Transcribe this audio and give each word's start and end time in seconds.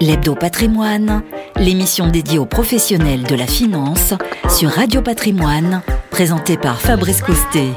L'Hebdo 0.00 0.36
Patrimoine, 0.36 1.22
l'émission 1.58 2.06
dédiée 2.06 2.38
aux 2.38 2.46
professionnels 2.46 3.24
de 3.24 3.34
la 3.34 3.48
finance 3.48 4.14
sur 4.48 4.70
Radio 4.70 5.02
Patrimoine, 5.02 5.82
présentée 6.12 6.56
par 6.56 6.80
Fabrice 6.80 7.20
Coustet. 7.20 7.70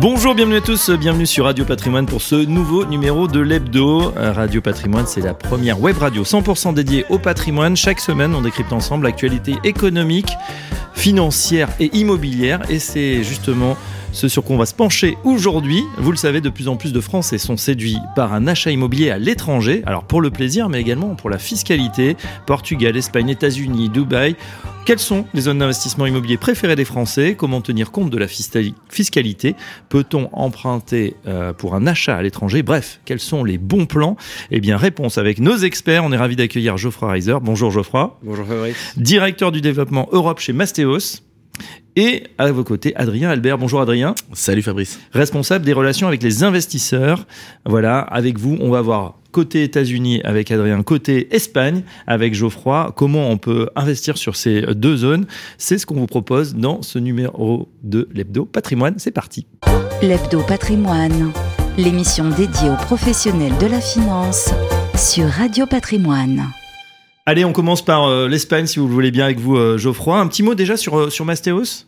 Bonjour, 0.00 0.34
bienvenue 0.34 0.56
à 0.56 0.60
tous, 0.60 0.90
bienvenue 0.90 1.26
sur 1.26 1.44
Radio 1.44 1.64
Patrimoine 1.64 2.06
pour 2.06 2.20
ce 2.20 2.34
nouveau 2.34 2.84
numéro 2.86 3.28
de 3.28 3.38
l'Hebdo. 3.38 4.12
Radio 4.16 4.60
Patrimoine, 4.60 5.06
c'est 5.06 5.20
la 5.20 5.32
première 5.32 5.80
web 5.80 5.96
radio 5.96 6.24
100% 6.24 6.74
dédiée 6.74 7.04
au 7.08 7.20
patrimoine. 7.20 7.76
Chaque 7.76 8.00
semaine, 8.00 8.34
on 8.34 8.40
décrypte 8.40 8.72
ensemble 8.72 9.04
l'actualité 9.04 9.54
économique, 9.62 10.32
financière 10.94 11.68
et 11.78 11.96
immobilière. 11.96 12.62
Et 12.68 12.80
c'est 12.80 13.22
justement 13.22 13.76
ce 14.12 14.28
sur 14.28 14.44
quoi 14.44 14.56
on 14.56 14.58
va 14.58 14.66
se 14.66 14.74
pencher 14.74 15.16
aujourd'hui. 15.24 15.82
Vous 15.98 16.10
le 16.10 16.16
savez, 16.16 16.40
de 16.40 16.48
plus 16.48 16.68
en 16.68 16.76
plus 16.76 16.92
de 16.92 17.00
Français 17.00 17.38
sont 17.38 17.56
séduits 17.56 17.98
par 18.16 18.32
un 18.32 18.46
achat 18.46 18.70
immobilier 18.70 19.10
à 19.10 19.18
l'étranger, 19.18 19.82
alors 19.86 20.04
pour 20.04 20.20
le 20.20 20.30
plaisir, 20.30 20.68
mais 20.68 20.80
également 20.80 21.14
pour 21.14 21.30
la 21.30 21.38
fiscalité. 21.38 22.16
Portugal, 22.46 22.96
Espagne, 22.96 23.28
États-Unis, 23.28 23.88
Dubaï. 23.88 24.36
Quelles 24.86 24.98
sont 24.98 25.26
les 25.34 25.42
zones 25.42 25.58
d'investissement 25.58 26.06
immobilier 26.06 26.36
préférées 26.36 26.74
des 26.74 26.84
Français? 26.84 27.36
Comment 27.36 27.60
tenir 27.60 27.92
compte 27.92 28.10
de 28.10 28.18
la 28.18 28.26
fiscalité? 28.28 29.54
Peut-on 29.88 30.28
emprunter 30.32 31.16
euh, 31.26 31.52
pour 31.52 31.74
un 31.74 31.86
achat 31.86 32.16
à 32.16 32.22
l'étranger? 32.22 32.62
Bref, 32.62 33.00
quels 33.04 33.20
sont 33.20 33.44
les 33.44 33.58
bons 33.58 33.86
plans? 33.86 34.16
Eh 34.50 34.60
bien, 34.60 34.76
réponse 34.76 35.18
avec 35.18 35.38
nos 35.38 35.56
experts. 35.56 36.02
On 36.04 36.12
est 36.12 36.16
ravi 36.16 36.34
d'accueillir 36.34 36.76
Geoffroy 36.76 37.12
Reiser. 37.12 37.36
Bonjour 37.42 37.70
Geoffroy. 37.70 38.18
Bonjour 38.22 38.46
Fabrice. 38.46 38.94
Directeur 38.96 39.52
du 39.52 39.60
développement 39.60 40.08
Europe 40.12 40.40
chez 40.40 40.52
Mastéos. 40.52 41.22
Et 41.96 42.24
à 42.38 42.50
vos 42.52 42.64
côtés, 42.64 42.94
Adrien 42.96 43.30
Albert. 43.30 43.58
Bonjour 43.58 43.80
Adrien. 43.80 44.14
Salut 44.32 44.62
Fabrice. 44.62 45.00
Responsable 45.12 45.64
des 45.64 45.72
relations 45.72 46.06
avec 46.06 46.22
les 46.22 46.44
investisseurs. 46.44 47.26
Voilà, 47.66 48.00
avec 48.00 48.38
vous, 48.38 48.56
on 48.60 48.70
va 48.70 48.80
voir 48.80 49.20
côté 49.30 49.62
États-Unis 49.62 50.20
avec 50.24 50.50
Adrien, 50.50 50.82
côté 50.82 51.34
Espagne 51.34 51.82
avec 52.06 52.34
Geoffroy, 52.34 52.92
comment 52.96 53.30
on 53.30 53.38
peut 53.38 53.68
investir 53.76 54.18
sur 54.18 54.36
ces 54.36 54.62
deux 54.74 54.96
zones. 54.96 55.26
C'est 55.58 55.78
ce 55.78 55.86
qu'on 55.86 55.96
vous 55.96 56.06
propose 56.06 56.54
dans 56.54 56.82
ce 56.82 56.98
numéro 56.98 57.68
de 57.82 58.08
l'Hebdo 58.12 58.44
Patrimoine. 58.44 58.94
C'est 58.98 59.10
parti. 59.10 59.46
L'Hebdo 60.02 60.42
Patrimoine, 60.42 61.32
l'émission 61.76 62.28
dédiée 62.30 62.70
aux 62.70 62.84
professionnels 62.84 63.56
de 63.60 63.66
la 63.66 63.80
finance 63.80 64.50
sur 64.96 65.26
Radio 65.26 65.66
Patrimoine. 65.66 66.50
Allez, 67.26 67.44
on 67.44 67.52
commence 67.52 67.84
par 67.84 68.06
euh, 68.06 68.28
l'Espagne, 68.28 68.66
si 68.66 68.78
vous 68.78 68.86
le 68.86 68.92
voulez 68.92 69.10
bien, 69.10 69.26
avec 69.26 69.38
vous, 69.38 69.56
euh, 69.56 69.78
Geoffroy. 69.78 70.18
Un 70.18 70.26
petit 70.26 70.42
mot 70.42 70.54
déjà 70.54 70.76
sur, 70.76 70.98
euh, 70.98 71.10
sur 71.10 71.24
Mastéos? 71.24 71.86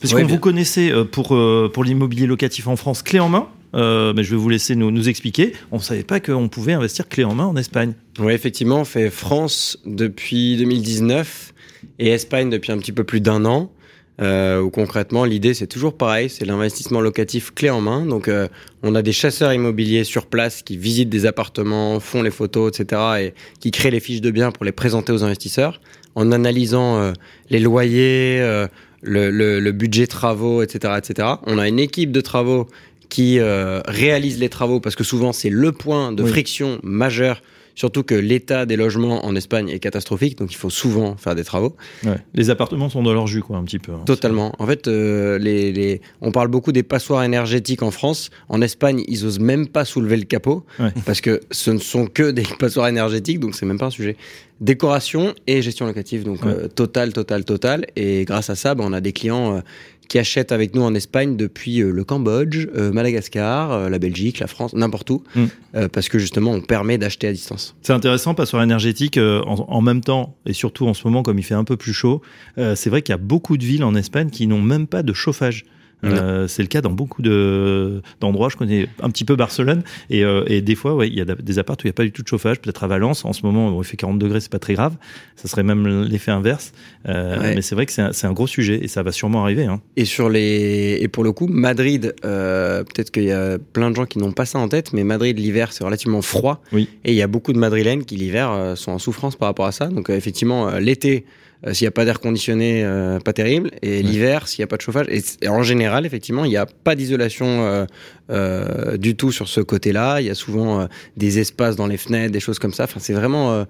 Parce 0.00 0.14
qu'on 0.14 0.26
vous 0.26 0.38
connaissez 0.38 0.92
pour, 1.10 1.36
pour 1.72 1.82
l'immobilier 1.82 2.26
locatif 2.26 2.68
en 2.68 2.76
France 2.76 3.02
clé 3.02 3.18
en 3.18 3.28
main. 3.28 3.48
mais 3.74 4.22
je 4.22 4.30
vais 4.30 4.36
vous 4.36 4.48
laisser 4.48 4.76
nous, 4.76 4.92
nous 4.92 5.08
expliquer. 5.08 5.54
On 5.72 5.78
ne 5.78 5.82
savait 5.82 6.04
pas 6.04 6.20
qu'on 6.20 6.48
pouvait 6.48 6.74
investir 6.74 7.08
clé 7.08 7.24
en 7.24 7.34
main 7.34 7.46
en 7.46 7.56
Espagne. 7.56 7.94
Oui, 8.20 8.32
effectivement, 8.32 8.82
on 8.82 8.84
fait 8.84 9.10
France 9.10 9.76
depuis 9.84 10.56
2019 10.56 11.52
et 11.98 12.10
Espagne 12.10 12.48
depuis 12.48 12.70
un 12.70 12.78
petit 12.78 12.92
peu 12.92 13.02
plus 13.02 13.20
d'un 13.20 13.44
an 13.44 13.72
euh, 14.20 14.60
où 14.60 14.70
concrètement 14.70 15.24
l'idée 15.24 15.54
c'est 15.54 15.66
toujours 15.66 15.96
pareil, 15.96 16.28
c'est 16.28 16.44
l'investissement 16.44 17.00
locatif 17.00 17.54
clé 17.54 17.70
en 17.70 17.80
main. 17.80 18.04
Donc 18.04 18.28
euh, 18.28 18.48
on 18.82 18.94
a 18.94 19.02
des 19.02 19.12
chasseurs 19.12 19.52
immobiliers 19.52 20.04
sur 20.04 20.26
place 20.26 20.62
qui 20.62 20.76
visitent 20.76 21.08
des 21.08 21.26
appartements, 21.26 22.00
font 22.00 22.22
les 22.22 22.30
photos, 22.30 22.78
etc. 22.78 23.02
et 23.20 23.34
qui 23.60 23.70
créent 23.70 23.90
les 23.90 24.00
fiches 24.00 24.20
de 24.20 24.30
biens 24.30 24.50
pour 24.50 24.64
les 24.64 24.72
présenter 24.72 25.12
aux 25.12 25.22
investisseurs 25.22 25.80
en 26.14 26.32
analysant 26.32 26.98
euh, 26.98 27.12
les 27.50 27.60
loyers, 27.60 28.38
euh, 28.40 28.66
le, 29.02 29.30
le, 29.30 29.60
le, 29.60 29.72
budget 29.72 30.08
travaux, 30.08 30.62
etc., 30.62 30.94
etc. 30.98 31.28
On 31.46 31.58
a 31.58 31.68
une 31.68 31.78
équipe 31.78 32.10
de 32.10 32.20
travaux 32.20 32.66
qui 33.08 33.40
réalise 33.40 34.38
les 34.38 34.50
travaux 34.50 34.80
parce 34.80 34.94
que 34.94 35.04
souvent 35.04 35.32
c'est 35.32 35.48
le 35.48 35.72
point 35.72 36.12
de 36.12 36.22
friction 36.24 36.78
majeur 36.82 37.40
Surtout 37.78 38.02
que 38.02 38.16
l'état 38.16 38.66
des 38.66 38.74
logements 38.74 39.24
en 39.24 39.36
Espagne 39.36 39.68
est 39.68 39.78
catastrophique, 39.78 40.36
donc 40.36 40.50
il 40.50 40.56
faut 40.56 40.68
souvent 40.68 41.16
faire 41.16 41.36
des 41.36 41.44
travaux. 41.44 41.76
Ouais. 42.02 42.16
Les 42.34 42.50
appartements 42.50 42.88
sont 42.88 43.04
dans 43.04 43.12
leur 43.14 43.28
jus, 43.28 43.40
quoi, 43.40 43.56
un 43.56 43.62
petit 43.62 43.78
peu. 43.78 43.92
Hein. 43.92 44.02
Totalement. 44.04 44.52
En 44.58 44.66
fait, 44.66 44.88
euh, 44.88 45.38
les, 45.38 45.70
les, 45.70 46.00
on 46.20 46.32
parle 46.32 46.48
beaucoup 46.48 46.72
des 46.72 46.82
passoires 46.82 47.22
énergétiques 47.22 47.84
en 47.84 47.92
France. 47.92 48.30
En 48.48 48.62
Espagne, 48.62 49.04
ils 49.06 49.24
osent 49.24 49.38
même 49.38 49.68
pas 49.68 49.84
soulever 49.84 50.16
le 50.16 50.24
capot 50.24 50.66
ouais. 50.80 50.92
parce 51.06 51.20
que 51.20 51.38
ce 51.52 51.70
ne 51.70 51.78
sont 51.78 52.08
que 52.08 52.32
des 52.32 52.42
passoires 52.58 52.88
énergétiques, 52.88 53.38
donc 53.38 53.54
c'est 53.54 53.64
même 53.64 53.78
pas 53.78 53.86
un 53.86 53.90
sujet. 53.90 54.16
Décoration 54.60 55.36
et 55.46 55.62
gestion 55.62 55.86
locative, 55.86 56.24
donc 56.24 56.44
ouais. 56.44 56.50
euh, 56.50 56.66
total, 56.66 57.12
total, 57.12 57.44
total. 57.44 57.86
Et 57.94 58.24
grâce 58.24 58.50
à 58.50 58.56
ça, 58.56 58.74
ben, 58.74 58.82
on 58.88 58.92
a 58.92 59.00
des 59.00 59.12
clients 59.12 59.54
euh, 59.54 59.60
qui 60.08 60.18
achètent 60.18 60.52
avec 60.52 60.74
nous 60.74 60.82
en 60.82 60.94
Espagne 60.94 61.36
depuis 61.36 61.80
euh, 61.80 61.90
le 61.90 62.02
Cambodge, 62.02 62.66
euh, 62.74 62.90
Madagascar, 62.92 63.72
euh, 63.72 63.88
la 63.88 63.98
Belgique, 63.98 64.40
la 64.40 64.46
France, 64.46 64.72
n'importe 64.72 65.10
où, 65.10 65.22
mm. 65.34 65.88
parce 65.92 66.08
que 66.08 66.18
justement 66.18 66.52
on 66.52 66.60
permet 66.60 66.98
d'acheter 66.98 67.28
à 67.28 67.32
distance. 67.32 67.76
C'est 67.82 67.92
intéressant, 67.92 68.34
passoire 68.34 68.62
énergétique, 68.62 69.18
en, 69.18 69.66
en, 69.68 69.80
même 69.82 70.00
temps, 70.00 70.36
et 70.46 70.52
surtout 70.52 70.86
en 70.86 70.94
ce 70.94 71.06
moment 71.06 71.22
comme 71.22 71.38
il 71.38 71.44
fait 71.44 71.54
un 71.54 71.64
peu 71.64 71.76
plus 71.76 71.92
chaud, 71.92 72.22
c'est 72.56 72.88
vrai 72.88 73.02
qu'il 73.02 73.12
y 73.12 73.14
a 73.14 73.18
beaucoup 73.18 73.56
de 73.56 73.64
villes 73.64 73.84
en 73.84 73.94
Espagne 73.94 74.30
qui 74.30 74.46
n'ont 74.46 74.62
même 74.62 74.86
pas 74.86 75.02
de 75.02 75.12
chauffage. 75.12 75.64
Euh, 76.04 76.46
c'est 76.46 76.62
le 76.62 76.68
cas 76.68 76.80
dans 76.80 76.90
beaucoup 76.90 77.22
de 77.22 78.02
d'endroits. 78.20 78.48
Je 78.48 78.56
connais 78.56 78.88
un 79.02 79.10
petit 79.10 79.24
peu 79.24 79.36
Barcelone 79.36 79.82
et, 80.10 80.24
euh, 80.24 80.44
et 80.46 80.60
des 80.60 80.74
fois, 80.74 80.94
ouais, 80.94 81.08
il 81.08 81.14
y 81.14 81.20
a 81.20 81.24
des 81.24 81.58
apparts 81.58 81.76
où 81.76 81.80
il 81.84 81.86
n'y 81.86 81.90
a 81.90 81.94
pas 81.94 82.04
du 82.04 82.12
tout 82.12 82.22
de 82.22 82.28
chauffage. 82.28 82.60
Peut-être 82.60 82.84
à 82.84 82.86
Valence, 82.86 83.24
en 83.24 83.32
ce 83.32 83.44
moment, 83.44 83.76
où 83.76 83.82
il 83.82 83.84
fait 83.84 83.96
40 83.96 84.18
degrés, 84.18 84.40
c'est 84.40 84.52
pas 84.52 84.58
très 84.58 84.74
grave. 84.74 84.94
Ça 85.36 85.48
serait 85.48 85.62
même 85.62 86.04
l'effet 86.04 86.30
inverse. 86.30 86.72
Euh, 87.08 87.38
ouais. 87.40 87.54
Mais 87.56 87.62
c'est 87.62 87.74
vrai 87.74 87.86
que 87.86 87.92
c'est 87.92 88.02
un, 88.02 88.12
un, 88.22 88.32
gros 88.32 88.46
sujet 88.46 88.78
et 88.82 88.88
ça 88.88 89.02
va 89.02 89.12
sûrement 89.12 89.42
arriver. 89.42 89.64
Hein. 89.64 89.80
Et 89.96 90.04
sur 90.04 90.28
les 90.28 90.98
et 91.00 91.08
pour 91.08 91.24
le 91.24 91.32
coup, 91.32 91.46
Madrid, 91.48 92.14
peut-être 92.22 93.10
qu'il 93.10 93.24
y 93.24 93.32
a 93.32 93.58
plein 93.58 93.90
de 93.90 93.96
gens 93.96 94.06
qui 94.06 94.18
n'ont 94.18 94.32
pas 94.32 94.44
ça 94.44 94.58
en 94.58 94.68
tête, 94.68 94.92
mais 94.92 95.04
Madrid 95.04 95.38
l'hiver 95.38 95.72
c'est 95.72 95.84
relativement 95.84 96.22
froid. 96.22 96.62
Oui. 96.72 96.88
Et 97.04 97.12
il 97.12 97.16
y 97.16 97.22
a 97.22 97.26
beaucoup 97.26 97.52
de 97.52 97.58
Madrilènes 97.58 98.04
qui 98.04 98.16
l'hiver 98.16 98.74
sont 98.76 98.92
en 98.92 98.98
souffrance 98.98 99.36
par 99.36 99.48
rapport 99.48 99.66
à 99.66 99.72
ça. 99.72 99.86
Donc 99.86 100.10
effectivement, 100.10 100.70
l'été 100.78 101.24
euh, 101.66 101.74
s'il 101.74 101.84
n'y 101.84 101.88
a 101.88 101.92
pas 101.92 102.04
d'air 102.04 102.20
conditionné, 102.20 102.84
euh, 102.84 103.18
pas 103.18 103.32
terrible. 103.32 103.70
Et 103.82 104.02
l'hiver, 104.02 104.46
s'il 104.46 104.62
n'y 104.62 104.64
a 104.64 104.66
pas 104.68 104.76
de 104.76 104.82
chauffage. 104.82 105.06
Et, 105.08 105.22
et 105.42 105.48
en 105.48 105.62
général, 105.62 106.06
effectivement, 106.06 106.44
il 106.44 106.50
n'y 106.50 106.56
a 106.56 106.66
pas 106.66 106.94
d'isolation 106.94 107.86
euh, 108.30 108.96
du 108.96 109.16
tout 109.16 109.32
sur 109.32 109.48
ce 109.48 109.60
côté-là. 109.60 110.20
Il 110.20 110.26
y 110.26 110.30
a 110.30 110.34
souvent 110.34 110.86
des 111.16 111.38
espaces 111.38 111.76
dans 111.76 111.86
les 111.86 111.96
fenêtres, 111.96 112.32
des 112.32 112.40
choses 112.40 112.58
comme 112.58 112.72
ça. 112.72 112.84
Enfin, 112.84 113.00
c'est 113.00 113.12
vraiment. 113.12 113.66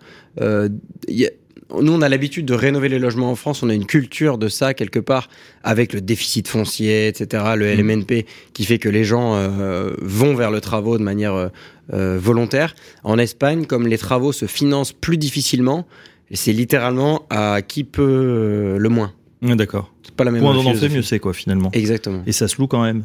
Y 1.09 1.27
a, 1.27 1.31
nous, 1.83 1.93
on 1.93 2.01
a 2.01 2.09
l'habitude 2.09 2.47
de 2.47 2.55
rénover 2.55 2.89
les 2.89 2.99
logements 2.99 3.31
en 3.31 3.35
France. 3.35 3.63
On 3.63 3.69
a 3.69 3.75
une 3.75 3.85
culture 3.85 4.39
de 4.39 4.49
ça 4.49 4.73
quelque 4.73 4.99
part, 4.99 5.29
avec 5.63 5.93
le 5.93 6.01
déficit 6.01 6.49
foncier, 6.49 7.09
etc., 7.09 7.45
le 7.57 7.75
LMNP, 7.75 8.25
qui 8.55 8.65
fait 8.65 8.79
que 8.79 8.89
les 8.89 9.05
gens 9.05 9.37
vont 10.01 10.35
vers 10.35 10.51
le 10.51 10.63
travaux 10.63 10.97
de 10.97 11.03
manière 11.03 11.51
volontaire. 11.93 12.75
En 13.05 13.19
Espagne, 13.19 13.67
comme 13.67 13.87
les 13.87 13.99
travaux 13.99 14.33
se 14.33 14.47
financent 14.47 14.95
plus 14.95 15.19
difficilement, 15.19 15.87
c'est 16.37 16.53
littéralement 16.53 17.27
à 17.31 17.63
qui 17.63 17.85
peut 17.85 18.77
le 18.79 18.89
moins. 18.89 19.13
Ah, 19.47 19.55
D'accord. 19.55 19.93
C'est 20.03 20.15
pas 20.15 20.25
la 20.25 20.31
même 20.31 20.43
Moins 20.43 20.57
on 20.57 20.67
en 20.67 20.75
fait, 20.75 20.89
mieux 20.89 21.03
c'est 21.03 21.19
quoi 21.21 21.33
finalement. 21.33 21.71
Exactement. 21.73 22.23
Et 22.27 22.33
ça 22.33 22.49
se 22.49 22.57
loue 22.59 22.67
quand 22.67 22.83
même. 22.83 23.05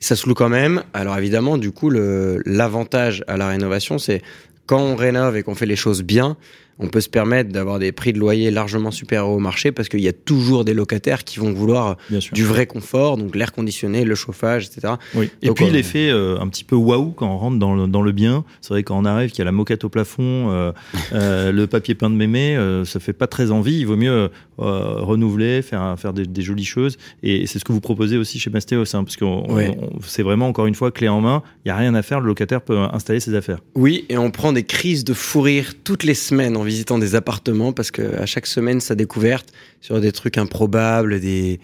Ça 0.00 0.16
se 0.16 0.28
loue 0.28 0.34
quand 0.34 0.48
même. 0.48 0.82
Alors 0.94 1.16
évidemment, 1.16 1.58
du 1.58 1.72
coup, 1.72 1.90
l'avantage 1.90 3.24
à 3.28 3.36
la 3.36 3.48
rénovation, 3.48 3.98
c'est 3.98 4.22
quand 4.66 4.80
on 4.80 4.96
rénove 4.96 5.36
et 5.36 5.42
qu'on 5.42 5.54
fait 5.54 5.66
les 5.66 5.76
choses 5.76 6.02
bien, 6.02 6.36
on 6.80 6.88
peut 6.88 7.00
se 7.00 7.08
permettre 7.08 7.50
d'avoir 7.50 7.78
des 7.78 7.92
prix 7.92 8.12
de 8.12 8.18
loyer 8.18 8.50
largement 8.50 8.90
supérieurs 8.90 9.28
au 9.28 9.38
marché 9.38 9.70
parce 9.70 9.88
qu'il 9.88 10.00
y 10.00 10.08
a 10.08 10.12
toujours 10.12 10.64
des 10.64 10.74
locataires 10.74 11.24
qui 11.24 11.38
vont 11.38 11.52
vouloir 11.52 11.96
du 12.32 12.44
vrai 12.44 12.66
confort, 12.66 13.16
donc 13.18 13.36
l'air 13.36 13.52
conditionné, 13.52 14.04
le 14.04 14.14
chauffage, 14.14 14.66
etc. 14.66 14.94
Oui. 15.14 15.30
Et 15.42 15.48
donc, 15.48 15.56
puis 15.56 15.66
euh, 15.66 15.70
l'effet 15.70 16.10
euh, 16.10 16.38
un 16.40 16.48
petit 16.48 16.64
peu 16.64 16.76
waouh 16.76 17.10
quand 17.10 17.28
on 17.28 17.36
rentre 17.36 17.58
dans 17.58 17.74
le, 17.74 17.86
dans 17.86 18.02
le 18.02 18.12
bien. 18.12 18.44
C'est 18.62 18.70
vrai 18.70 18.82
quand 18.82 18.98
on 18.98 19.04
arrive 19.04 19.30
qu'il 19.30 19.40
y 19.40 19.42
a 19.42 19.44
la 19.44 19.52
moquette 19.52 19.84
au 19.84 19.90
plafond, 19.90 20.50
euh, 20.50 20.72
euh, 21.12 21.52
le 21.52 21.66
papier 21.66 21.94
peint 21.94 22.10
de 22.10 22.14
mémé, 22.14 22.58
ça 22.84 22.98
fait 22.98 23.12
pas 23.12 23.26
très 23.26 23.50
envie. 23.50 23.78
Il 23.78 23.86
vaut 23.86 23.96
mieux 23.96 24.30
renouveler, 24.58 25.62
faire, 25.62 25.94
faire 25.98 26.12
des, 26.12 26.26
des, 26.26 26.42
jolies 26.42 26.64
choses. 26.64 26.96
Et 27.22 27.46
c'est 27.46 27.58
ce 27.58 27.64
que 27.64 27.72
vous 27.72 27.80
proposez 27.80 28.16
aussi 28.16 28.38
chez 28.38 28.50
Mastéos, 28.50 28.94
hein, 28.94 29.04
parce 29.04 29.16
que 29.16 29.24
ouais. 29.24 29.76
c'est 30.02 30.22
vraiment 30.22 30.48
encore 30.48 30.66
une 30.66 30.74
fois 30.74 30.90
clé 30.90 31.08
en 31.08 31.20
main. 31.20 31.42
Il 31.64 31.68
y 31.68 31.70
a 31.70 31.76
rien 31.76 31.94
à 31.94 32.02
faire. 32.02 32.20
Le 32.20 32.26
locataire 32.26 32.60
peut 32.60 32.78
installer 32.78 33.20
ses 33.20 33.34
affaires. 33.34 33.58
Oui, 33.74 34.04
et 34.08 34.18
on 34.18 34.30
prend 34.30 34.52
des 34.52 34.64
crises 34.64 35.04
de 35.04 35.14
fou 35.14 35.40
rire 35.42 35.72
toutes 35.82 36.04
les 36.04 36.14
semaines 36.14 36.56
en 36.56 36.62
visitant 36.70 36.98
des 36.98 37.14
appartements 37.14 37.72
parce 37.72 37.90
que 37.90 38.04
à 38.24 38.26
chaque 38.26 38.46
semaine 38.46 38.80
sa 38.80 38.94
découverte 38.94 39.48
sur 39.80 40.00
des 40.00 40.12
trucs 40.12 40.38
improbables, 40.38 41.20
des 41.20 41.60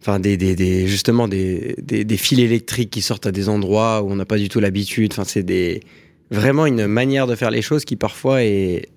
enfin 0.00 0.20
des, 0.20 0.36
des, 0.36 0.54
des 0.54 0.86
justement 0.86 1.26
des, 1.28 1.74
des, 1.90 2.04
des 2.04 2.16
fils 2.16 2.38
électriques 2.38 2.90
qui 2.90 3.02
sortent 3.02 3.26
à 3.26 3.32
des 3.32 3.48
endroits 3.48 4.02
où 4.02 4.10
on 4.12 4.16
n'a 4.16 4.28
pas 4.32 4.38
du 4.38 4.48
tout 4.48 4.60
l'habitude. 4.60 5.10
Enfin 5.12 5.24
c'est 5.24 5.42
des 5.42 5.80
vraiment 6.30 6.66
une 6.66 6.86
manière 6.86 7.26
de 7.26 7.34
faire 7.34 7.50
les 7.50 7.62
choses 7.68 7.84
qui 7.84 7.96
parfois 7.96 8.36
est 8.42 8.88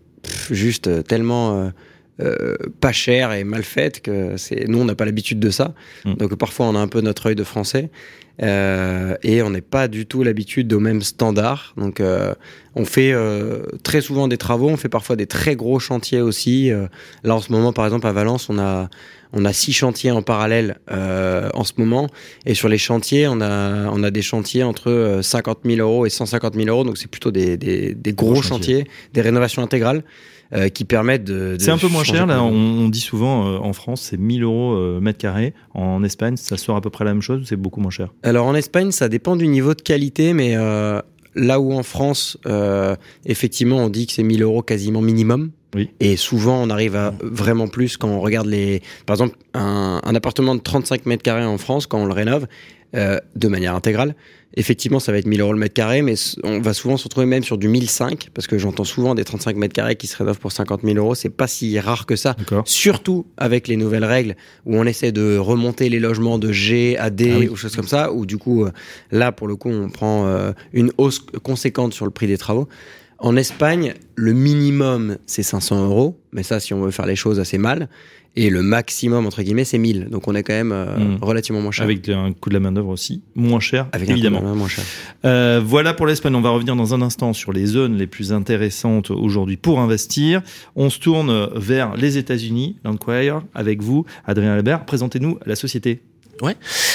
juste 0.51 0.87
tellement 1.11 1.45
euh, 1.57 1.69
euh, 2.19 2.55
pas 2.81 2.91
cher 2.91 3.33
et 3.33 3.43
mal 3.43 3.63
faite 3.63 4.01
que 4.01 4.37
c'est 4.37 4.67
nous 4.67 4.79
on 4.79 4.85
n'a 4.85 4.95
pas 4.95 5.05
l'habitude 5.05 5.39
de 5.39 5.49
ça. 5.49 5.73
Mmh. 6.05 6.13
Donc 6.15 6.35
parfois 6.35 6.67
on 6.67 6.75
a 6.75 6.79
un 6.79 6.87
peu 6.87 7.01
notre 7.01 7.27
œil 7.27 7.35
de 7.35 7.43
français. 7.43 7.89
Euh, 8.41 9.15
et 9.21 9.41
on 9.41 9.49
n'est 9.49 9.61
pas 9.61 9.87
du 9.87 10.05
tout 10.05 10.23
l'habitude 10.23 10.71
au 10.73 10.79
même 10.79 11.01
standard. 11.01 11.73
Donc, 11.77 11.99
euh, 11.99 12.33
on 12.75 12.85
fait 12.85 13.11
euh, 13.11 13.63
très 13.83 14.01
souvent 14.01 14.27
des 14.27 14.37
travaux, 14.37 14.69
on 14.69 14.77
fait 14.77 14.89
parfois 14.89 15.15
des 15.15 15.27
très 15.27 15.55
gros 15.55 15.79
chantiers 15.79 16.21
aussi. 16.21 16.71
Euh, 16.71 16.87
là, 17.23 17.35
en 17.35 17.41
ce 17.41 17.51
moment, 17.51 17.73
par 17.73 17.85
exemple, 17.85 18.07
à 18.07 18.11
Valence, 18.13 18.49
on 18.49 18.57
a 18.59 18.89
on 19.31 19.45
a 19.45 19.53
six 19.53 19.73
chantiers 19.73 20.09
en 20.09 20.23
parallèle 20.23 20.79
euh, 20.89 21.49
en 21.53 21.63
ce 21.63 21.73
moment. 21.77 22.07
Et 22.47 22.55
sur 22.55 22.67
les 22.67 22.79
chantiers, 22.79 23.27
on 23.27 23.41
a, 23.41 23.87
on 23.91 24.01
a 24.01 24.09
des 24.09 24.23
chantiers 24.23 24.63
entre 24.63 25.19
50 25.21 25.59
000 25.65 25.87
euros 25.87 26.07
et 26.07 26.09
150 26.09 26.55
000 26.55 26.67
euros. 26.69 26.83
Donc, 26.83 26.97
c'est 26.97 27.11
plutôt 27.11 27.29
des, 27.29 27.55
des, 27.55 27.93
des 27.93 28.13
gros, 28.13 28.31
Gros 28.31 28.41
chantiers. 28.41 28.87
des 29.13 29.21
rénovations 29.21 29.61
intégrales 29.61 30.03
euh, 30.51 30.69
qui 30.69 30.83
permettent 30.83 31.25
de. 31.25 31.55
de 31.55 31.57
C'est 31.59 31.71
un 31.71 31.77
peu 31.77 31.87
moins 31.87 32.03
cher, 32.03 32.25
là. 32.25 32.43
On, 32.43 32.89
dit 32.89 33.01
souvent 33.01 33.47
euh, 33.47 33.57
en 33.59 33.73
France, 33.73 34.01
c'est 34.01 34.17
1000 34.17 34.43
euros 34.43 34.73
euh, 34.73 34.99
mètre 34.99 35.19
carré. 35.19 35.53
En 35.73 36.03
Espagne, 36.03 36.37
ça 36.37 36.57
sort 36.57 36.75
à 36.75 36.81
peu 36.81 36.89
près 36.89 37.05
la 37.05 37.13
même 37.13 37.21
chose 37.21 37.41
ou 37.41 37.45
c'est 37.45 37.55
beaucoup 37.55 37.81
moins 37.81 37.91
cher? 37.91 38.09
Alors 38.23 38.47
en 38.47 38.55
Espagne, 38.55 38.91
ça 38.91 39.09
dépend 39.09 39.35
du 39.35 39.47
niveau 39.47 39.75
de 39.75 39.81
qualité, 39.81 40.33
mais 40.33 40.55
euh, 40.55 41.01
là 41.35 41.59
où 41.59 41.71
en 41.73 41.83
France, 41.83 42.37
effectivement, 43.25 43.77
on 43.77 43.89
dit 43.89 44.07
que 44.07 44.13
c'est 44.13 44.23
1000 44.23 44.41
euros 44.41 44.63
quasiment 44.63 45.01
minimum. 45.01 45.51
Oui. 45.75 45.91
Et 45.99 46.15
souvent, 46.15 46.63
on 46.63 46.71
arrive 46.71 46.95
à 46.95 47.13
vraiment 47.21 47.67
plus 47.67 47.95
quand 47.95 48.07
on 48.07 48.19
regarde 48.19 48.47
les. 48.47 48.81
Par 49.05 49.13
exemple, 49.13 49.37
un, 49.53 50.01
un 50.03 50.15
appartement 50.15 50.55
de 50.55 50.61
35 50.61 51.05
mètres 51.05 51.21
carrés 51.21 51.45
en 51.45 51.59
France, 51.59 51.85
quand 51.85 51.99
on 51.99 52.05
le 52.07 52.13
rénove 52.13 52.47
euh, 52.95 53.19
de 53.35 53.47
manière 53.47 53.75
intégrale, 53.75 54.15
effectivement, 54.55 54.99
ça 54.99 55.11
va 55.11 55.19
être 55.19 55.25
1000 55.27 55.41
euros 55.41 55.53
le 55.53 55.59
mètre 55.59 55.73
carré, 55.73 56.01
mais 56.01 56.15
on 56.43 56.59
va 56.59 56.73
souvent 56.73 56.97
se 56.97 57.03
retrouver 57.03 57.25
même 57.25 57.43
sur 57.43 57.57
du 57.57 57.67
1005, 57.67 58.29
parce 58.33 58.47
que 58.47 58.57
j'entends 58.57 58.83
souvent 58.83 59.15
des 59.15 59.23
35 59.23 59.55
mètres 59.55 59.73
carrés 59.73 59.95
qui 59.95 60.07
se 60.07 60.17
rénovent 60.17 60.39
pour 60.39 60.51
50 60.51 60.81
000 60.83 60.97
euros. 60.97 61.15
C'est 61.15 61.29
pas 61.29 61.47
si 61.47 61.79
rare 61.79 62.05
que 62.05 62.15
ça. 62.15 62.35
Surtout 62.65 63.27
avec 63.37 63.67
les 63.67 63.75
nouvelles 63.77 64.05
règles 64.05 64.35
où 64.65 64.75
on 64.75 64.85
essaie 64.85 65.11
de 65.11 65.37
remonter 65.37 65.89
les 65.89 65.99
logements 65.99 66.39
de 66.39 66.51
G 66.51 66.97
à 66.97 67.09
D 67.09 67.31
Ah 67.33 67.39
oui. 67.39 67.47
ou 67.47 67.55
choses 67.55 67.75
comme 67.75 67.87
ça, 67.87 68.11
où 68.11 68.25
du 68.25 68.37
coup, 68.37 68.65
euh, 68.65 68.71
là, 69.11 69.31
pour 69.31 69.47
le 69.47 69.55
coup, 69.55 69.69
on 69.69 69.89
prend 69.89 70.25
euh, 70.25 70.51
une 70.73 70.91
hausse 70.97 71.19
conséquente 71.43 71.93
sur 71.93 72.05
le 72.05 72.11
prix 72.11 72.27
des 72.27 72.37
travaux. 72.37 72.67
En 73.21 73.35
Espagne, 73.35 73.93
le 74.15 74.33
minimum, 74.33 75.17
c'est 75.25 75.43
500 75.43 75.85
euros, 75.85 76.19
mais 76.31 76.43
ça, 76.43 76.59
si 76.59 76.73
on 76.73 76.81
veut 76.81 76.91
faire 76.91 77.05
les 77.05 77.15
choses 77.17 77.39
assez 77.39 77.57
mal. 77.57 77.89
Et 78.35 78.49
le 78.51 78.61
maximum, 78.61 79.25
entre 79.25 79.41
guillemets, 79.41 79.65
c'est 79.65 79.79
1000. 79.79 80.07
Donc 80.09 80.27
on 80.27 80.35
est 80.35 80.43
quand 80.43 80.53
même 80.53 80.71
euh, 80.71 80.97
Mm. 80.97 81.17
relativement 81.21 81.61
moins 81.61 81.71
cher. 81.71 81.83
Avec 81.83 82.07
un 82.07 82.31
coût 82.31 82.49
de 82.49 82.53
la 82.53 82.59
main-d'œuvre 82.61 82.89
aussi 82.89 83.23
moins 83.35 83.59
cher, 83.59 83.87
Avec 83.91 84.07
un 84.09 84.13
évidemment. 84.13 84.37
coût 84.37 84.43
de 84.43 84.47
la 84.47 84.53
main 84.53 84.57
moins 84.59 84.67
cher. 84.69 84.83
Euh, 85.25 85.59
voilà 85.65 85.93
pour 85.95 86.05
l'Espagne. 86.05 86.35
On 86.35 86.41
va 86.41 86.51
revenir 86.51 86.75
dans 86.75 86.93
un 86.93 87.01
instant 87.01 87.33
sur 87.33 87.51
les 87.51 87.65
zones 87.65 87.97
les 87.97 88.07
plus 88.07 88.31
intéressantes 88.31 89.09
aujourd'hui 89.11 89.57
pour 89.57 89.79
investir. 89.79 90.41
On 90.75 90.89
se 90.91 90.99
tourne 90.99 91.49
vers 91.55 91.95
les 91.97 92.17
États-Unis, 92.17 92.77
l'Enquire, 92.85 93.41
avec 93.55 93.81
vous, 93.81 94.05
Adrien 94.25 94.53
Albert. 94.53 94.85
Présentez-nous 94.85 95.39
la 95.45 95.55
société. 95.55 96.01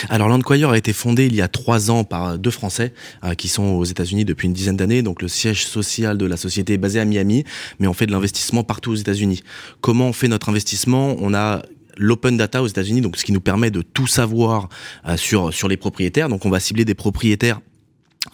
Alors 0.09 0.29
Landquire 0.29 0.71
a 0.71 0.79
été 0.79 0.93
fondé 0.93 1.27
il 1.27 1.35
y 1.35 1.43
a 1.43 1.49
trois 1.49 1.91
ans 1.91 2.05
par 2.05 2.39
deux 2.39 2.51
Français 2.51 2.93
euh, 3.25 3.35
qui 3.35 3.49
sont 3.49 3.65
aux 3.65 3.85
États-Unis 3.85 4.25
depuis 4.25 4.47
une 4.47 4.53
dizaine 4.53 4.77
d'années. 4.77 5.03
Donc 5.03 5.23
le 5.23 5.29
siège 5.29 5.67
social 5.67 6.19
de 6.19 6.27
la 6.27 6.37
société 6.37 6.75
est 6.75 6.79
basé 6.79 7.01
à 7.01 7.05
Miami, 7.05 7.45
mais 7.79 7.87
on 7.87 7.95
fait 7.95 8.07
de 8.07 8.13
l'investissement 8.13 8.65
partout 8.65 8.93
aux 8.93 8.97
États-Unis. 8.97 9.43
Comment 9.81 10.09
on 10.09 10.13
fait 10.13 10.29
notre 10.29 10.49
investissement? 10.49 11.17
On 11.21 11.35
a 11.35 11.63
l'open 11.97 12.37
data 12.37 12.63
aux 12.63 12.67
États-Unis, 12.67 13.01
donc 13.01 13.17
ce 13.17 13.25
qui 13.25 13.33
nous 13.33 13.41
permet 13.41 13.71
de 13.71 13.83
tout 13.83 14.07
savoir 14.07 14.69
euh, 15.07 15.17
sur 15.17 15.53
sur 15.53 15.69
les 15.69 15.77
propriétaires. 15.77 16.29
Donc 16.29 16.47
on 16.47 16.51
va 16.51 16.61
cibler 16.61 16.85
des 16.85 16.95
propriétaires 16.95 17.61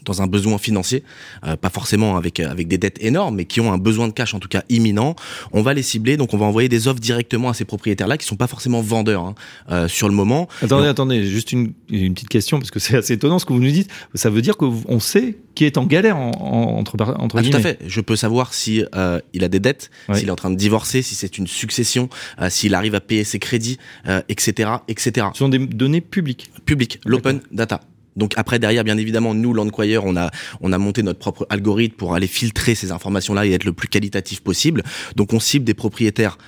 dans 0.05 0.23
un 0.23 0.27
besoin 0.27 0.59
financier, 0.59 1.03
euh, 1.47 1.57
pas 1.57 1.71
forcément 1.71 2.17
avec 2.17 2.41
avec 2.41 2.69
des 2.69 2.79
dettes 2.79 2.99
énormes, 3.03 3.37
mais 3.37 3.45
qui 3.45 3.61
ont 3.61 3.73
un 3.73 3.79
besoin 3.79 4.09
de 4.09 4.13
cash 4.13 4.35
en 4.35 4.39
tout 4.41 4.49
cas 4.49 4.63
imminent. 4.69 5.15
On 5.53 5.63
va 5.63 5.75
les 5.75 5.83
cibler, 5.83 6.17
donc 6.17 6.35
on 6.35 6.39
va 6.39 6.47
envoyer 6.47 6.69
des 6.69 6.89
offres 6.89 7.01
directement 7.01 7.49
à 7.51 7.55
ces 7.55 7.65
propriétaires-là 7.65 8.17
qui 8.19 8.27
sont 8.27 8.37
pas 8.37 8.47
forcément 8.47 8.81
vendeurs 8.81 9.23
hein, 9.25 9.35
euh, 9.71 9.89
sur 9.89 10.09
le 10.09 10.15
moment. 10.15 10.49
Attendez, 10.63 10.89
attendez, 10.89 11.25
juste 11.27 11.53
une, 11.53 11.73
une 11.91 12.15
petite 12.15 12.29
question 12.29 12.59
parce 12.59 12.71
que 12.71 12.79
c'est 12.81 12.97
assez 12.97 13.15
étonnant 13.15 13.39
ce 13.39 13.45
que 13.47 13.53
vous 13.53 13.61
nous 13.61 13.71
dites. 13.71 13.91
Ça 14.15 14.31
veut 14.31 14.43
dire 14.43 14.57
qu'on 14.57 15.01
sait 15.01 15.39
qui 15.55 15.65
est 15.65 15.77
en 15.79 15.85
galère 15.87 16.17
en, 16.17 16.31
en- 16.31 16.79
entre 16.79 16.97
entre 17.01 17.37
Ah, 17.37 17.43
tout 17.43 17.51
guillemets. 17.51 17.57
à 17.57 17.61
fait. 17.61 17.79
Je 17.87 18.01
peux 18.01 18.17
savoir 18.17 18.55
si 18.55 18.85
euh, 18.95 19.21
il 19.35 19.45
a 19.45 19.49
des 19.49 19.61
dettes, 19.61 19.91
s'il 20.15 20.29
est 20.29 20.31
en 20.31 20.37
train 20.37 20.51
de 20.51 20.57
divorcer, 20.57 21.03
si 21.03 21.15
c'est 21.15 21.39
une 21.39 21.47
succession, 21.47 22.09
euh, 22.41 22.49
s'il 22.51 22.75
arrive 22.75 22.95
à 22.95 23.01
payer 23.01 23.25
ses 23.25 23.39
crédits, 23.39 23.79
euh, 24.07 24.23
etc., 24.29 24.71
etc. 24.89 25.27
Ce 25.35 25.39
sont 25.41 25.49
des 25.49 25.59
données 25.59 26.01
publiques. 26.01 26.51
Public, 26.65 27.01
l'open 27.05 27.41
data. 27.53 27.81
Donc 28.17 28.35
après 28.37 28.59
derrière 28.59 28.85
bien 28.85 28.99
évidemment 28.99 29.35
nous 29.35 29.55
Landquire 29.55 30.05
on 30.05 30.17
a 30.17 30.31
on 30.61 30.73
a 30.73 30.79
monté 30.79 31.03
notre 31.03 31.19
propre 31.19 31.47
algorithme 31.49 31.97
pour 31.97 32.15
aller 32.15 32.27
filtrer 32.27 32.75
ces 32.75 32.93
informations 32.93 33.35
là 33.35 33.47
et 33.47 33.53
être 33.53 33.65
le 33.65 33.73
plus 33.73 33.89
qualitatif 33.89 34.41
possible. 34.41 34.83
Donc 35.17 35.33
on 35.33 35.41
cible 35.41 35.65
des 35.65 35.75
propriétaires 35.75 36.39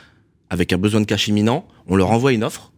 avec 0.50 0.72
un 0.72 0.78
besoin 0.78 1.00
de 1.00 1.06
cash 1.06 1.28
imminent, 1.28 1.66
on 1.86 1.96
leur 1.96 2.10
envoie 2.10 2.32
une 2.32 2.44
offre. 2.44 2.71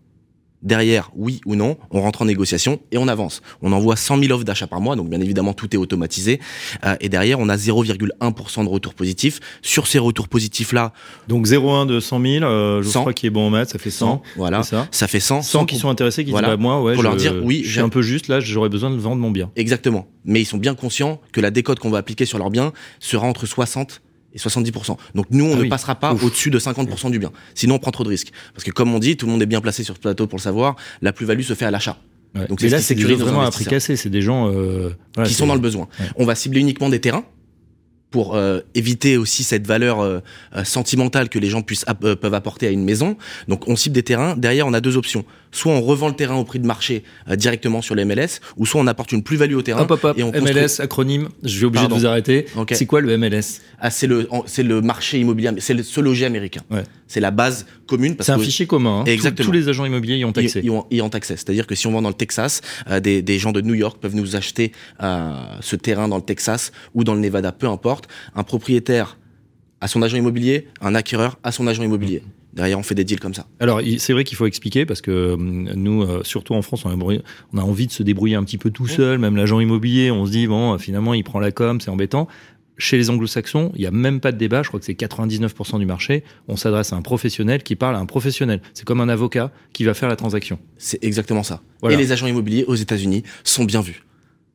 Derrière, 0.64 1.10
oui 1.14 1.40
ou 1.46 1.54
non, 1.54 1.76
on 1.90 2.00
rentre 2.00 2.22
en 2.22 2.24
négociation 2.24 2.80
et 2.90 2.98
on 2.98 3.06
avance. 3.06 3.42
On 3.62 3.72
envoie 3.72 3.96
100 3.96 4.18
000 4.18 4.32
offres 4.32 4.44
d'achat 4.44 4.66
par 4.66 4.80
mois, 4.80 4.96
donc 4.96 5.08
bien 5.10 5.20
évidemment 5.20 5.52
tout 5.52 5.72
est 5.74 5.78
automatisé. 5.78 6.40
Euh, 6.84 6.96
et 7.00 7.08
derrière, 7.08 7.38
on 7.38 7.48
a 7.48 7.56
0,1% 7.56 8.64
de 8.64 8.68
retour 8.68 8.94
positif. 8.94 9.40
Sur 9.62 9.86
ces 9.86 9.98
retours 9.98 10.28
positifs-là, 10.28 10.92
Donc 11.28 11.46
0,1 11.46 11.86
de 11.86 12.00
100 12.00 12.20
000, 12.20 12.44
euh, 12.44 12.82
je 12.82 12.88
100. 12.88 13.00
crois 13.00 13.12
qui 13.12 13.26
est 13.26 13.30
bon 13.30 13.46
en 13.46 13.50
maths, 13.50 13.70
ça 13.70 13.78
fait 13.78 13.90
100. 13.90 14.22
voilà, 14.36 14.62
ça. 14.62 14.88
ça 14.90 15.06
fait 15.06 15.20
100. 15.20 15.42
100 15.42 15.66
qui 15.66 15.76
sont 15.76 15.88
intéressés, 15.88 16.24
qui 16.24 16.30
Voilà. 16.30 16.48
disent 16.48 16.56
bah, 16.56 16.62
moi, 16.62 16.82
ouais, 16.82 16.94
Pour 16.94 17.02
je, 17.02 17.08
leur 17.08 17.16
dire, 17.16 17.34
oui, 17.42 17.58
je 17.58 17.64
suis 17.64 17.74
j'ai- 17.74 17.80
un 17.80 17.88
peu 17.90 18.02
juste 18.02 18.28
là, 18.28 18.40
j'aurais 18.40 18.68
besoin 18.70 18.90
de 18.90 18.96
vendre 18.96 19.20
mon 19.20 19.30
bien. 19.30 19.50
Exactement. 19.56 20.06
Mais 20.24 20.40
ils 20.40 20.46
sont 20.46 20.56
bien 20.58 20.74
conscients 20.74 21.20
que 21.32 21.40
la 21.40 21.50
décote 21.50 21.78
qu'on 21.78 21.90
va 21.90 21.98
appliquer 21.98 22.24
sur 22.24 22.38
leur 22.38 22.50
bien 22.50 22.72
sera 23.00 23.26
entre 23.26 23.46
60 23.46 24.00
et 24.34 24.38
70%. 24.38 24.96
Donc 25.14 25.26
nous, 25.30 25.44
on 25.44 25.52
Ah 25.52 25.56
ne 25.56 25.62
oui. 25.62 25.68
passera 25.68 25.94
pas 25.94 26.12
au-dessus 26.12 26.50
de 26.50 26.58
50% 26.58 27.10
du 27.10 27.18
bien. 27.18 27.30
Sinon, 27.54 27.76
on 27.76 27.78
prend 27.78 27.90
trop 27.90 28.04
de 28.04 28.08
risques. 28.08 28.32
Parce 28.52 28.64
que 28.64 28.70
comme 28.70 28.92
on 28.94 28.98
dit, 28.98 29.16
tout 29.16 29.26
le 29.26 29.32
monde 29.32 29.42
est 29.42 29.46
bien 29.46 29.60
placé 29.60 29.84
sur 29.84 29.94
ce 29.94 30.00
plateau 30.00 30.26
pour 30.26 30.38
le 30.38 30.42
savoir, 30.42 30.76
la 31.02 31.12
plus-value 31.12 31.42
se 31.42 31.54
fait 31.54 31.64
à 31.64 31.70
l'achat. 31.70 31.96
Ouais. 32.34 32.46
Donc 32.48 32.60
c'est 32.60 32.68
là, 32.68 32.80
c'est 32.80 32.94
vraiment 32.94 33.42
à 33.42 33.50
prix 33.50 33.64
cassé. 33.64 33.96
C'est 33.96 34.10
des 34.10 34.22
gens 34.22 34.50
euh, 34.52 34.90
voilà, 35.14 35.28
qui 35.28 35.34
sont 35.34 35.46
dans 35.46 35.54
le 35.54 35.60
besoin. 35.60 35.88
Ouais. 36.00 36.06
On 36.16 36.24
va 36.24 36.34
cibler 36.34 36.60
uniquement 36.60 36.88
des 36.88 37.00
terrains 37.00 37.24
pour 38.10 38.36
euh, 38.36 38.60
éviter 38.74 39.16
aussi 39.16 39.42
cette 39.42 39.66
valeur 39.66 40.00
euh, 40.00 40.20
sentimentale 40.64 41.28
que 41.28 41.38
les 41.40 41.48
gens 41.48 41.62
puissent 41.62 41.84
peuvent 42.00 42.34
apporter 42.34 42.66
à 42.68 42.70
une 42.70 42.84
maison. 42.84 43.16
Donc 43.48 43.68
on 43.68 43.76
cible 43.76 43.94
des 43.94 44.02
terrains. 44.04 44.36
Derrière, 44.36 44.66
on 44.66 44.72
a 44.72 44.80
deux 44.80 44.96
options. 44.96 45.24
Soit 45.54 45.72
on 45.72 45.80
revend 45.80 46.08
le 46.08 46.14
terrain 46.16 46.34
au 46.36 46.44
prix 46.44 46.58
de 46.58 46.66
marché 46.66 47.04
euh, 47.30 47.36
directement 47.36 47.80
sur 47.80 47.94
les 47.94 48.04
MLS, 48.04 48.40
ou 48.56 48.66
soit 48.66 48.80
on 48.80 48.86
apporte 48.86 49.12
une 49.12 49.22
plus-value 49.22 49.54
au 49.54 49.62
terrain. 49.62 49.82
Hop, 49.82 49.92
hop, 49.92 50.04
hop. 50.04 50.18
et 50.18 50.22
on 50.22 50.32
construit- 50.32 50.52
MLS, 50.54 50.80
acronyme. 50.80 51.28
Je 51.44 51.58
vais 51.60 51.66
obligé 51.66 51.86
de 51.88 51.94
vous 51.94 52.06
arrêter. 52.06 52.46
Ok. 52.56 52.72
C'est 52.74 52.86
quoi 52.86 53.00
le 53.00 53.16
MLS 53.16 53.60
Ah, 53.78 53.90
c'est 53.90 54.06
le, 54.08 54.28
le 54.58 54.80
marché 54.82 55.18
immobilier, 55.20 55.50
c'est 55.58 55.74
le, 55.74 55.82
se 55.82 56.00
loger 56.00 56.26
américain. 56.26 56.60
Ouais. 56.70 56.82
C'est 57.06 57.20
la 57.20 57.30
base 57.30 57.66
commune 57.86 58.16
C'est 58.18 58.32
un 58.32 58.36
que 58.38 58.42
fichier 58.42 58.66
commun. 58.66 59.00
hein. 59.00 59.04
Exactement. 59.04 59.46
Tous, 59.46 59.52
les 59.52 59.68
agents 59.68 59.84
immobiliers 59.84 60.16
y 60.16 60.24
ont 60.24 60.30
accès. 60.32 60.58
ils, 60.60 60.64
ils 60.66 60.70
ont, 60.70 60.86
ils 60.90 61.02
ont 61.02 61.08
accès. 61.08 61.36
C'est-à-dire 61.36 61.66
que 61.66 61.74
si 61.76 61.86
on 61.86 61.92
vend 61.92 62.02
dans 62.02 62.08
le 62.08 62.14
Texas, 62.14 62.60
euh, 62.90 62.98
des, 62.98 63.22
des 63.22 63.38
gens 63.38 63.52
de 63.52 63.60
New 63.60 63.74
York 63.74 63.98
peuvent 64.00 64.16
nous 64.16 64.34
acheter 64.36 64.72
euh, 65.02 65.32
ce 65.60 65.76
terrain 65.76 66.08
dans 66.08 66.16
le 66.16 66.22
Texas 66.22 66.72
ou 66.94 67.04
dans 67.04 67.14
le 67.14 67.20
Nevada, 67.20 67.52
peu 67.52 67.68
importe. 67.68 68.08
Un 68.34 68.42
propriétaire 68.42 69.18
à 69.80 69.86
son 69.86 70.02
agent 70.02 70.16
immobilier, 70.16 70.66
un 70.80 70.94
acquéreur 70.94 71.38
à 71.44 71.52
son 71.52 71.66
agent 71.66 71.82
immobilier. 71.82 72.22
Derrière, 72.54 72.78
on 72.78 72.82
fait 72.82 72.94
des 72.94 73.04
deals 73.04 73.20
comme 73.20 73.34
ça. 73.34 73.46
Alors, 73.60 73.80
c'est 73.98 74.12
vrai 74.12 74.24
qu'il 74.24 74.36
faut 74.36 74.46
expliquer 74.46 74.86
parce 74.86 75.00
que 75.00 75.32
hum, 75.34 75.70
nous, 75.74 76.02
euh, 76.02 76.22
surtout 76.24 76.54
en 76.54 76.62
France, 76.62 76.84
on 76.84 76.90
a, 76.90 76.96
brou- 76.96 77.18
on 77.52 77.58
a 77.58 77.62
envie 77.62 77.86
de 77.86 77.92
se 77.92 78.02
débrouiller 78.02 78.36
un 78.36 78.44
petit 78.44 78.58
peu 78.58 78.70
tout 78.70 78.86
seul. 78.86 79.18
Même 79.18 79.36
l'agent 79.36 79.58
immobilier, 79.60 80.10
on 80.10 80.24
se 80.24 80.30
dit 80.30 80.46
bon, 80.46 80.74
euh, 80.74 80.78
finalement, 80.78 81.14
il 81.14 81.24
prend 81.24 81.40
la 81.40 81.50
com, 81.52 81.80
c'est 81.80 81.90
embêtant. 81.90 82.28
Chez 82.76 82.96
les 82.96 83.08
anglo-saxons, 83.08 83.70
il 83.76 83.80
n'y 83.82 83.86
a 83.86 83.92
même 83.92 84.18
pas 84.20 84.32
de 84.32 84.36
débat. 84.36 84.62
Je 84.64 84.68
crois 84.68 84.80
que 84.80 84.86
c'est 84.86 84.94
99% 84.94 85.78
du 85.78 85.86
marché. 85.86 86.24
On 86.48 86.56
s'adresse 86.56 86.92
à 86.92 86.96
un 86.96 87.02
professionnel 87.02 87.62
qui 87.62 87.76
parle 87.76 87.94
à 87.94 88.00
un 88.00 88.06
professionnel. 88.06 88.62
C'est 88.72 88.84
comme 88.84 89.00
un 89.00 89.08
avocat 89.08 89.52
qui 89.72 89.84
va 89.84 89.94
faire 89.94 90.08
la 90.08 90.16
transaction. 90.16 90.58
C'est 90.76 91.02
exactement 91.04 91.44
ça. 91.44 91.60
Voilà. 91.80 91.94
Et 91.94 91.98
les 91.98 92.10
agents 92.10 92.26
immobiliers 92.26 92.64
aux 92.66 92.74
États-Unis 92.74 93.22
sont 93.44 93.64
bien 93.64 93.80
vus. 93.80 94.02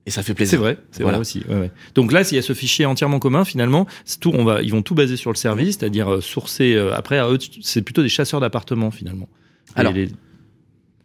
Et 0.10 0.12
ça 0.12 0.24
fait 0.24 0.34
plaisir. 0.34 0.52
C'est 0.52 0.58
vrai, 0.58 0.78
c'est 0.92 1.04
Voilà. 1.04 1.20
vrai 1.20 1.22
aussi. 1.22 1.44
ouais, 1.48 1.56
ouais. 1.56 1.72
Donc 1.94 2.12
là, 2.12 2.24
s'il 2.24 2.36
y 2.36 2.40
a 2.40 2.42
ce 2.42 2.54
fichier 2.54 2.86
entièrement 2.88 3.20
commun, 3.20 3.46
finalement, 3.46 3.86
c'est 4.06 4.20
tout, 4.20 4.32
on 4.34 4.44
va, 4.44 4.64
ils 4.64 4.72
vont 4.72 4.82
tout 4.82 4.96
baser 4.96 5.18
sur 5.18 5.32
le 5.32 5.38
service, 5.38 5.78
c'est-à-dire 5.80 6.12
euh, 6.16 6.20
sourcer. 6.22 6.74
euh, 6.74 6.96
après, 6.96 7.20
c'est 7.62 7.84
plutôt 7.84 8.02
des 8.02 8.10
chasseurs 8.10 8.40
d'appartements 8.40 8.90
finalement. 8.90 9.30
Alors, 9.76 9.94
les- 9.94 10.10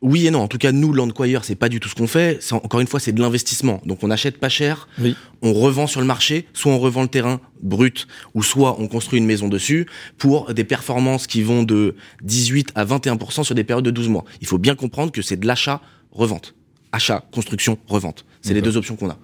Oui 0.00 0.26
et 0.26 0.30
non. 0.30 0.40
En 0.40 0.48
tout 0.48 0.58
cas, 0.58 0.70
nous, 0.72 0.92
Landquire, 0.92 1.44
c'est 1.44 1.54
pas 1.54 1.68
du 1.70 1.80
tout 1.80 1.88
ce 1.88 1.94
qu'on 1.94 2.06
fait. 2.06 2.38
Encore 2.52 2.80
une 2.80 2.86
fois, 2.86 2.98
c'est 3.00 3.12
de 3.12 3.20
l'investissement. 3.22 3.80
Donc, 3.86 4.02
on 4.02 4.10
achète 4.10 4.38
pas 4.38 4.48
cher. 4.50 4.86
Oui. 4.98 5.16
On 5.42 5.52
revend 5.54 5.86
sur 5.86 6.00
le 6.00 6.06
marché. 6.06 6.46
Soit 6.54 6.72
on 6.72 6.78
revend 6.78 7.02
le 7.02 7.08
terrain 7.08 7.40
brut, 7.62 8.06
ou 8.34 8.42
soit 8.42 8.78
on 8.80 8.86
construit 8.88 9.18
une 9.18 9.24
maison 9.26 9.48
dessus 9.48 9.86
pour 10.18 10.52
des 10.52 10.64
performances 10.64 11.26
qui 11.26 11.42
vont 11.42 11.62
de 11.62 11.94
18 12.22 12.72
à 12.74 12.84
21% 12.84 13.44
sur 13.44 13.54
des 13.54 13.64
périodes 13.64 13.84
de 13.84 13.90
12 13.90 14.08
mois. 14.08 14.24
Il 14.42 14.46
faut 14.46 14.58
bien 14.58 14.74
comprendre 14.74 15.10
que 15.12 15.22
c'est 15.22 15.36
de 15.38 15.46
l'achat-revente. 15.46 16.54
Achat, 16.94 17.24
construction, 17.32 17.76
revente. 17.88 18.24
C'est 18.40 18.54
les 18.54 18.62
deux 18.62 18.76
options 18.76 18.94
qu'on 18.96 19.10
a. 19.10 19.18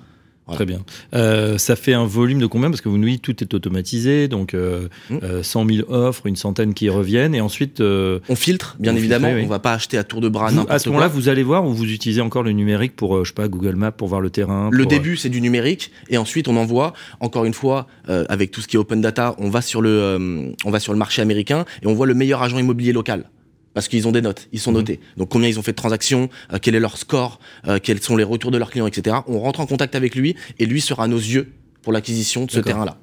Voilà. 0.47 0.57
Très 0.57 0.67
bien. 0.67 0.81
Euh, 1.15 1.59
ça 1.59 1.77
fait 1.77 1.93
un 1.95 2.05
volume 2.07 2.41
de 2.41 2.47
combien? 2.47 2.71
Parce 2.71 2.81
que 2.81 2.89
vous 2.89 2.99
nous 2.99 3.07
dites 3.09 3.23
tout 3.23 3.41
est 3.41 3.55
automatisé, 3.55 4.27
donc 4.27 4.55
euh, 4.55 4.89
Mm. 5.09 5.19
euh, 5.23 5.43
100 5.45 5.65
000 5.69 5.93
offres, 5.93 6.27
une 6.27 6.35
centaine 6.35 6.75
qui 6.75 6.89
reviennent, 6.89 7.37
et 7.37 7.41
ensuite, 7.41 7.81
euh, 7.81 8.19
On 8.29 8.35
filtre, 8.35 8.75
bien 8.81 8.97
évidemment. 8.97 9.31
oui. 9.33 9.43
On 9.45 9.47
va 9.47 9.61
pas 9.61 9.75
acheter 9.75 9.97
à 9.97 10.03
tour 10.03 10.21
de 10.21 10.29
bras 10.29 10.50
vous- 10.50 10.67
à 10.69 10.81
ce 10.81 10.89
moment-là, 10.89 11.07
vous 11.07 11.29
allez 11.29 11.45
voir 11.45 11.65
ou 11.65 11.73
vous 11.73 11.85
utilisez 11.93 12.21
encore 12.21 12.43
le 12.43 12.50
numérique 12.50 12.97
pour, 12.97 13.17
euh, 13.17 13.23
je 13.23 13.29
sais 13.29 13.35
pas, 13.35 13.47
Google 13.47 13.77
Maps 13.77 13.93
pour 13.93 14.09
voir 14.09 14.21
le 14.21 14.31
terrain. 14.31 14.71
Le 14.73 14.83
pour, 14.83 14.93
euh, 14.93 14.97
début, 14.97 15.17
c'est 15.17 15.29
du 15.29 15.41
numérique, 15.41 15.93
et 16.09 16.19
ensuite 16.19 16.49
on 16.49 16.57
envoie. 16.57 16.95
Encore 17.21 17.45
une 17.45 17.55
fois, 17.55 17.87
euh, 18.09 18.25
avec 18.29 18.50
tout 18.50 18.61
ce 18.61 18.67
qui 18.67 18.75
est 18.75 18.81
open 18.81 19.00
data, 19.00 19.37
on 19.39 19.50
va 19.50 19.62
sur 19.62 19.81
le, 19.83 19.91
euh, 19.91 20.50
on 20.65 20.71
va 20.73 20.81
sur 20.81 20.93
le 20.93 20.99
marché 20.99 21.23
américain 21.23 21.65
et 21.81 21.87
on 21.87 21.95
voit 21.95 22.07
le 22.07 22.15
meilleur 22.15 22.43
agent 22.43 22.59
immobilier 22.59 22.93
local. 22.93 23.27
Parce 23.75 23.89
qu'ils 23.89 24.07
ont 24.09 24.12
des 24.12 24.23
notes, 24.23 24.49
ils 24.53 24.61
sont 24.61 24.71
Mhm. 24.73 24.77
notés. 24.79 25.00
Donc 25.17 25.29
combien 25.31 25.49
ils 25.49 25.59
ont 25.59 25.62
fait 25.62 25.73
de 25.73 25.77
transactions, 25.77 26.29
euh, 26.53 26.59
quel 26.61 26.75
est 26.75 26.81
leur 26.81 26.97
score, 26.99 27.39
euh, 27.67 27.79
quels 27.83 28.00
sont 28.03 28.17
les 28.17 28.25
retours 28.25 28.50
de 28.50 28.59
leurs 28.59 28.71
clients, 28.71 28.87
etc. 28.87 29.17
On 29.29 29.39
rentre 29.41 29.61
en 29.61 29.67
contact 29.67 29.95
avec 29.95 30.15
lui 30.15 30.35
et 30.59 30.67
lui 30.67 30.81
sera 30.81 31.05
à 31.05 31.09
nos 31.09 31.19
yeux 31.19 31.53
pour 31.83 31.93
l'acquisition 31.93 32.45
de 32.47 32.50
ce 32.50 32.61
terrain-là. 32.61 32.99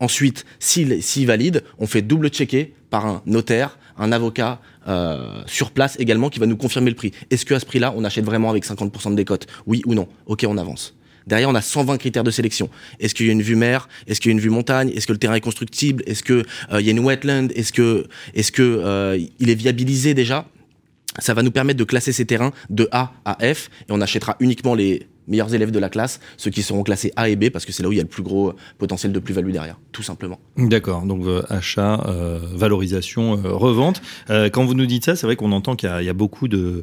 Ensuite, 0.00 0.44
s'il 0.58 1.02
s'il 1.02 1.26
valide, 1.26 1.62
on 1.78 1.86
fait 1.86 2.02
double 2.02 2.28
checker 2.28 2.74
par 2.90 3.06
un 3.06 3.22
notaire, 3.26 3.78
un 3.96 4.10
avocat 4.10 4.60
euh, 4.88 5.42
sur 5.46 5.70
place 5.70 5.96
également 6.00 6.28
qui 6.28 6.40
va 6.40 6.46
nous 6.46 6.56
confirmer 6.56 6.90
le 6.90 6.96
prix. 6.96 7.12
Est-ce 7.30 7.44
que 7.46 7.54
à 7.54 7.60
ce 7.60 7.66
prix-là, 7.66 7.94
on 7.96 8.02
achète 8.02 8.24
vraiment 8.24 8.50
avec 8.50 8.64
50% 8.64 9.10
de 9.10 9.14
décote? 9.16 9.46
Oui 9.66 9.82
ou 9.86 9.94
non? 9.94 10.08
Ok, 10.26 10.44
on 10.48 10.58
avance. 10.58 10.94
Derrière, 11.26 11.48
on 11.48 11.54
a 11.54 11.62
120 11.62 11.98
critères 11.98 12.24
de 12.24 12.30
sélection. 12.30 12.68
Est-ce 13.00 13.14
qu'il 13.14 13.26
y 13.26 13.28
a 13.28 13.32
une 13.32 13.42
vue 13.42 13.56
mer? 13.56 13.88
Est-ce 14.06 14.20
qu'il 14.20 14.30
y 14.30 14.32
a 14.32 14.36
une 14.36 14.40
vue 14.40 14.50
montagne? 14.50 14.90
Est-ce 14.94 15.06
que 15.06 15.12
le 15.12 15.18
terrain 15.18 15.34
est 15.34 15.40
constructible? 15.40 16.02
Est-ce 16.06 16.22
que 16.22 16.44
euh, 16.72 16.80
il 16.80 16.86
y 16.86 16.88
a 16.88 16.92
une 16.92 17.00
wetland? 17.00 17.48
Est-ce 17.54 17.72
que 17.72 18.06
est-ce 18.34 18.52
que 18.52 18.62
euh, 18.62 19.18
il 19.38 19.50
est 19.50 19.54
viabilisé 19.54 20.14
déjà? 20.14 20.46
Ça 21.18 21.34
va 21.34 21.42
nous 21.42 21.50
permettre 21.50 21.78
de 21.78 21.84
classer 21.84 22.12
ces 22.12 22.24
terrains 22.24 22.52
de 22.70 22.88
A 22.90 23.12
à 23.24 23.36
F 23.54 23.68
et 23.88 23.92
on 23.92 24.00
achètera 24.00 24.36
uniquement 24.40 24.74
les 24.74 25.06
meilleurs 25.28 25.54
élèves 25.54 25.70
de 25.70 25.78
la 25.78 25.88
classe, 25.88 26.20
ceux 26.36 26.50
qui 26.50 26.62
seront 26.62 26.82
classés 26.82 27.12
A 27.16 27.28
et 27.28 27.36
B 27.36 27.50
parce 27.50 27.64
que 27.64 27.72
c'est 27.72 27.82
là 27.82 27.88
où 27.88 27.92
il 27.92 27.96
y 27.96 28.00
a 28.00 28.04
le 28.04 28.08
plus 28.08 28.22
gros 28.22 28.54
potentiel 28.78 29.12
de 29.12 29.18
plus-value 29.18 29.50
derrière, 29.50 29.78
tout 29.92 30.02
simplement. 30.02 30.38
D'accord, 30.56 31.02
donc 31.02 31.24
euh, 31.26 31.42
achat, 31.48 32.02
euh, 32.06 32.38
valorisation, 32.54 33.40
euh, 33.44 33.52
revente. 33.52 34.02
Euh, 34.30 34.50
quand 34.50 34.64
vous 34.64 34.74
nous 34.74 34.86
dites 34.86 35.04
ça, 35.04 35.16
c'est 35.16 35.26
vrai 35.26 35.36
qu'on 35.36 35.52
entend 35.52 35.76
qu'il 35.76 35.88
y 35.88 36.08
a 36.08 36.12
beaucoup 36.12 36.48
de, 36.48 36.82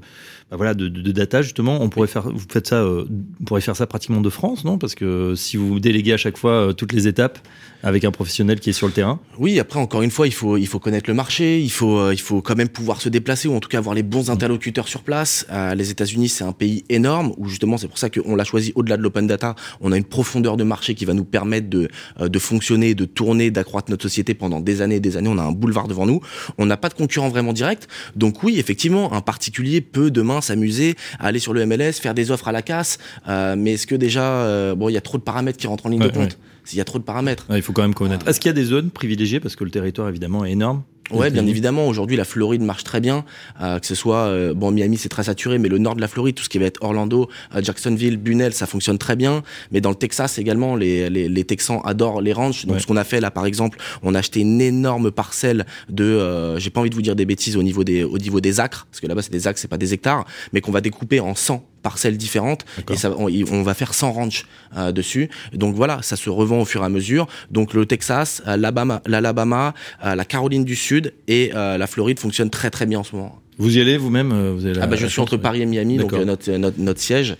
bah 0.51 0.57
voilà, 0.57 0.73
de, 0.73 0.87
de- 0.87 1.01
de 1.01 1.11
data 1.11 1.41
justement. 1.41 1.79
On 1.81 1.89
pourrait 1.89 2.07
faire, 2.07 2.29
vous 2.29 2.41
faites 2.51 2.67
ça, 2.67 2.77
euh, 2.77 3.05
on 3.41 3.43
pourrait 3.43 3.61
faire 3.61 3.75
ça 3.75 3.85
pratiquement 3.87 4.21
de 4.21 4.29
France, 4.29 4.65
non? 4.65 4.77
Parce 4.77 4.95
que 4.95 5.35
si 5.35 5.57
vous 5.57 5.79
déléguez 5.79 6.13
à 6.13 6.17
chaque 6.17 6.37
fois 6.37 6.51
euh, 6.51 6.73
toutes 6.73 6.93
les 6.93 7.07
étapes 7.07 7.39
avec 7.81 8.03
un 8.03 8.11
professionnel 8.11 8.59
qui 8.59 8.71
est 8.71 8.73
sur 8.73 8.87
le 8.87 8.93
terrain, 8.93 9.19
Oui, 9.37 9.57
après 9.57 9.79
encore 9.79 10.01
une 10.01 10.11
fois, 10.11 10.27
il 10.27 10.33
faut 10.33 10.57
il 10.57 10.67
faut 10.67 10.79
connaître 10.79 11.09
le 11.09 11.13
marché, 11.13 11.61
il 11.61 11.71
faut 11.71 11.97
euh, 11.97 12.13
il 12.13 12.19
faut 12.19 12.41
quand 12.41 12.55
même 12.55 12.67
pouvoir 12.67 12.99
se 12.99 13.07
déplacer 13.09 13.47
ou 13.47 13.53
en 13.55 13.59
tout 13.61 13.69
cas 13.69 13.77
avoir 13.77 13.95
les 13.95 14.03
bons 14.03 14.29
interlocuteurs 14.29 14.87
sur 14.89 15.01
place. 15.03 15.45
Euh, 15.51 15.75
les 15.75 15.89
États-Unis, 15.91 16.27
c'est 16.29 16.43
un 16.43 16.51
pays 16.51 16.83
énorme 16.89 17.31
où 17.37 17.47
justement 17.47 17.77
c'est 17.77 17.87
pour 17.87 17.97
ça 17.97 18.09
qu'on 18.09 18.35
l'a 18.35 18.43
choisi 18.43 18.73
au-delà 18.75 18.97
de 18.97 19.01
l'open 19.03 19.27
data. 19.27 19.55
On 19.81 19.91
a 19.93 19.97
une 19.97 20.03
profondeur 20.03 20.57
de 20.57 20.63
marché 20.65 20.93
qui 20.95 21.05
va 21.05 21.13
nous 21.13 21.23
permettre 21.23 21.69
de 21.69 21.87
euh, 22.19 22.27
de 22.27 22.39
fonctionner, 22.39 22.95
de 22.95 23.05
tourner, 23.05 23.49
d'accroître 23.51 23.89
notre 23.91 24.03
société 24.03 24.33
pendant 24.33 24.59
des 24.59 24.81
années 24.81 24.95
et 24.95 24.99
des 24.99 25.15
années. 25.15 25.29
On 25.31 25.37
a 25.37 25.43
un 25.43 25.51
boulevard 25.53 25.87
devant 25.87 26.05
nous. 26.05 26.19
On 26.57 26.65
n'a 26.65 26.75
pas 26.77 26.89
de 26.89 26.95
concurrent 26.95 27.29
vraiment 27.29 27.53
direct. 27.53 27.87
Donc 28.17 28.43
oui, 28.43 28.59
effectivement, 28.59 29.13
un 29.13 29.21
particulier 29.21 29.79
peut 29.79 30.11
demain 30.11 30.38
s'amuser 30.41 30.95
à 31.19 31.27
aller 31.27 31.39
sur 31.39 31.53
le 31.53 31.65
MLS, 31.65 31.93
faire 31.93 32.13
des 32.13 32.31
offres 32.31 32.47
à 32.47 32.51
la 32.51 32.61
casse. 32.61 32.97
Euh, 33.27 33.55
mais 33.57 33.73
est-ce 33.73 33.87
que 33.87 33.95
déjà 33.95 34.23
euh, 34.23 34.75
bon, 34.75 34.89
il 34.89 34.93
y 34.93 34.97
a 34.97 35.01
trop 35.01 35.17
de 35.17 35.23
paramètres 35.23 35.57
qui 35.57 35.67
rentrent 35.67 35.85
en 35.85 35.89
ligne 35.89 36.01
Ouais, 36.01 36.09
de 36.09 36.13
compte. 36.13 36.37
S'il 36.65 36.77
y 36.77 36.81
a 36.81 36.85
trop 36.85 36.99
de 36.99 37.03
paramètres. 37.03 37.45
il 37.55 37.61
faut 37.61 37.73
quand 37.73 37.81
même 37.81 37.93
connaître. 37.95 38.27
Est-ce 38.27 38.39
qu'il 38.39 38.49
y 38.49 38.51
a 38.51 38.53
des 38.53 38.65
zones 38.65 38.91
privilégiées? 38.91 39.39
Parce 39.39 39.55
que 39.55 39.63
le 39.63 39.71
territoire 39.71 40.07
évidemment 40.07 40.45
est 40.45 40.51
énorme 40.51 40.83
Ouais, 41.11 41.29
bien 41.31 41.45
évidemment. 41.47 41.87
Aujourd'hui, 41.87 42.15
la 42.17 42.23
Floride 42.25 42.61
marche 42.61 42.83
très 42.83 42.99
bien. 43.01 43.25
Euh, 43.61 43.79
que 43.79 43.85
ce 43.87 43.95
soit, 43.95 44.25
euh, 44.27 44.53
bon, 44.53 44.71
Miami, 44.71 44.97
c'est 44.97 45.09
très 45.09 45.23
saturé, 45.23 45.57
mais 45.57 45.69
le 45.69 45.77
nord 45.77 45.95
de 45.95 46.01
la 46.01 46.07
Floride, 46.07 46.35
tout 46.35 46.43
ce 46.43 46.49
qui 46.49 46.59
va 46.59 46.65
être 46.65 46.81
Orlando, 46.83 47.29
euh, 47.55 47.61
Jacksonville, 47.63 48.17
Bunnell, 48.17 48.53
ça 48.53 48.65
fonctionne 48.67 48.97
très 48.97 49.15
bien. 49.15 49.43
Mais 49.71 49.81
dans 49.81 49.89
le 49.89 49.95
Texas 49.95 50.37
également, 50.37 50.75
les, 50.75 51.09
les, 51.09 51.27
les 51.29 51.43
Texans 51.43 51.81
adorent 51.83 52.21
les 52.21 52.33
ranchs. 52.33 52.65
Donc, 52.65 52.75
Ouais. 52.75 52.81
ce 52.81 52.87
qu'on 52.87 52.97
a 52.97 53.03
fait 53.03 53.19
là, 53.21 53.31
par 53.31 53.45
exemple, 53.45 53.79
on 54.03 54.13
a 54.15 54.19
acheté 54.19 54.41
une 54.41 54.61
énorme 54.61 55.11
parcelle 55.11 55.65
de, 55.89 56.03
euh, 56.03 56.59
j'ai 56.59 56.69
pas 56.69 56.79
envie 56.81 56.89
de 56.89 56.95
vous 56.95 57.01
dire 57.01 57.15
des 57.15 57.25
bêtises 57.25 57.57
au 57.57 57.63
niveau 57.63 57.83
des, 57.83 58.03
au 58.03 58.17
niveau 58.17 58.39
des 58.41 58.59
acres, 58.59 58.87
parce 58.91 58.99
que 59.01 59.07
là-bas, 59.07 59.21
c'est 59.21 59.31
des 59.31 59.47
acres, 59.47 59.59
c'est 59.59 59.67
pas 59.67 59.77
des 59.77 59.93
hectares, 59.93 60.25
mais 60.53 60.61
qu'on 60.61 60.71
va 60.71 60.81
découper 60.81 61.19
en 61.19 61.33
100 61.35 61.63
parcelles 61.81 62.17
différentes 62.17 62.65
et 62.89 62.95
ça, 62.95 63.11
on, 63.17 63.29
on 63.51 63.63
va 63.63 63.73
faire 63.73 63.93
100 63.93 64.11
ranchs 64.11 64.45
euh, 64.77 64.91
dessus. 64.91 65.29
Donc 65.53 65.75
voilà, 65.75 66.01
ça 66.01 66.15
se 66.15 66.29
revend 66.29 66.61
au 66.61 66.65
fur 66.65 66.81
et 66.81 66.85
à 66.85 66.89
mesure. 66.89 67.27
Donc 67.51 67.73
le 67.73 67.85
Texas, 67.85 68.41
euh, 68.47 68.57
l'Alabama, 68.57 69.73
euh, 70.05 70.15
la 70.15 70.25
Caroline 70.25 70.65
du 70.65 70.75
Sud 70.75 71.13
et 71.27 71.51
la 71.53 71.87
Floride 71.87 72.19
fonctionnent 72.19 72.49
très 72.49 72.69
très 72.69 72.85
bien 72.85 72.99
en 72.99 73.03
ce 73.03 73.15
moment. 73.15 73.39
Vous 73.57 73.77
y 73.77 73.81
allez 73.81 73.97
vous-même 73.97 74.53
vous 74.53 74.67
Ah 74.81 74.87
bah, 74.87 74.95
je 74.95 75.05
suis 75.05 75.19
entre. 75.19 75.35
Paris 75.35 75.61
et 75.61 75.65
Miami, 75.65 75.97
donc 75.97 76.13
notre, 76.13 76.49
notre 76.51 76.79
notre 76.79 77.01
siège. 77.01 77.35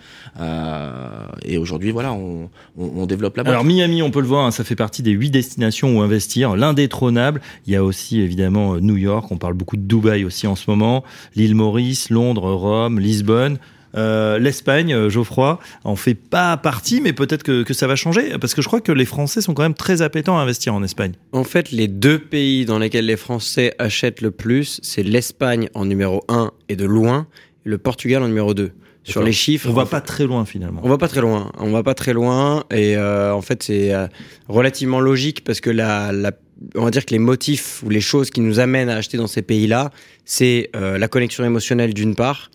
Et 1.46 1.58
aujourd'hui 1.58 1.92
voilà, 1.92 2.12
on, 2.14 2.50
on, 2.78 2.92
on 2.98 3.06
développe 3.06 3.38
la 3.38 3.44
boîte. 3.44 3.54
Alors 3.54 3.64
Miami, 3.64 4.02
on 4.02 4.12
peut 4.12 4.20
le 4.22 4.28
voir, 4.28 4.46
hein, 4.46 4.52
ça 4.52 4.64
fait 4.64 4.76
partie 4.76 5.02
des 5.02 5.12
huit 5.12 5.32
destinations 5.32 5.98
où 5.98 6.02
investir, 6.02 6.56
l'indétrônable. 6.56 7.42
Il 7.68 7.74
y 7.74 7.76
a 7.76 7.84
aussi 7.84 8.20
évidemment 8.20 8.78
New 8.78 8.98
York, 8.98 9.32
on 9.32 9.38
parle 9.38 9.54
beaucoup 9.54 9.78
de 9.78 9.82
Dubaï 9.82 10.26
aussi 10.26 10.46
en 10.48 10.56
ce 10.56 10.70
moment, 10.70 11.04
l'île 11.36 11.56
Maurice, 11.56 12.10
Londres, 12.10 12.52
Rome, 12.52 13.00
Lisbonne. 13.00 13.58
Euh, 13.96 14.38
L'Espagne, 14.40 14.94
euh, 14.94 15.10
Geoffroy, 15.10 15.60
en 15.84 15.96
fait 15.96 16.14
pas 16.14 16.58
partie, 16.58 17.02
mais 17.02 17.14
peut-être 17.14 17.44
que, 17.44 17.64
que 17.64 17.74
ça 17.74 17.88
va 17.88 17.96
changer, 17.96 18.38
parce 18.40 18.54
que 18.54 18.62
je 18.62 18.68
crois 18.68 18.82
que 18.82 18.92
les 18.92 19.06
Français 19.06 19.42
sont 19.42 19.54
quand 19.54 19.64
même 19.64 19.74
très 19.74 20.02
appétents 20.02 20.38
à 20.38 20.42
investir 20.42 20.74
en 20.74 20.84
Espagne. 20.84 21.14
En 21.32 21.44
fait, 21.44 21.72
les 21.72 21.88
deux 21.88 22.20
pays 22.20 22.66
dans 22.66 22.80
lesquels 22.80 23.06
les 23.06 23.18
Français 23.18 23.74
achètent 23.80 24.22
le 24.22 24.32
plus, 24.32 24.80
c'est 24.84 25.04
l'Espagne 25.04 25.70
en 25.74 25.86
numéro 25.86 26.24
1 26.28 26.52
et 26.70 26.76
de 26.76 26.86
loin, 26.86 27.28
et 27.66 27.70
le 27.70 27.78
Portugal 27.78 28.24
en 28.24 28.28
numéro 28.28 28.54
2. 28.54 28.72
Sur 29.04 29.24
les 29.24 29.32
chiffres, 29.32 29.70
On 29.70 29.74
va 29.74 29.84
en 29.84 29.88
pas 29.88 30.02
très 30.02 30.26
loin 30.26 30.46
finalement. 30.46 30.82
On 30.84 30.90
va 30.90 30.98
pas 30.98 31.08
très 31.08 31.22
loin. 31.22 31.52
On 31.58 31.72
va 31.72 31.84
pas 31.84 31.96
très 31.96 32.14
loin. 32.14 32.64
Et 32.72 32.96
euh, 32.96 33.34
en 33.34 33.42
fait, 33.42 33.64
c'est 33.64 33.94
euh, 33.94 34.08
relativement 34.48 35.00
logique 35.00 35.44
parce 35.44 35.62
que 35.62 35.70
la, 35.70 36.12
la, 36.12 36.32
on 36.76 36.84
va 36.84 36.92
dire 36.92 37.06
que 37.06 37.12
les 37.12 37.20
motifs 37.20 37.82
ou 37.84 37.90
les 37.90 38.02
choses 38.02 38.30
qui 38.30 38.42
nous 38.42 38.60
amènent 38.60 38.90
à 38.90 38.98
acheter 38.98 39.18
dans 39.18 39.28
ces 39.28 39.42
pays-là, 39.42 39.92
c'est 40.26 40.70
euh, 40.76 40.98
la 40.98 41.08
connexion 41.08 41.44
émotionnelle 41.44 41.94
d'une 41.94 42.16
part 42.16 42.52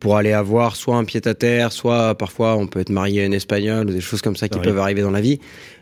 pour 0.00 0.16
aller 0.16 0.32
avoir 0.32 0.76
soit 0.76 0.96
un 0.96 1.04
pied 1.04 1.20
à 1.24 1.34
terre, 1.34 1.72
soit 1.72 2.14
parfois 2.16 2.56
on 2.56 2.66
peut 2.66 2.80
être 2.80 2.90
marié 2.90 3.22
à 3.22 3.24
une 3.24 3.34
espagnole 3.34 3.88
ou 3.88 3.92
des 3.92 4.00
choses 4.00 4.22
comme 4.22 4.36
ça 4.36 4.48
qui 4.48 4.58
peuvent 4.60 4.78
arriver 4.78 5.02
dans 5.02 5.10
la 5.10 5.20
vie. 5.20 5.40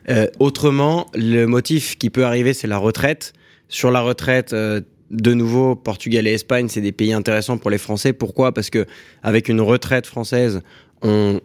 Euh, 0.08 0.26
autrement, 0.38 1.06
le 1.14 1.46
motif 1.46 1.99
qui 1.99 2.11
peut 2.11 2.25
arriver, 2.25 2.54
c'est 2.54 2.66
la 2.66 2.78
retraite. 2.78 3.32
Sur 3.68 3.90
la 3.90 4.00
retraite, 4.00 4.52
euh, 4.52 4.80
de 5.11 5.35
nouveau, 5.35 5.75
Portugal 5.75 6.26
et 6.26 6.32
Espagne, 6.32 6.68
c'est 6.68 6.80
des 6.80 6.92
pays 6.92 7.12
intéressants 7.12 7.58
pour 7.58 7.70
les 7.70 7.78
Français. 7.78 8.12
Pourquoi? 8.12 8.52
Parce 8.52 8.70
que 8.70 8.87
avec 9.23 9.49
une 9.49 9.61
retraite 9.61 10.06
française, 10.06 10.62
on 11.02 11.40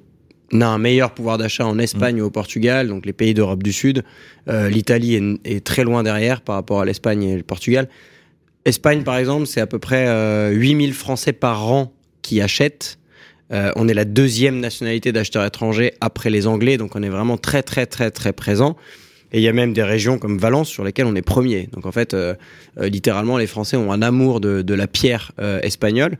a 0.59 0.65
un 0.65 0.77
meilleur 0.77 1.13
pouvoir 1.13 1.37
d'achat 1.37 1.65
en 1.65 1.77
Espagne 1.77 2.21
ou 2.21 2.25
au 2.25 2.29
Portugal, 2.31 2.87
donc 2.87 3.05
les 3.05 3.13
pays 3.13 3.33
d'Europe 3.33 3.63
du 3.63 3.73
Sud. 3.73 4.03
Euh, 4.47 4.69
L'Italie 4.69 5.15
est, 5.15 5.55
est 5.55 5.65
très 5.65 5.83
loin 5.83 6.03
derrière 6.03 6.41
par 6.41 6.55
rapport 6.55 6.81
à 6.81 6.85
l'Espagne 6.85 7.23
et 7.23 7.37
le 7.37 7.43
Portugal. 7.43 7.89
Espagne, 8.65 9.03
par 9.03 9.17
exemple, 9.17 9.47
c'est 9.47 9.61
à 9.61 9.67
peu 9.67 9.79
près 9.79 10.07
euh, 10.07 10.51
8000 10.51 10.93
Français 10.93 11.33
par 11.33 11.67
an 11.71 11.93
qui 12.21 12.41
achètent. 12.41 12.97
Euh, 13.51 13.71
on 13.75 13.87
est 13.87 13.93
la 13.93 14.05
deuxième 14.05 14.59
nationalité 14.59 15.11
d'acheteurs 15.11 15.45
étrangers 15.45 15.93
après 15.99 16.29
les 16.29 16.47
Anglais, 16.47 16.77
donc 16.77 16.95
on 16.95 17.03
est 17.03 17.09
vraiment 17.09 17.37
très 17.37 17.63
très 17.63 17.85
très 17.85 18.09
très 18.09 18.31
présent. 18.33 18.77
Et 19.33 19.39
il 19.39 19.43
y 19.43 19.47
a 19.47 19.53
même 19.53 19.73
des 19.73 19.83
régions 19.83 20.17
comme 20.19 20.37
Valence 20.37 20.69
sur 20.69 20.83
lesquelles 20.83 21.05
on 21.05 21.15
est 21.15 21.21
premier. 21.21 21.69
Donc 21.71 21.85
en 21.85 21.91
fait, 21.91 22.13
euh, 22.13 22.33
euh, 22.79 22.89
littéralement, 22.89 23.37
les 23.37 23.47
Français 23.47 23.77
ont 23.77 23.91
un 23.91 24.01
amour 24.01 24.41
de, 24.41 24.61
de 24.61 24.73
la 24.73 24.87
pierre 24.87 25.31
espagnole. 25.63 26.17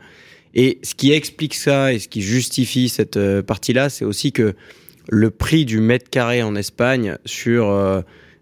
Et 0.54 0.78
ce 0.82 0.94
qui 0.94 1.12
explique 1.12 1.54
ça 1.54 1.92
et 1.92 1.98
ce 1.98 2.08
qui 2.08 2.20
justifie 2.20 2.88
cette 2.90 3.18
partie-là, 3.42 3.88
c'est 3.88 4.04
aussi 4.04 4.32
que 4.32 4.54
le 5.08 5.30
prix 5.30 5.64
du 5.64 5.80
mètre 5.80 6.10
carré 6.10 6.42
en 6.42 6.54
Espagne 6.56 7.16
sur 7.24 7.70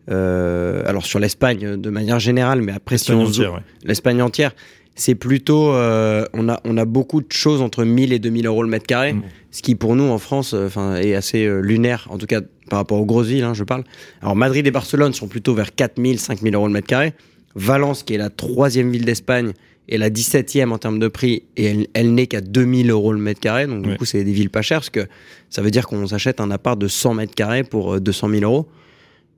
alors 0.08 1.06
sur 1.06 1.20
l'Espagne 1.20 1.80
de 1.80 1.90
manière 1.90 2.18
générale, 2.18 2.62
mais 2.62 2.72
après 2.72 2.98
si 2.98 3.12
Espagne 3.12 3.18
on 3.18 3.24
zoome- 3.26 3.28
entière, 3.28 3.54
ouais. 3.54 3.60
l'Espagne 3.84 4.22
entière, 4.22 4.52
c'est 4.94 5.14
plutôt 5.14 5.72
euh, 5.72 6.24
on 6.34 6.48
a 6.48 6.60
on 6.64 6.76
a 6.76 6.84
beaucoup 6.84 7.20
de 7.20 7.32
choses 7.32 7.62
entre 7.62 7.84
1000 7.84 8.12
et 8.12 8.18
2000 8.18 8.46
euros 8.46 8.62
le 8.62 8.68
mètre 8.68 8.86
carré, 8.86 9.12
Mm. 9.14 9.22
ce 9.50 9.62
qui 9.62 9.74
pour 9.74 9.96
nous 9.96 10.04
en 10.04 10.18
France, 10.18 10.52
euh, 10.54 10.66
enfin 10.66 10.96
est 10.96 11.14
assez 11.14 11.44
euh, 11.46 11.60
lunaire, 11.60 12.06
en 12.10 12.18
tout 12.18 12.26
cas 12.26 12.40
par 12.68 12.78
rapport 12.78 13.00
aux 13.00 13.06
grosses 13.06 13.28
villes, 13.28 13.44
hein, 13.44 13.54
je 13.54 13.64
parle. 13.64 13.84
Alors 14.22 14.36
Madrid 14.36 14.66
et 14.66 14.70
Barcelone 14.70 15.12
sont 15.12 15.26
plutôt 15.28 15.54
vers 15.54 15.74
4000, 15.74 16.18
5000 16.20 16.54
euros 16.54 16.66
le 16.66 16.72
mètre 16.72 16.86
carré. 16.86 17.14
Valence, 17.56 18.02
qui 18.04 18.14
est 18.14 18.18
la 18.18 18.30
troisième 18.30 18.90
ville 18.92 19.04
d'Espagne, 19.04 19.52
est 19.88 19.98
la 19.98 20.08
17e 20.08 20.70
en 20.70 20.78
termes 20.78 21.00
de 21.00 21.08
prix 21.08 21.42
et 21.56 21.64
elle, 21.64 21.86
elle 21.94 22.14
n'est 22.14 22.28
qu'à 22.28 22.40
2000 22.40 22.90
euros 22.90 23.12
le 23.12 23.18
mètre 23.18 23.40
carré. 23.40 23.66
Donc, 23.66 23.82
du 23.82 23.88
Ouais. 23.90 23.96
coup, 23.96 24.04
c'est 24.04 24.22
des 24.22 24.32
villes 24.32 24.50
pas 24.50 24.62
chères 24.62 24.78
parce 24.78 24.90
que 24.90 25.08
ça 25.48 25.60
veut 25.62 25.72
dire 25.72 25.88
qu'on 25.88 26.06
s'achète 26.06 26.40
un 26.40 26.52
appart 26.52 26.78
de 26.78 26.86
100 26.86 27.14
mètres 27.14 27.34
carrés 27.34 27.64
pour 27.64 27.94
euh, 27.94 28.00
200 28.00 28.28
000 28.28 28.42
euros. 28.44 28.68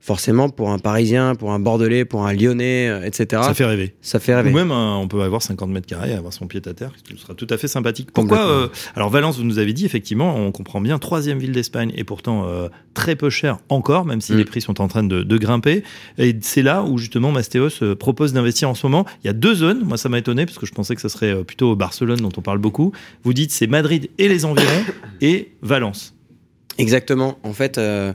Forcément, 0.05 0.49
pour 0.49 0.69
un 0.69 0.79
Parisien, 0.79 1.33
pour 1.33 1.53
un 1.53 1.59
Bordelais, 1.59 2.03
pour 2.03 2.27
un 2.27 2.33
Lyonnais, 2.33 2.89
euh, 2.89 3.05
etc., 3.05 3.41
Ça 3.45 3.53
fait 3.53 3.63
rêver. 3.63 3.95
ça 4.01 4.19
fait 4.19 4.35
rêver. 4.35 4.51
Ou 4.51 4.53
même, 4.53 4.69
hein, 4.69 4.97
on 5.01 5.07
peut 5.07 5.21
avoir 5.21 5.41
50 5.41 5.69
mètres 5.69 5.87
carrés, 5.87 6.11
avoir 6.13 6.33
son 6.33 6.45
pied 6.45 6.61
à 6.65 6.73
terre, 6.73 6.91
ce 7.09 7.15
sera 7.15 7.33
tout 7.35 7.47
à 7.49 7.57
fait 7.57 7.69
sympathique. 7.69 8.09
Pourquoi 8.11 8.45
euh, 8.45 8.67
Alors 8.97 9.09
Valence, 9.09 9.37
vous 9.37 9.45
nous 9.45 9.59
avez 9.59 9.71
dit 9.71 9.85
effectivement, 9.85 10.35
on 10.35 10.51
comprend 10.51 10.81
bien, 10.81 10.99
troisième 10.99 11.39
ville 11.39 11.53
d'Espagne 11.53 11.93
et 11.95 12.03
pourtant 12.03 12.45
euh, 12.49 12.67
très 12.93 13.15
peu 13.15 13.29
cher 13.29 13.59
encore, 13.69 14.03
même 14.03 14.19
si 14.19 14.33
Mm. 14.33 14.37
les 14.37 14.43
prix 14.43 14.59
sont 14.59 14.81
en 14.81 14.89
train 14.89 15.03
de, 15.03 15.23
de 15.23 15.37
grimper. 15.37 15.83
Et 16.17 16.35
c'est 16.41 16.63
là 16.63 16.83
où 16.83 16.97
justement 16.97 17.31
Mastéos 17.31 17.95
propose 17.97 18.33
d'investir 18.33 18.69
en 18.69 18.75
ce 18.75 18.85
moment. 18.85 19.05
Il 19.23 19.27
y 19.27 19.29
a 19.29 19.33
deux 19.33 19.55
zones. 19.55 19.85
Moi, 19.85 19.95
ça 19.97 20.09
m'a 20.09 20.17
étonné 20.19 20.45
parce 20.45 20.57
que 20.57 20.65
je 20.65 20.73
pensais 20.73 20.95
que 20.95 21.01
ça 21.01 21.07
serait 21.07 21.45
plutôt 21.45 21.77
Barcelone 21.77 22.19
dont 22.19 22.31
on 22.35 22.41
parle 22.41 22.57
beaucoup. 22.59 22.91
Vous 23.23 23.33
dites 23.33 23.51
c'est 23.51 23.67
Madrid 23.67 24.09
et 24.17 24.27
les 24.27 24.43
environs 24.43 24.83
et 25.21 25.53
Valence. 25.61 26.13
Exactement. 26.77 27.37
En 27.43 27.53
fait, 27.53 27.77
euh, 27.77 28.13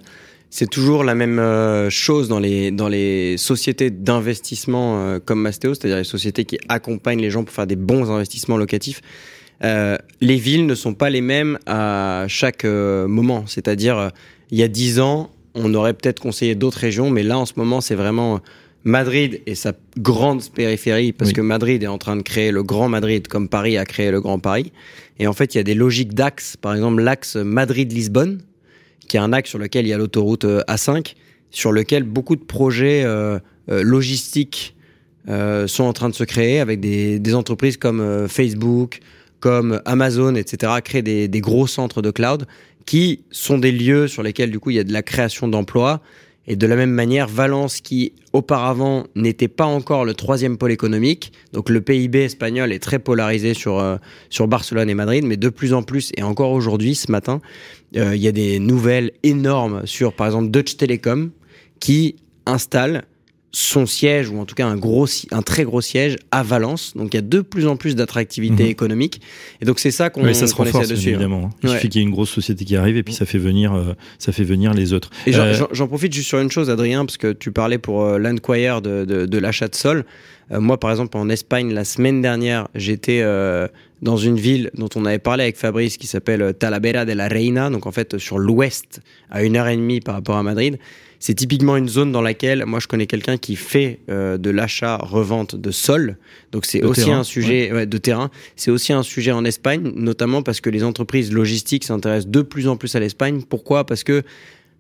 c'est 0.51 0.69
toujours 0.69 1.05
la 1.05 1.15
même 1.15 1.39
euh, 1.39 1.91
chose 1.91 2.29
dans 2.29 2.39
les, 2.39 2.71
dans 2.71 2.89
les 2.89 3.37
sociétés 3.37 3.91
d'investissement 3.91 5.01
euh, 5.01 5.19
comme 5.25 5.41
Mastéo, 5.43 5.75
c'est-à-dire 5.75 5.99
les 5.99 6.05
sociétés 6.05 6.45
qui 6.45 6.59
accompagnent 6.69 7.21
les 7.21 7.31
gens 7.31 7.45
pour 7.45 7.55
faire 7.55 7.67
des 7.67 7.77
bons 7.77 8.11
investissements 8.11 8.57
locatifs. 8.57 9.01
Euh, 9.65 9.97
les 10.21 10.37
villes 10.37 10.67
ne 10.67 10.75
sont 10.75 10.95
pas 10.95 11.11
les 11.11 11.21
mêmes 11.21 11.59
à 11.67 12.25
chaque 12.29 12.65
euh, 12.65 13.09
moment. 13.09 13.45
C'est-à-dire, 13.47 13.99
euh, 13.99 14.09
il 14.51 14.59
y 14.59 14.63
a 14.63 14.69
dix 14.69 15.01
ans, 15.01 15.31
on 15.55 15.75
aurait 15.75 15.95
peut-être 15.95 16.21
conseillé 16.21 16.55
d'autres 16.55 16.79
régions, 16.79 17.11
mais 17.11 17.23
là, 17.23 17.39
en 17.39 17.47
ce 17.47 17.55
moment, 17.57 17.81
c'est 17.81 17.97
vraiment 17.97 18.41
Madrid 18.85 19.43
et 19.47 19.57
sa 19.57 19.73
grande 19.99 20.49
périphérie, 20.51 21.13
parce 21.13 21.31
Oui. 21.31 21.35
que 21.35 21.41
Madrid 21.41 21.83
est 21.83 21.89
en 21.89 21.99
train 21.99 22.17
de 22.17 22.23
créer 22.23 22.53
le 22.53 22.63
Grand 22.63 22.89
Madrid, 22.89 23.27
comme 23.27 23.49
Paris 23.49 23.77
a 23.77 23.85
créé 23.85 24.11
le 24.13 24.21
Grand 24.21 24.39
Paris. 24.39 24.73
Et 25.19 25.27
en 25.27 25.33
fait, 25.33 25.55
il 25.55 25.59
y 25.59 25.61
a 25.61 25.65
des 25.65 25.75
logiques 25.75 26.15
d'axes. 26.15 26.57
Par 26.57 26.75
exemple, 26.75 27.03
l'axe 27.03 27.35
Madrid-Lisbonne, 27.35 28.41
qui 29.09 29.17
est 29.17 29.21
un 29.21 29.33
axe 29.33 29.51
sur 29.51 29.59
lequel 29.59 29.87
il 29.87 29.89
y 29.89 29.93
a 29.93 29.99
l'autoroute 29.99 30.45
euh, 30.45 30.63
A5, 30.69 31.15
sur 31.51 31.73
lequel 31.73 32.05
beaucoup 32.05 32.37
de 32.37 32.45
projets 32.45 33.03
euh, 33.05 33.39
euh, 33.71 33.83
logistiques 33.83 34.75
sont 35.67 35.85
en 35.85 35.93
train 35.93 36.09
de 36.09 36.15
se 36.15 36.25
créer 36.25 36.59
avec 36.59 36.81
des, 36.81 37.35
entreprises 37.35 37.77
comme 37.77 38.27
Facebook, 38.29 39.01
comme 39.41 39.83
Amazon, 39.85 40.35
etc., 40.37 40.73
créent 40.83 41.03
des, 41.03 41.29
des 41.29 41.41
gros 41.43 41.67
centres 41.67 42.01
de 42.01 42.11
cloud 42.11 42.47
qui 42.87 43.21
sont 43.31 43.59
des 43.59 43.71
lieux 43.71 44.09
sur 44.09 44.23
lesquels, 44.23 44.51
du 44.51 44.59
coup, 44.59 44.71
il 44.71 44.77
y 44.77 44.79
a 44.79 44.85
de 44.85 44.93
la 44.95 45.03
création 45.03 45.47
d'emplois. 45.47 46.01
Et 46.51 46.57
de 46.57 46.67
la 46.67 46.77
même 46.77 46.91
manière, 46.91 47.29
Valence, 47.29 47.83
qui 47.83 48.15
auparavant 48.33 49.05
n'était 49.15 49.49
pas 49.49 49.67
encore 49.67 50.07
le 50.07 50.15
troisième 50.15 50.57
pôle 50.57 50.73
économique, 50.73 51.31
donc 51.53 51.69
le 51.69 51.83
PIB 51.83 52.25
espagnol 52.25 52.73
est 52.73 52.79
très 52.79 52.99
polarisé 52.99 53.53
sur, 53.53 53.79
euh, 53.79 53.97
sur 54.31 54.49
Barcelone 54.49 54.89
et 54.89 54.95
Madrid, 54.95 55.25
mais 55.27 55.37
de 55.37 55.51
plus 55.51 55.75
en 55.75 55.83
plus, 55.83 56.11
et 56.17 56.23
encore 56.23 56.53
aujourd'hui, 56.53 56.95
ce 56.95 57.13
matin, 57.13 57.43
euh, 57.97 58.17
il 58.17 58.23
y 58.23 58.29
a 58.29 58.33
des 58.33 58.59
nouvelles 58.61 59.13
énormes 59.23 59.83
sur, 59.85 60.15
par 60.15 60.27
exemple, 60.27 60.51
Deutsche 60.51 60.79
Telekom, 60.79 61.31
qui 61.81 62.17
installe 62.47 63.05
son 63.51 63.87
siège, 63.87 64.29
ou 64.29 64.39
en 64.39 64.45
tout 64.45 64.55
cas 64.55 64.67
un, 64.67 64.77
gros, 64.77 65.07
un 65.31 65.41
très 65.43 65.65
gros 65.65 65.81
siège, 65.81 66.17
à 66.31 66.43
Valence. 66.43 66.93
Donc 66.97 67.15
il 67.15 67.17
y 67.17 67.19
a 67.19 67.23
de 67.23 67.41
plus 67.41 67.67
en 67.67 67.77
plus 67.77 67.97
d'attractivité 67.97 68.65
Mhm. 68.65 68.71
économique. 68.71 69.21
Et 69.63 69.65
donc 69.65 69.79
c'est 69.79 69.91
ça 69.91 70.11
qu'on 70.11 70.23
Oui, 70.25 70.35
ça 70.35 70.47
se 70.47 70.55
qu'on 70.55 70.65
essaie 70.65 70.73
renforce 70.79 70.91
évidemment. 71.03 71.51
Il 71.63 71.69
Ouais. 71.71 71.75
suffit 71.77 71.89
qu'il 71.89 72.01
y 72.01 72.05
ait 72.05 72.07
une 72.07 72.13
grosse 72.13 72.31
société 72.31 72.65
qui 72.67 72.77
arrive 72.77 72.97
et 72.99 73.03
puis 73.03 73.15
ça 73.15 73.25
fait 73.25 73.39
venir, 73.39 73.73
euh, 73.75 73.95
ça 74.19 74.33
fait 74.33 74.45
venir 74.45 74.75
les 74.75 74.93
autres. 74.93 75.09
Et 75.27 75.33
j'en- 75.33 75.45
Euh, 75.45 75.55
j'en 75.73 75.89
profite 75.89 76.13
juste 76.13 76.29
sur 76.29 76.39
une 76.41 76.51
chose, 76.51 76.69
Adrien, 76.69 77.07
parce 77.07 77.17
que 77.17 77.33
tu 77.33 77.51
parlais 77.51 77.79
pour 77.79 78.05
euh, 78.05 78.19
l'Enquire 78.19 78.83
de, 78.83 79.05
de, 79.07 79.25
de 79.25 79.39
l'achat 79.39 79.69
de 79.69 79.75
sol. 79.75 80.05
Euh, 80.53 80.61
moi, 80.61 80.79
par 80.79 80.91
exemple, 80.91 81.17
en 81.17 81.29
Espagne, 81.31 81.73
la 81.73 81.85
semaine 81.85 82.21
dernière, 82.23 82.69
j'étais 82.75 83.23
dans 84.03 84.17
une 84.17 84.37
ville 84.37 84.71
dont 84.75 84.89
on 84.95 85.05
avait 85.07 85.19
parlé 85.19 85.43
avec 85.45 85.57
Fabrice, 85.57 85.97
qui 85.97 86.07
s'appelle 86.07 86.55
Talavera 86.59 87.05
de 87.05 87.13
la 87.13 87.29
Reina, 87.29 87.69
donc 87.71 87.87
en 87.87 87.93
fait 87.93 88.19
sur 88.19 88.39
l'ouest, 88.39 89.01
à 89.31 89.43
une 89.43 89.57
heure 89.57 89.69
et 89.69 89.77
demie 89.77 90.01
par 90.01 90.15
rapport 90.15 90.37
à 90.37 90.43
Madrid. 90.43 90.79
C'est 91.21 91.35
typiquement 91.35 91.77
une 91.77 91.89
zone 91.89 92.13
dans 92.13 92.23
laquelle, 92.23 92.65
moi, 92.65 92.79
je 92.79 92.87
connais 92.87 93.07
quelqu'un 93.07 93.37
qui 93.37 93.57
fait 93.57 94.01
euh, 94.09 94.39
de 94.39 94.51
l'achat-revente 94.51 95.57
de 95.57 95.71
sol. 95.71 96.17
Donc 96.53 96.65
c'est 96.65 96.83
aussi 96.83 97.05
terrain, 97.05 97.21
un 97.21 97.25
sujet 97.25 97.73
ouais, 97.73 97.87
de 97.87 97.99
terrain. 97.99 98.31
C'est 98.55 98.71
aussi 98.71 98.93
un 98.93 99.03
sujet 99.03 99.33
en 99.33 99.45
Espagne, 99.45 99.93
notamment 99.97 100.43
parce 100.43 100.61
que 100.61 100.71
les 100.71 100.85
entreprises 100.85 101.33
logistiques 101.33 101.85
s'intéressent 101.85 102.31
de 102.31 102.43
plus 102.43 102.69
en 102.69 102.77
plus 102.77 102.95
à 102.95 103.01
l'Espagne. 103.01 103.43
Pourquoi? 103.49 103.85
Parce 103.85 104.05
que 104.05 104.23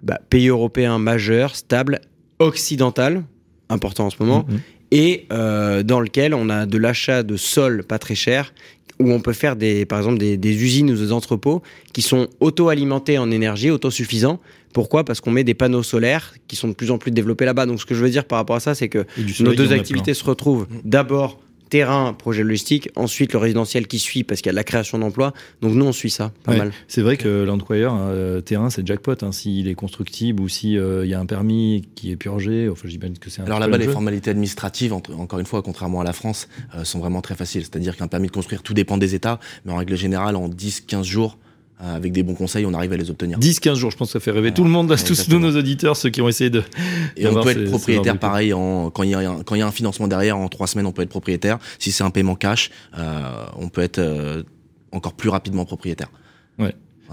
bah, 0.02 0.20
pays 0.30 0.48
européen 0.48 0.98
majeur, 0.98 1.56
stable, 1.56 2.00
occidental, 2.38 3.24
important 3.68 4.06
en 4.06 4.10
ce 4.10 4.16
moment, 4.20 4.46
mhm. 4.48 4.60
et 4.92 5.26
euh, 5.32 5.82
dans 5.82 6.00
lequel 6.00 6.34
on 6.34 6.48
a 6.50 6.66
de 6.66 6.78
l'achat 6.78 7.24
de 7.24 7.36
sol 7.36 7.82
pas 7.82 7.98
très 7.98 8.14
cher, 8.14 8.52
où 9.00 9.12
on 9.12 9.20
peut 9.20 9.32
faire 9.32 9.56
des, 9.56 9.86
par 9.86 9.98
exemple 9.98 10.18
des, 10.18 10.36
des 10.36 10.62
usines 10.62 10.90
ou 10.90 10.96
des 10.96 11.12
entrepôts 11.12 11.62
qui 11.92 12.02
sont 12.02 12.28
auto-alimentés 12.40 13.18
en 13.18 13.30
énergie, 13.30 13.70
autosuffisants. 13.70 14.40
Pourquoi? 14.72 15.04
Parce 15.04 15.20
qu'on 15.20 15.30
met 15.30 15.44
des 15.44 15.54
panneaux 15.54 15.82
solaires 15.82 16.34
qui 16.46 16.56
sont 16.56 16.68
de 16.68 16.74
plus 16.74 16.90
en 16.90 16.98
plus 16.98 17.10
développés 17.10 17.44
là-bas. 17.44 17.66
Donc 17.66 17.80
ce 17.80 17.86
que 17.86 17.94
je 17.94 18.02
veux 18.02 18.10
dire 18.10 18.24
par 18.24 18.38
rapport 18.38 18.56
à 18.56 18.60
ça, 18.60 18.74
c'est 18.74 18.88
que 18.88 19.06
nos 19.40 19.54
deux 19.54 19.72
activités 19.72 20.14
se 20.14 20.24
retrouvent 20.24 20.66
d'abord 20.84 21.40
terrain, 21.70 22.14
projet 22.14 22.42
logistique, 22.44 22.88
ensuite 22.96 23.34
le 23.34 23.38
résidentiel 23.38 23.86
qui 23.86 23.98
suit 23.98 24.24
parce 24.24 24.40
qu'il 24.40 24.46
y 24.46 24.48
a 24.48 24.52
de 24.52 24.56
la 24.56 24.64
création 24.64 24.98
d'emplois. 24.98 25.34
Donc 25.60 25.74
nous 25.74 25.84
on 25.84 25.92
suit 25.92 26.08
ça, 26.08 26.32
pas 26.42 26.52
Ouais. 26.52 26.58
mal. 26.58 26.72
C'est 26.86 27.02
vrai 27.02 27.18
que 27.18 27.28
l'Andquire, 27.44 27.94
euh, 27.94 28.40
terrain, 28.40 28.70
c'est 28.70 28.86
jackpot. 28.86 29.16
Hein, 29.22 29.32
S'il 29.32 29.68
est 29.68 29.74
constructible 29.74 30.40
ou 30.42 30.48
s'il 30.48 30.70
y 31.06 31.12
a 31.12 31.20
un 31.20 31.26
permis 31.26 31.86
qui 31.94 32.10
est 32.10 32.16
purgé, 32.16 32.70
enfin, 32.70 32.88
j'imagine 32.88 33.18
que 33.18 33.28
c'est 33.28 33.42
un 33.42 33.44
Alors 33.44 33.58
là-bas, 33.60 33.76
le 33.76 33.80
les 33.80 33.84
jeu. 33.86 33.92
formalités 33.92 34.30
administratives, 34.30 34.94
entre- 34.94 35.14
encore 35.14 35.40
une 35.40 35.46
fois, 35.46 35.60
contrairement 35.60 36.00
à 36.00 36.04
la 36.04 36.14
France, 36.14 36.48
euh, 36.74 36.84
sont 36.84 37.00
vraiment 37.00 37.20
très 37.20 37.34
faciles. 37.34 37.62
C'est-à-dire 37.64 37.98
qu'un 37.98 38.08
permis 38.08 38.28
de 38.28 38.32
construire, 38.32 38.62
tout 38.62 38.72
dépend 38.72 38.96
des 38.96 39.14
États, 39.14 39.38
mais 39.66 39.72
en 39.72 39.76
règle 39.76 39.94
générale, 39.94 40.36
en 40.36 40.48
10-15 40.48 41.04
jours, 41.04 41.36
euh, 41.36 41.47
avec 41.80 42.12
des 42.12 42.22
bons 42.22 42.34
conseils, 42.34 42.66
on 42.66 42.74
arrive 42.74 42.92
à 42.92 42.96
les 42.96 43.10
obtenir. 43.10 43.38
10-15 43.38 43.74
jours, 43.76 43.90
je 43.90 43.96
pense 43.96 44.08
que 44.08 44.12
ça 44.14 44.20
fait 44.20 44.30
rêver 44.30 44.52
tout 44.52 44.64
le 44.64 44.70
monde, 44.70 44.90
là, 44.90 44.96
tous, 44.96 45.28
nos 45.28 45.56
auditeurs, 45.56 45.96
ceux 45.96 46.10
qui 46.10 46.20
ont 46.20 46.28
essayé 46.28 46.50
de. 46.50 46.62
Et 47.16 47.26
on 47.26 47.40
peut 47.40 47.50
être 47.50 47.64
propriétaire 47.64 48.18
pareil 48.18 48.52
en, 48.52 48.90
quand 48.90 49.02
il 49.04 49.10
y 49.10 49.14
a 49.14 49.18
un, 49.30 49.42
quand 49.42 49.54
il 49.54 49.58
y 49.58 49.62
a 49.62 49.66
un 49.66 49.72
financement 49.72 50.08
derrière 50.08 50.36
en 50.36 50.48
trois 50.48 50.66
semaines 50.66 50.86
on 50.86 50.92
peut 50.92 51.02
être 51.02 51.08
propriétaire. 51.08 51.58
Si 51.78 51.92
c'est 51.92 52.04
un 52.04 52.10
paiement 52.10 52.34
cash, 52.34 52.70
euh, 52.98 53.44
on 53.56 53.68
peut 53.68 53.80
être 53.82 53.98
euh, 53.98 54.42
encore 54.92 55.12
plus 55.14 55.28
rapidement 55.28 55.64
propriétaire. 55.64 56.08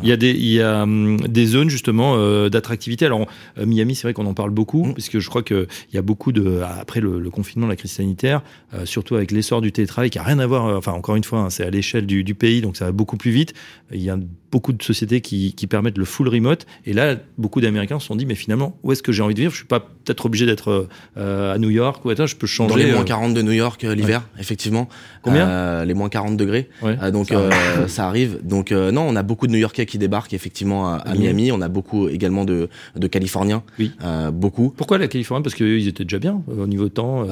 Il 0.03 0.09
y 0.09 0.11
a 0.11 0.17
des, 0.17 0.31
il 0.31 0.51
y 0.51 0.61
a 0.61 0.83
hum, 0.83 1.15
des 1.21 1.45
zones 1.45 1.69
justement 1.69 2.15
euh, 2.17 2.49
d'attractivité. 2.49 3.05
Alors 3.05 3.27
euh, 3.57 3.65
Miami, 3.65 3.95
c'est 3.95 4.03
vrai 4.03 4.13
qu'on 4.13 4.25
en 4.25 4.33
parle 4.33 4.49
beaucoup, 4.49 4.87
Mm. 4.87 4.93
puisque 4.93 5.19
je 5.19 5.29
crois 5.29 5.41
que 5.41 5.67
il 5.89 5.95
y 5.95 5.97
a 5.97 6.01
beaucoup 6.01 6.33
de 6.33 6.59
après 6.81 6.99
le, 6.99 7.17
le 7.17 7.29
confinement, 7.29 7.65
la 7.65 7.77
crise 7.77 7.91
sanitaire, 7.91 8.41
euh, 8.73 8.85
surtout 8.85 9.15
avec 9.15 9.31
l'essor 9.31 9.61
du 9.61 9.71
télétravail, 9.71 10.09
qui 10.09 10.19
a 10.19 10.23
rien 10.23 10.39
à 10.39 10.47
voir. 10.47 10.65
euh, 10.65 10.75
Enfin, 10.77 10.91
encore 10.91 11.15
une 11.15 11.23
fois, 11.23 11.39
hein, 11.39 11.49
c'est 11.49 11.63
à 11.63 11.69
l'échelle 11.69 12.05
du, 12.07 12.25
du 12.25 12.35
pays, 12.35 12.59
donc 12.59 12.75
ça 12.75 12.83
va 12.83 12.91
beaucoup 12.91 13.15
plus 13.15 13.31
vite. 13.31 13.53
Il 13.89 14.01
y 14.01 14.09
a 14.09 14.17
beaucoup 14.55 14.71
de 14.71 14.81
sociétés 14.81 15.19
qui, 15.19 15.53
qui 15.53 15.67
permettent 15.67 15.97
le 15.97 16.05
full 16.05 16.29
remote, 16.29 16.65
et 16.85 16.93
là, 16.93 17.17
beaucoup 17.37 17.59
d'Américains 17.59 17.99
se 17.99 18.05
sont 18.07 18.15
dit, 18.15 18.25
mais 18.25 18.35
finalement, 18.35 18.77
où 18.83 18.93
est-ce 18.93 19.03
que 19.03 19.11
j'ai 19.11 19.21
envie 19.21 19.33
de 19.33 19.41
vivre? 19.41 19.51
Je 19.51 19.57
suis 19.57 19.65
pas 19.65 19.81
peut-être 19.81 20.25
obligé 20.27 20.45
d'être 20.45 20.87
euh, 21.17 21.53
à 21.53 21.57
New 21.57 21.69
York 21.71 22.05
ou 22.05 22.09
attends, 22.09 22.25
je 22.25 22.37
peux 22.37 22.47
changer. 22.47 22.69
Dans 22.69 22.77
les 22.77 22.89
euh, 22.91 22.95
moins 22.95 23.03
40 23.03 23.33
de 23.33 23.41
New 23.41 23.51
York 23.51 23.83
euh, 23.83 23.93
l'hiver, 23.93 24.21
effectivement. 24.39 24.87
Combien? 25.23 25.45
Euh, 25.49 25.83
Les 25.83 25.93
moins 25.93 26.07
40 26.07 26.37
degrés. 26.37 26.69
ouais. 26.83 26.97
Euh, 27.03 27.11
donc 27.11 27.27
Ça 27.27 27.87
ça 27.87 28.07
arrive. 28.07 28.39
Donc 28.43 28.71
non, 28.71 29.01
on 29.01 29.15
a 29.17 29.23
beaucoup 29.23 29.45
de 29.47 29.51
New-Yorkais 29.51 29.85
qui 29.85 29.97
débarquent 29.97 30.33
effectivement 30.33 30.87
à, 30.87 30.95
à. 30.97 31.15
Miami. 31.15 31.51
On 31.51 31.59
a 31.61 31.67
beaucoup 31.67 32.07
également 32.07 32.45
de, 32.45 32.69
de 32.95 33.07
Californiens. 33.07 33.61
Oui. 33.77 33.91
Beaucoup. 34.31 34.73
Pourquoi 34.77 34.97
la 34.99 35.07
Californie 35.09 35.43
Parce 35.43 35.55
qu'ils 35.55 35.87
étaient 35.87 36.05
déjà 36.05 36.19
bien 36.19 36.41
au 36.47 36.65
niveau 36.67 36.87
temps. 36.87 37.25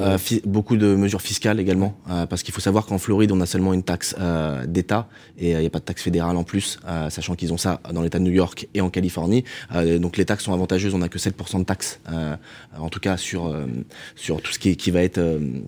beaucoup 0.44 0.76
de 0.76 0.94
mesures 0.94 1.22
fiscales 1.22 1.58
également, 1.60 1.96
parce 2.28 2.42
qu'il 2.42 2.52
faut 2.52 2.60
savoir 2.60 2.84
qu'en 2.86 2.98
Floride, 2.98 3.32
on 3.32 3.40
a 3.40 3.46
seulement 3.46 3.72
une 3.72 3.82
taxe 3.82 4.14
d'État 4.66 5.08
et 5.38 5.52
il 5.52 5.58
n'y 5.58 5.66
a 5.66 5.70
pas 5.70 5.78
de 5.80 5.84
taxe 5.84 6.02
fédérale 6.02 6.36
en 6.36 6.44
plus, 6.44 6.78
sachant 7.14 7.34
qu'ils 7.34 7.52
ont 7.52 7.56
ça 7.58 7.80
dans 7.92 8.02
l'État 8.02 8.18
de 8.18 8.24
New 8.24 8.32
York 8.32 8.68
et 8.74 8.80
en 8.80 8.90
Californie. 8.90 9.44
Euh, 9.74 9.98
donc 9.98 10.16
les 10.16 10.24
taxes 10.24 10.44
sont 10.44 10.52
avantageuses, 10.52 10.94
on 10.94 10.98
n'a 10.98 11.08
que 11.08 11.18
7% 11.18 11.58
de 11.60 11.64
taxes, 11.64 12.00
euh, 12.12 12.36
en 12.78 12.88
tout 12.88 13.00
cas 13.00 13.16
sur 13.16 13.46
euh, 13.46 13.66
sur 14.16 14.40
tout 14.42 14.52
ce 14.52 14.58
qui, 14.58 14.70
est- 14.70 14.76
qui 14.76 14.90
va 14.90 15.02
être 15.02 15.20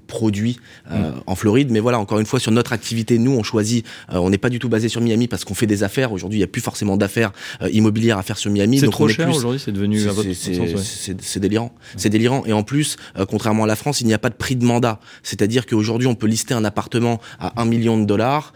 produit 0.06 0.58
euh, 0.90 1.12
en 1.26 1.34
Floride. 1.34 1.70
Mais 1.70 1.80
voilà, 1.80 1.98
encore 1.98 2.18
une 2.18 2.26
fois, 2.26 2.40
sur 2.40 2.52
notre 2.52 2.72
activité, 2.72 3.18
nous, 3.18 3.32
on 3.32 3.42
choisit, 3.42 3.86
on 4.10 4.30
n'est 4.30 4.38
pas 4.38 4.48
du 4.50 4.58
tout 4.58 4.68
basé 4.68 4.88
sur 4.88 5.00
Miami 5.00 5.28
parce 5.28 5.44
qu'on 5.44 5.54
fait 5.54 5.66
des 5.66 5.82
affaires. 5.82 6.12
Aujourd'hui, 6.12 6.38
il 6.38 6.40
n'y 6.40 6.44
a 6.44 6.48
plus 6.48 6.60
forcément 6.60 6.96
d'affaires 6.96 7.32
immobilières 7.72 8.18
à 8.18 8.22
faire 8.22 8.38
sur 8.38 8.50
Miami. 8.50 8.78
c'est 8.80 8.86
trop 8.90 9.04
cher 9.16 9.26
plus- 9.26 9.36
aujourd'hui, 9.36 9.60
c'est 9.64 9.72
devenu 9.72 9.98
c'est- 10.34 10.58
ouais. 10.60 11.40
délirant. 11.40 11.72
C'est 11.96 12.08
délirant. 12.10 12.42
Et 12.46 12.52
en 12.52 12.62
plus, 12.62 12.96
contrairement 13.28 13.64
à 13.64 13.66
la 13.66 13.76
France, 13.76 14.00
il 14.00 14.06
n'y 14.06 14.14
a 14.14 14.18
pas 14.18 14.30
de 14.30 14.34
prix 14.34 14.56
de 14.56 14.64
mandat. 14.64 14.98
C'est-à-dire 15.22 15.66
qu'aujourd'hui, 15.66 16.06
on 16.08 16.14
peut 16.14 16.26
lister 16.26 16.54
un 16.54 16.64
appartement 16.64 17.20
à 17.38 17.60
1 17.60 17.64
million 17.66 17.98
de 17.98 18.04
dollars. 18.04 18.52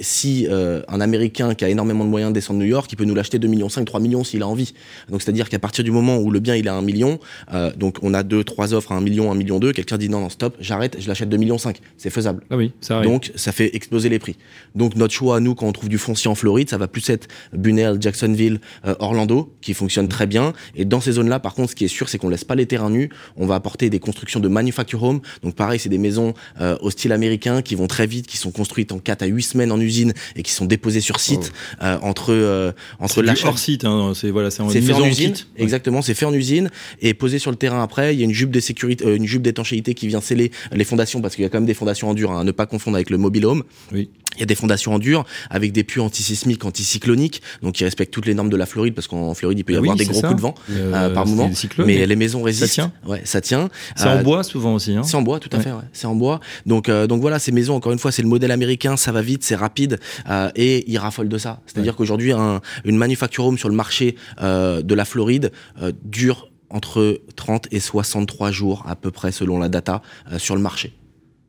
Si 0.00 0.46
un 0.50 1.00
Américain 1.00 1.54
qui 1.54 1.64
a 1.64 1.68
énormément 1.68 2.04
de 2.04 2.10
moyens 2.10 2.17
descend 2.30 2.58
de 2.58 2.62
New 2.62 2.68
York, 2.68 2.90
il 2.92 2.96
peut 2.96 3.04
nous 3.04 3.14
l'acheter 3.14 3.38
2 3.38 3.48
millions 3.48 3.68
5, 3.68 3.84
3 3.84 4.00
millions 4.00 4.24
s'il 4.24 4.42
a 4.42 4.48
envie. 4.48 4.74
Donc 5.10 5.22
c'est-à-dire 5.22 5.48
qu'à 5.48 5.58
partir 5.58 5.84
du 5.84 5.90
moment 5.90 6.18
où 6.18 6.30
le 6.30 6.40
bien 6.40 6.56
il 6.56 6.68
à 6.68 6.74
1 6.74 6.82
million, 6.82 7.18
euh, 7.52 7.72
donc 7.74 7.98
on 8.02 8.14
a 8.14 8.22
deux, 8.22 8.44
trois 8.44 8.74
offres 8.74 8.92
à 8.92 8.96
1 8.96 9.00
million, 9.00 9.30
1 9.30 9.34
million 9.34 9.58
2, 9.58 9.72
quelqu'un 9.72 9.98
dit 9.98 10.08
non, 10.08 10.20
non, 10.20 10.28
stop, 10.28 10.56
j'arrête, 10.60 10.96
je 11.00 11.08
l'achète 11.08 11.28
2 11.28 11.36
millions 11.36 11.58
5. 11.58 11.78
C'est 11.96 12.10
faisable. 12.10 12.44
Ah 12.50 12.56
oui, 12.56 12.72
ça 12.80 12.96
arrive. 12.96 13.10
Donc, 13.10 13.32
ça 13.34 13.52
fait 13.52 13.74
exploser 13.74 14.08
les 14.08 14.18
prix. 14.18 14.36
Donc, 14.74 14.96
notre 14.96 15.14
choix 15.14 15.36
à 15.36 15.40
nous, 15.40 15.54
quand 15.54 15.66
on 15.66 15.72
trouve 15.72 15.88
du 15.88 15.98
foncier 15.98 16.30
en 16.30 16.34
Floride, 16.34 16.70
ça 16.70 16.78
va 16.78 16.88
plus 16.88 17.08
être 17.10 17.28
Bunnell, 17.52 17.98
Jacksonville, 18.00 18.60
euh, 18.86 18.94
Orlando, 18.98 19.54
qui 19.60 19.74
fonctionne 19.74 20.08
très 20.08 20.26
bien. 20.26 20.52
Et 20.74 20.84
dans 20.84 21.00
ces 21.00 21.12
zones-là, 21.12 21.40
par 21.40 21.54
contre, 21.54 21.70
ce 21.70 21.76
qui 21.76 21.84
est 21.84 21.88
sûr, 21.88 22.08
c'est 22.08 22.18
qu'on 22.18 22.28
laisse 22.28 22.44
pas 22.44 22.54
les 22.54 22.66
terrains 22.66 22.90
nus. 22.90 23.10
On 23.36 23.46
va 23.46 23.54
apporter 23.54 23.90
des 23.90 24.00
constructions 24.00 24.40
de 24.40 24.48
manufacture 24.48 25.02
home. 25.02 25.20
Donc, 25.42 25.54
pareil, 25.54 25.78
c'est 25.78 25.88
des 25.88 25.98
maisons 25.98 26.34
euh, 26.60 26.76
au 26.80 26.90
style 26.90 27.12
américain 27.12 27.62
qui 27.62 27.74
vont 27.74 27.86
très 27.86 28.06
vite, 28.06 28.26
qui 28.26 28.36
sont 28.36 28.50
construites 28.50 28.92
en 28.92 28.98
4 28.98 29.22
à 29.22 29.26
8 29.26 29.42
semaines 29.42 29.72
en 29.72 29.80
usine 29.80 30.12
et 30.36 30.42
qui 30.42 30.52
sont 30.52 30.66
déposées 30.66 31.00
sur 31.00 31.20
site 31.20 31.52
euh, 31.82 31.97
entre 32.02 32.32
euh, 32.32 32.72
entre 32.98 33.22
l'achat 33.22 33.48
hors 33.48 33.58
site, 33.58 33.84
hein, 33.84 34.12
c'est 34.14 34.30
voilà, 34.30 34.50
c'est 34.50 34.62
en 34.62 34.68
fait 34.68 34.78
usine, 34.80 35.32
kit. 35.32 35.44
exactement. 35.56 36.02
C'est 36.02 36.14
fait 36.14 36.26
en 36.26 36.32
usine 36.32 36.70
et 37.00 37.14
posé 37.14 37.38
sur 37.38 37.50
le 37.50 37.56
terrain 37.56 37.82
après. 37.82 38.14
Il 38.14 38.18
y 38.18 38.22
a 38.22 38.24
une 38.24 38.34
jupe 38.34 38.50
de 38.50 38.60
sécurité, 38.60 39.06
euh, 39.06 39.16
une 39.16 39.26
jupe 39.26 39.42
d'étanchéité 39.42 39.94
qui 39.94 40.06
vient 40.06 40.20
sceller 40.20 40.50
les 40.72 40.84
fondations 40.84 41.20
parce 41.20 41.34
qu'il 41.34 41.42
y 41.42 41.46
a 41.46 41.48
quand 41.48 41.58
même 41.58 41.66
des 41.66 41.74
fondations 41.74 42.08
en 42.08 42.14
dur, 42.14 42.32
hein, 42.32 42.40
à 42.40 42.44
ne 42.44 42.52
pas 42.52 42.66
confondre 42.66 42.96
avec 42.96 43.10
le 43.10 43.18
mobile 43.18 43.46
home. 43.46 43.64
Oui. 43.92 44.08
Il 44.36 44.40
y 44.40 44.42
a 44.44 44.46
des 44.46 44.54
fondations 44.54 44.94
en 44.94 44.98
dur 45.00 45.24
avec 45.50 45.72
des 45.72 45.82
puits 45.82 46.00
antisismiques, 46.00 46.64
anticycloniques, 46.64 47.42
donc 47.62 47.74
qui 47.74 47.82
respectent 47.84 48.12
toutes 48.14 48.26
les 48.26 48.34
normes 48.34 48.50
de 48.50 48.56
la 48.56 48.66
Floride 48.66 48.94
parce 48.94 49.08
qu'en 49.08 49.34
Floride 49.34 49.58
il 49.58 49.64
peut 49.64 49.72
y 49.72 49.76
Ah 49.76 49.80
avoir 49.80 49.96
des 49.96 50.04
gros 50.04 50.20
ça. 50.20 50.28
coups 50.28 50.36
de 50.36 50.42
vent 50.42 50.54
Euh, 50.70 50.92
euh, 50.94 51.10
par 51.14 51.26
moment. 51.26 51.52
cyclones, 51.52 51.86
mais 51.88 51.96
mais 51.98 52.06
les 52.06 52.14
maisons 52.16 52.42
résistent. 52.42 52.72
tient 52.72 52.92
Ouais, 53.04 53.20
ça 53.24 53.40
tient. 53.40 53.68
C'est 53.96 54.06
Euh, 54.06 54.20
en 54.20 54.22
bois 54.22 54.44
souvent 54.44 54.74
aussi. 54.74 54.94
Hein. 54.94 55.02
c'est 55.02 55.16
en 55.16 55.22
bois, 55.22 55.40
tout 55.40 55.48
à 55.52 55.56
Ouais. 55.56 55.62
fait. 55.64 55.72
Ouais. 55.72 55.82
C'est 55.92 56.06
en 56.06 56.14
bois. 56.14 56.38
Donc, 56.66 56.88
euh, 56.88 57.08
donc 57.08 57.20
voilà, 57.20 57.40
ces 57.40 57.50
maisons, 57.50 57.74
encore 57.74 57.90
une 57.92 57.98
fois, 57.98 58.12
c'est 58.12 58.22
le 58.22 58.28
modèle 58.28 58.52
américain. 58.52 58.96
Ça 58.96 59.10
va 59.10 59.22
vite, 59.22 59.42
c'est 59.42 59.56
rapide, 59.56 59.98
euh, 60.30 60.50
et 60.54 60.88
ils 60.88 60.98
raffolent 60.98 61.28
de 61.28 61.38
ça. 61.38 61.60
C'est-à-dire 61.66 61.96
qu'aujourd'hui, 61.96 62.30
un, 62.32 62.60
une 62.84 62.96
manufacture 62.96 63.44
home 63.44 63.58
sur 63.58 63.68
le 63.68 63.74
marché 63.74 64.14
euh, 64.40 64.82
de 64.82 64.94
la 64.94 65.04
Floride 65.04 65.50
euh, 65.82 65.90
dure 66.04 66.48
entre 66.70 67.20
30 67.34 67.66
et 67.72 67.80
63 67.80 68.50
jours 68.52 68.84
à 68.86 68.94
peu 68.94 69.10
près, 69.10 69.32
selon 69.32 69.58
la 69.58 69.68
data, 69.68 70.02
euh, 70.32 70.38
sur 70.38 70.54
le 70.54 70.60
marché 70.60 70.92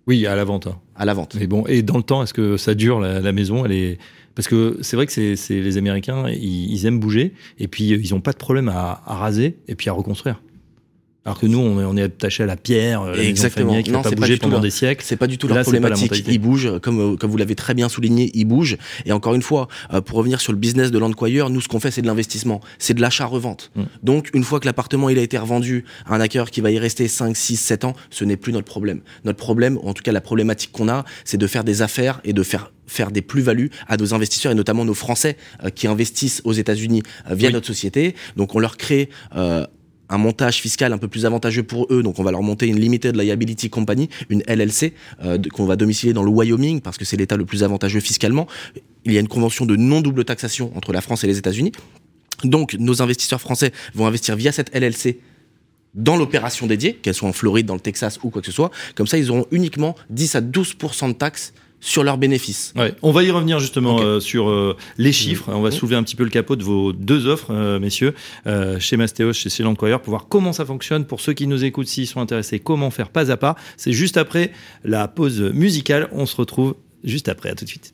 Oui, 0.07 0.25
à 0.25 0.35
la 0.35 0.43
vente. 0.43 0.67
hein. 0.67 0.79
à 0.95 1.05
la 1.05 1.13
vente. 1.13 1.35
Mais 1.39 1.47
bon, 1.47 1.65
et 1.67 1.81
dans 1.83 1.97
le 1.97 2.03
temps, 2.03 2.23
est-ce 2.23 2.33
que 2.33 2.57
ça 2.57 2.73
dure 2.73 2.99
la, 2.99 3.19
la 3.19 3.31
maison 3.31 3.65
Elle 3.65 3.71
est 3.73 3.97
parce 4.35 4.47
que 4.47 4.77
c'est 4.81 4.95
vrai 4.95 5.05
que 5.05 5.11
c'est 5.11 5.35
les 5.61 5.77
Américains, 5.77 6.29
ils, 6.29 6.71
ils 6.71 6.85
aiment 6.85 6.99
bouger, 6.99 7.33
et 7.59 7.67
puis 7.67 7.91
euh, 7.93 7.99
ils 8.01 8.13
n'ont 8.13 8.21
pas 8.21 8.31
de 8.31 8.37
problème 8.37 8.69
à, 8.69 9.01
à 9.05 9.15
raser 9.15 9.57
et 9.67 9.75
puis 9.75 9.89
à 9.89 9.93
reconstruire. 9.93 10.41
Alors 11.25 11.37
que 11.39 11.45
nous, 11.45 11.59
on 11.59 11.97
est, 11.97 12.01
attaché 12.03 12.43
à 12.43 12.45
la 12.45 12.55
pierre, 12.55 13.03
la 13.03 13.21
Exactement. 13.21 13.73
maison 13.73 13.83
qui 13.83 13.91
pas 13.91 14.09
bougé 14.11 14.37
pendant 14.37 14.53
leur- 14.53 14.61
des 14.61 14.69
siècles. 14.69 15.03
C'est 15.05 15.17
pas 15.17 15.27
du 15.27 15.37
tout 15.37 15.47
Là, 15.47 15.55
leur 15.55 15.57
la 15.59 15.63
problématique. 15.63 16.23
Ils 16.27 16.39
bougent, 16.39 16.79
comme, 16.81 16.99
euh, 16.99 17.15
comme 17.17 17.29
vous 17.29 17.37
l'avez 17.37 17.55
très 17.55 17.73
bien 17.73 17.89
souligné, 17.89 18.31
ils 18.33 18.45
bougent. 18.45 18.77
Et 19.05 19.11
encore 19.11 19.35
une 19.35 19.41
fois, 19.41 19.67
euh, 19.93 19.99
pour 20.01 20.17
revenir 20.17 20.39
sur 20.39 20.53
le 20.53 20.57
business 20.57 20.91
de 20.91 20.97
l'Andquire, 20.97 21.49
nous, 21.49 21.59
ce 21.61 21.67
qu'on 21.67 21.79
fait, 21.81 21.91
c'est 21.91 22.01
de 22.01 22.07
l'investissement. 22.07 22.61
C'est 22.79 22.93
de 22.93 23.01
l'achat-revente. 23.01 23.71
Mm. 23.75 23.83
Donc, 24.01 24.29
une 24.33 24.43
fois 24.45 24.59
que 24.59 24.65
l'appartement, 24.65 25.09
il 25.09 25.19
a 25.19 25.21
été 25.21 25.37
revendu 25.37 25.83
à 26.05 26.15
un 26.15 26.21
acquéreur 26.21 26.49
qui 26.51 26.61
va 26.61 26.71
y 26.71 26.79
rester 26.79 27.07
5, 27.07 27.35
6, 27.35 27.57
7 27.57 27.83
ans, 27.83 27.93
ce 28.09 28.23
n'est 28.23 28.37
plus 28.37 28.53
notre 28.53 28.67
problème. 28.67 29.01
Notre 29.25 29.39
problème, 29.39 29.77
ou 29.83 29.89
en 29.89 29.93
tout 29.93 30.03
cas 30.03 30.13
la 30.13 30.21
problématique 30.21 30.71
qu'on 30.71 30.87
a, 30.89 31.03
c'est 31.25 31.37
de 31.37 31.47
faire 31.47 31.63
des 31.65 31.81
affaires 31.81 32.21
et 32.23 32.33
de 32.33 32.43
faire 32.43 32.71
faire 32.87 33.11
des 33.11 33.21
plus-values 33.21 33.69
à 33.87 33.97
nos 33.97 34.15
investisseurs 34.15 34.51
et 34.51 34.55
notamment 34.55 34.83
nos 34.83 34.95
Français 34.95 35.37
euh, 35.63 35.69
qui 35.69 35.85
investissent 35.85 36.41
aux 36.43 36.53
États-Unis 36.53 37.03
euh, 37.29 37.35
via 37.35 37.49
Oui. 37.49 37.53
notre 37.53 37.67
société. 37.67 38.15
Donc, 38.35 38.55
on 38.55 38.59
leur 38.59 38.77
crée 38.77 39.09
euh, 39.35 39.67
un 40.09 40.17
montage 40.17 40.61
fiscal 40.61 40.93
un 40.93 40.97
peu 40.97 41.07
plus 41.07 41.25
avantageux 41.25 41.63
pour 41.63 41.87
eux. 41.91 42.03
Donc, 42.03 42.19
on 42.19 42.23
va 42.23 42.31
leur 42.31 42.41
monter 42.41 42.67
une 42.67 42.79
Limited 42.79 43.15
Liability 43.15 43.69
Company, 43.69 44.09
une 44.29 44.41
LLC, 44.47 44.93
euh, 45.23 45.37
qu'on 45.53 45.65
va 45.65 45.75
domicilier 45.75 46.13
dans 46.13 46.23
le 46.23 46.31
Wyoming 46.31 46.81
parce 46.81 46.97
que 46.97 47.05
c'est 47.05 47.17
l'État 47.17 47.37
le 47.37 47.45
plus 47.45 47.63
avantageux 47.63 47.99
fiscalement. 47.99 48.47
Il 49.05 49.13
y 49.13 49.17
a 49.17 49.19
une 49.19 49.27
convention 49.27 49.65
de 49.65 49.75
non-double 49.75 50.25
taxation 50.25 50.71
entre 50.75 50.91
la 50.93 51.01
France 51.01 51.23
et 51.23 51.27
les 51.27 51.37
États-Unis. 51.37 51.71
Donc, 52.43 52.75
nos 52.79 53.01
investisseurs 53.01 53.41
français 53.41 53.71
vont 53.93 54.07
investir 54.07 54.35
via 54.35 54.51
cette 54.51 54.73
LLC 54.75 55.19
dans 55.95 56.15
l'opération 56.15 56.67
dédiée, 56.67 56.93
qu'elle 56.95 57.13
soit 57.13 57.27
en 57.27 57.33
Floride, 57.33 57.65
dans 57.65 57.73
le 57.73 57.79
Texas 57.79 58.19
ou 58.23 58.29
quoi 58.29 58.41
que 58.41 58.45
ce 58.45 58.51
soit. 58.51 58.71
Comme 58.95 59.07
ça, 59.07 59.17
ils 59.17 59.31
auront 59.31 59.45
uniquement 59.51 59.95
10 60.09 60.35
à 60.35 60.41
12% 60.41 61.09
de 61.09 61.13
taxes 61.13 61.53
sur 61.81 62.03
leurs 62.03 62.17
bénéfices. 62.17 62.73
Ouais, 62.75 62.93
on 63.01 63.11
va 63.11 63.23
y 63.23 63.31
revenir 63.31 63.59
justement 63.59 63.99
euh, 64.01 64.19
sur 64.19 64.49
euh, 64.49 64.75
les 64.97 65.11
chiffres. 65.11 65.45
On 65.47 65.61
va 65.61 65.69
Mhm. 65.69 65.75
soulever 65.75 65.95
un 65.95 66.03
petit 66.03 66.15
peu 66.15 66.23
le 66.23 66.29
capot 66.29 66.55
de 66.55 66.63
vos 66.63 66.91
deux 66.93 67.27
offres, 67.27 67.51
euh, 67.51 67.79
messieurs, 67.79 68.13
chez 68.79 68.97
Mastéos, 68.97 69.33
chez 69.33 69.63
Enquire, 69.63 70.01
pour 70.01 70.11
voir 70.11 70.27
comment 70.27 70.53
ça 70.53 70.65
fonctionne. 70.65 71.05
Pour 71.05 71.21
ceux 71.21 71.33
qui 71.33 71.47
nous 71.47 71.63
écoutent, 71.63 71.87
s'ils 71.87 72.07
sont 72.07 72.21
intéressés, 72.21 72.59
comment 72.59 72.91
faire 72.91 73.09
pas 73.09 73.31
à 73.31 73.37
pas. 73.37 73.55
C'est 73.77 73.93
juste 73.93 74.17
après 74.17 74.51
la 74.83 75.07
pause 75.07 75.41
musicale. 75.41 76.09
On 76.11 76.25
se 76.25 76.35
retrouve 76.35 76.75
juste 77.03 77.29
après. 77.29 77.49
À 77.49 77.55
tout 77.55 77.65
de 77.65 77.69
suite. 77.69 77.93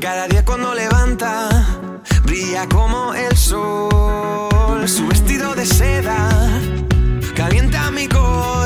Cada 0.00 0.26
día 0.26 0.44
cuando 0.44 0.74
levanta, 0.74 1.48
brilla 2.24 2.66
como 2.68 3.14
el 3.14 3.36
sol. 3.36 4.88
Su 4.88 5.06
vestido 5.06 5.54
de 5.54 5.64
seda 5.64 6.28
calienta 7.36 7.90
mi 7.92 8.08
corazón 8.08 8.65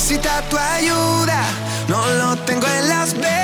Necesita 0.00 0.40
tu 0.48 0.56
ayuda. 0.56 1.42
No 1.88 2.00
lo 2.14 2.36
tengo 2.44 2.66
en 2.66 2.88
las 2.88 3.12
venas 3.12 3.39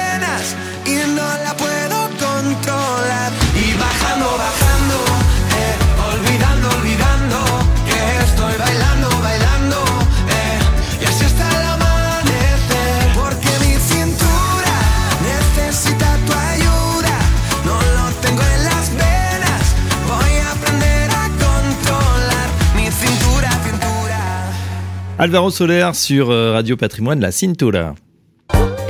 Alvaro 25.19 25.51
Soler 25.51 25.91
sur 25.95 26.31
euh, 26.31 26.53
Radio 26.53 26.77
Patrimoine, 26.77 27.21
la 27.21 27.33
Cintura. 27.33 27.95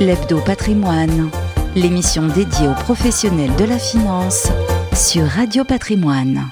L'Hebdo 0.01 0.41
Patrimoine, 0.41 1.29
l'émission 1.73 2.27
dédiée 2.27 2.67
aux 2.67 2.73
professionnels 2.73 3.55
de 3.57 3.63
la 3.63 3.79
finance 3.79 4.49
sur 4.93 5.23
Radio 5.23 5.63
Patrimoine. 5.63 6.43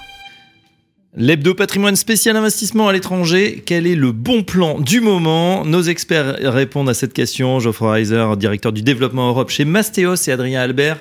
L'hebdo 1.18 1.54
patrimoine 1.54 1.96
spécial 1.96 2.36
investissement 2.36 2.90
à 2.90 2.94
l'étranger, 2.94 3.64
quel 3.66 3.88
est 3.88 3.96
le 3.96 4.12
bon 4.12 4.44
plan 4.44 4.82
du 4.82 5.00
moment? 5.00 5.64
Nos 5.64 5.82
experts 5.84 6.36
répondent 6.42 6.90
à 6.90 6.94
cette 6.94 7.14
question. 7.14 7.62
Geoffroy 7.62 7.94
Reiser, 7.94 8.26
directeur 8.38 8.74
du 8.74 8.82
développement 8.82 9.30
Europe 9.30 9.50
chez 9.50 9.64
Mastéos 9.64 10.16
et 10.28 10.32
Adrien 10.34 10.60
Albert, 10.60 11.00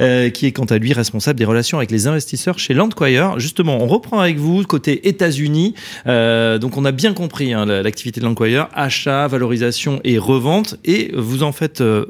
euh, 0.00 0.30
qui 0.30 0.46
est 0.46 0.52
quant 0.52 0.64
à 0.66 0.78
lui 0.78 0.92
responsable 0.92 1.40
des 1.40 1.44
relations 1.44 1.78
avec 1.78 1.90
les 1.90 2.06
investisseurs 2.06 2.60
chez 2.60 2.72
Landquire. 2.72 3.40
Justement, 3.40 3.82
on 3.82 3.88
reprend 3.88 4.20
avec 4.20 4.36
vous 4.36 4.62
côté 4.62 5.08
États-Unis. 5.08 5.74
Euh, 6.06 6.58
donc 6.58 6.76
on 6.76 6.84
a 6.84 6.92
bien 6.92 7.12
compris 7.12 7.52
hein, 7.52 7.66
la- 7.66 7.82
l'activité 7.82 8.20
de 8.20 8.26
Landquire, 8.26 8.68
achat, 8.74 9.26
valorisation 9.26 10.00
et 10.04 10.18
revente. 10.18 10.76
Et 10.84 11.10
vous 11.16 11.42
en 11.42 11.50
faites... 11.50 11.80
euh, 11.80 12.06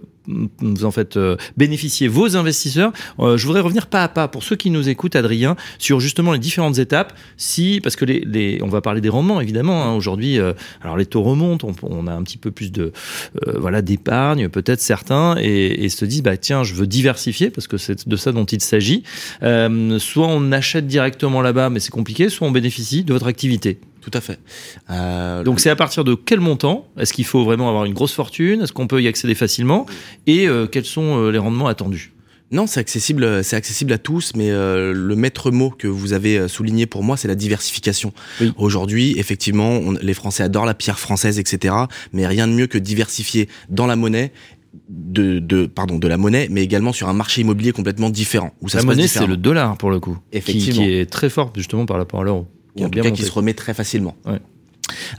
vous 0.58 0.84
en 0.84 0.90
faites 0.90 1.16
euh, 1.16 1.36
bénéficier 1.56 2.06
vos 2.08 2.36
investisseurs. 2.36 2.92
Euh, 3.18 3.36
je 3.36 3.46
voudrais 3.46 3.62
revenir 3.62 3.86
pas 3.86 4.04
à 4.04 4.08
pas 4.08 4.28
pour 4.28 4.42
ceux 4.42 4.56
qui 4.56 4.70
nous 4.70 4.88
écoutent, 4.88 5.16
Adrien, 5.16 5.56
sur 5.78 6.00
justement 6.00 6.32
les 6.32 6.38
différentes 6.38 6.78
étapes. 6.78 7.12
Si, 7.36 7.80
parce 7.82 7.96
que 7.96 8.04
les, 8.04 8.20
les 8.20 8.60
on 8.62 8.68
va 8.68 8.80
parler 8.80 9.00
des 9.00 9.08
rendements 9.08 9.40
évidemment. 9.40 9.84
hein, 9.84 9.94
Aujourd'hui, 9.94 10.38
euh, 10.38 10.52
alors 10.82 10.96
les 10.96 11.06
taux 11.06 11.22
remontent, 11.22 11.66
on, 11.66 11.74
on 11.82 12.06
a 12.06 12.12
un 12.12 12.22
petit 12.22 12.38
peu 12.38 12.50
plus 12.50 12.70
de 12.72 12.92
voilà 13.56 13.82
d'épargne, 13.82 14.48
peut-être 14.48 14.80
certains, 14.80 15.36
et, 15.40 15.84
et 15.84 15.88
se 15.88 16.04
disent 16.04 16.22
bah 16.22 16.36
tiens, 16.36 16.64
je 16.64 16.74
veux 16.74 16.86
diversifier 16.86 17.50
parce 17.50 17.66
que 17.66 17.76
c'est 17.76 18.06
de 18.06 18.16
ça 18.16 18.32
dont 18.32 18.44
il 18.44 18.60
s'agit. 18.60 19.02
Soit 19.40 20.26
on 20.28 20.52
achète 20.52 20.86
directement 20.86 21.42
là-bas, 21.42 21.70
mais 21.70 21.80
c'est 21.80 21.90
compliqué, 21.90 22.28
soit 22.28 22.46
on 22.46 22.50
bénéficie 22.50 23.04
de 23.04 23.12
votre 23.12 23.26
activité. 23.26 23.78
Tout 24.10 24.16
à 24.16 24.20
fait. 24.20 24.38
Euh, 24.90 25.42
Donc 25.44 25.60
c'est 25.60 25.70
à 25.70 25.76
partir 25.76 26.04
de 26.04 26.14
quel 26.14 26.40
montant 26.40 26.86
Est-ce 26.98 27.12
qu'il 27.12 27.24
faut 27.26 27.44
vraiment 27.44 27.68
avoir 27.68 27.84
une 27.84 27.92
grosse 27.94 28.12
fortune? 28.12 28.62
Est-ce 28.62 28.72
qu'on 28.72 28.86
peut 28.86 29.02
y 29.02 29.08
accéder 29.08 29.34
facilement? 29.34 29.84
Et 30.26 30.48
euh, 30.48 30.66
quels 30.66 30.84
sont 30.86 31.18
euh, 31.18 31.30
les 31.30 31.38
rendements 31.38 31.66
attendus? 31.66 32.12
Non, 32.50 32.66
c'est 32.66 32.80
accessible, 32.80 33.44
c'est 33.44 33.56
accessible 33.56 33.92
à 33.92 33.98
tous, 33.98 34.32
mais 34.34 34.50
euh, 34.50 34.94
le 34.94 35.14
maître 35.16 35.50
mot 35.50 35.68
que 35.68 35.86
vous 35.86 36.14
avez 36.14 36.48
souligné 36.48 36.86
pour 36.86 37.02
moi, 37.02 37.18
c'est 37.18 37.28
la 37.28 37.34
diversification. 37.34 38.14
Oui. 38.40 38.52
Aujourd'hui, 38.56 39.18
effectivement, 39.18 39.72
on- 39.72 39.92
les 40.00 40.14
Français 40.14 40.42
adorent 40.44 40.64
la 40.64 40.72
pierre 40.72 40.98
française, 40.98 41.38
etc. 41.38 41.74
Mais 42.14 42.26
rien 42.26 42.48
de 42.48 42.54
mieux 42.54 42.66
que 42.66 42.78
diversifier 42.78 43.48
dans 43.68 43.86
la 43.86 43.96
monnaie. 43.96 44.32
De, 44.90 45.38
de 45.38 45.64
pardon 45.66 45.98
de 45.98 46.06
la 46.06 46.18
monnaie 46.18 46.46
mais 46.50 46.62
également 46.62 46.92
sur 46.92 47.08
un 47.08 47.14
marché 47.14 47.40
immobilier 47.40 47.72
complètement 47.72 48.10
différent 48.10 48.52
où 48.60 48.68
ça 48.68 48.78
La 48.78 48.82
se 48.82 48.86
monnaie, 48.86 49.08
c'est 49.08 49.26
le 49.26 49.38
dollar 49.38 49.76
pour 49.78 49.90
le 49.90 49.98
coup, 49.98 50.18
qui, 50.30 50.38
Effectivement. 50.38 50.82
qui 50.84 50.92
est 50.92 51.06
très 51.10 51.30
fort 51.30 51.52
justement 51.56 51.86
par 51.86 51.96
rapport 51.96 52.20
à 52.20 52.24
l'euro. 52.24 52.46
Ou 52.78 52.84
en 52.86 52.90
tout 52.90 53.00
cas 53.00 53.10
qui 53.10 53.22
se 53.22 53.32
remet 53.32 53.54
très 53.54 53.74
facilement. 53.74 54.16
Ouais. 54.24 54.40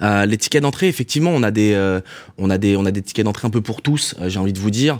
Euh, 0.02 0.26
les 0.26 0.38
tickets 0.38 0.64
d'entrée, 0.64 0.88
effectivement, 0.88 1.32
on 1.32 1.44
a 1.44 1.52
des, 1.52 1.74
euh, 1.74 2.02
on 2.38 2.50
a 2.50 2.58
des, 2.58 2.76
on 2.76 2.86
a 2.86 2.92
des 2.92 3.02
tickets 3.02 3.26
d'entrée 3.26 3.48
un 3.48 3.52
peu 3.52 3.62
pour 3.62 3.82
tous. 3.82 4.16
euh, 4.20 4.30
J'ai 4.30 4.40
envie 4.40 4.54
de 4.54 4.60
vous 4.60 4.72
dire, 4.72 4.98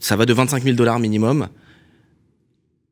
ça 0.00 0.16
va 0.16 0.26
de 0.26 0.32
25 0.32 0.62
000 0.62 0.74
dollars 0.76 0.98
minimum 0.98 1.48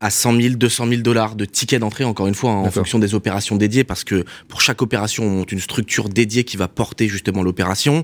à 0.01 0.09
100 0.09 0.39
000, 0.39 0.55
200 0.55 0.87
000 0.87 1.01
dollars 1.01 1.35
de 1.35 1.45
tickets 1.45 1.79
d'entrée, 1.79 2.03
encore 2.03 2.27
une 2.27 2.35
fois, 2.35 2.51
hein, 2.51 2.63
en 2.63 2.71
fonction 2.71 2.99
des 2.99 3.15
opérations 3.15 3.55
dédiées, 3.55 3.83
parce 3.83 4.03
que 4.03 4.25
pour 4.49 4.61
chaque 4.61 4.81
opération, 4.81 5.23
on 5.23 5.29
monte 5.29 5.51
une 5.51 5.59
structure 5.61 6.09
dédiée 6.09 6.43
qui 6.43 6.57
va 6.57 6.67
porter 6.67 7.07
justement 7.07 7.41
l'opération. 7.43 8.03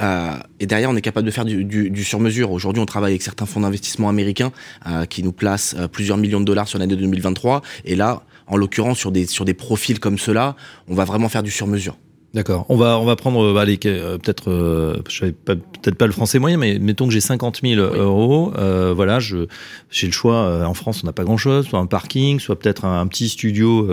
Euh, 0.00 0.30
et 0.60 0.66
derrière, 0.66 0.90
on 0.90 0.96
est 0.96 1.00
capable 1.00 1.26
de 1.26 1.32
faire 1.32 1.46
du, 1.46 1.64
du, 1.64 1.90
du 1.90 2.04
sur-mesure. 2.04 2.52
Aujourd'hui, 2.52 2.80
on 2.82 2.86
travaille 2.86 3.12
avec 3.12 3.22
certains 3.22 3.46
fonds 3.46 3.60
d'investissement 3.60 4.08
américains 4.08 4.52
euh, 4.86 5.06
qui 5.06 5.22
nous 5.22 5.32
placent 5.32 5.74
euh, 5.78 5.88
plusieurs 5.88 6.18
millions 6.18 6.40
de 6.40 6.44
dollars 6.44 6.68
sur 6.68 6.78
l'année 6.78 6.94
2023. 6.94 7.62
Et 7.86 7.96
là, 7.96 8.22
en 8.50 8.56
l'occurrence, 8.56 8.98
sur 8.98 9.12
des, 9.12 9.54
profils 9.54 10.00
comme 10.00 10.18
ceux-là, 10.18 10.56
on 10.88 10.94
va 10.94 11.04
vraiment 11.04 11.28
faire 11.28 11.42
du 11.42 11.50
sur-mesure. 11.50 11.96
D'accord. 12.32 12.64
On 12.68 12.76
va 12.76 12.98
on 13.00 13.04
va 13.04 13.16
prendre 13.16 13.42
euh, 13.42 14.18
peut-être 14.18 14.50
euh, 14.52 14.98
je 15.08 15.26
peut-être 15.26 15.96
pas 15.96 16.06
le 16.06 16.12
français 16.12 16.38
moyen 16.38 16.58
mais 16.58 16.78
mettons 16.78 17.06
que 17.08 17.12
j'ai 17.12 17.20
50 17.20 17.60
000 17.64 17.80
euros 17.80 18.52
euh, 18.56 18.92
voilà 18.94 19.18
je 19.18 19.46
j'ai 19.90 20.06
le 20.06 20.12
choix 20.12 20.36
euh, 20.36 20.64
en 20.64 20.74
France 20.74 21.00
on 21.02 21.06
n'a 21.06 21.12
pas 21.12 21.24
grand 21.24 21.36
chose 21.36 21.66
soit 21.66 21.80
un 21.80 21.86
parking 21.86 22.38
soit 22.38 22.56
peut-être 22.56 22.84
un, 22.84 23.00
un 23.00 23.06
petit 23.08 23.28
studio 23.28 23.88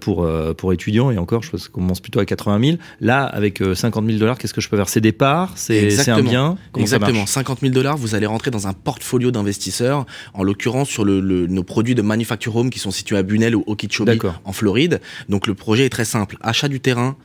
pour 0.00 0.28
pour 0.56 0.72
étudiants 0.72 1.10
et 1.10 1.18
encore 1.18 1.42
je 1.42 1.50
pense 1.50 1.68
qu'on 1.68 1.80
commence 1.80 2.00
plutôt 2.00 2.20
à 2.20 2.24
80 2.24 2.64
000 2.64 2.76
là 3.00 3.24
avec 3.24 3.60
euh, 3.62 3.74
50 3.74 4.06
000 4.06 4.18
dollars 4.18 4.38
qu'est-ce 4.38 4.54
que 4.54 4.60
je 4.60 4.68
peux 4.68 4.76
faire? 4.76 4.88
C'est 4.88 5.00
des 5.00 5.12
parts 5.12 5.52
c'est 5.56 5.90
c'est 5.90 6.10
un 6.10 6.22
bien? 6.22 6.56
Comment 6.72 6.82
Exactement. 6.84 7.18
marche? 7.18 7.30
50 7.30 7.60
000 7.60 7.72
dollars, 7.72 7.96
vous 7.96 8.14
allez 8.14 8.26
rentrer 8.26 8.50
dans 8.50 8.66
un 8.68 8.72
portfolio 8.72 9.30
d'investisseurs, 9.30 10.06
en 10.34 10.42
l'occurrence 10.42 10.88
sur 10.88 11.04
le, 11.04 11.20
le- 11.20 11.46
nos 11.46 11.62
produits 11.64 11.94
de 11.94 12.02
manufacture 12.02 12.54
home 12.56 12.70
qui 12.70 12.78
sont 12.78 12.90
situés 12.90 13.16
à 13.16 13.22
Bunel 13.22 13.56
ou 13.56 13.64
Okeechobee 13.66 14.18
en 14.44 14.52
Floride. 14.52 15.00
Donc 15.28 15.46
le 15.46 15.54
projet 15.54 15.86
est 15.86 15.90
très 15.90 16.04
simple. 16.04 16.36
Achat 16.40 16.68
du 16.68 16.80
terrain, 16.80 17.16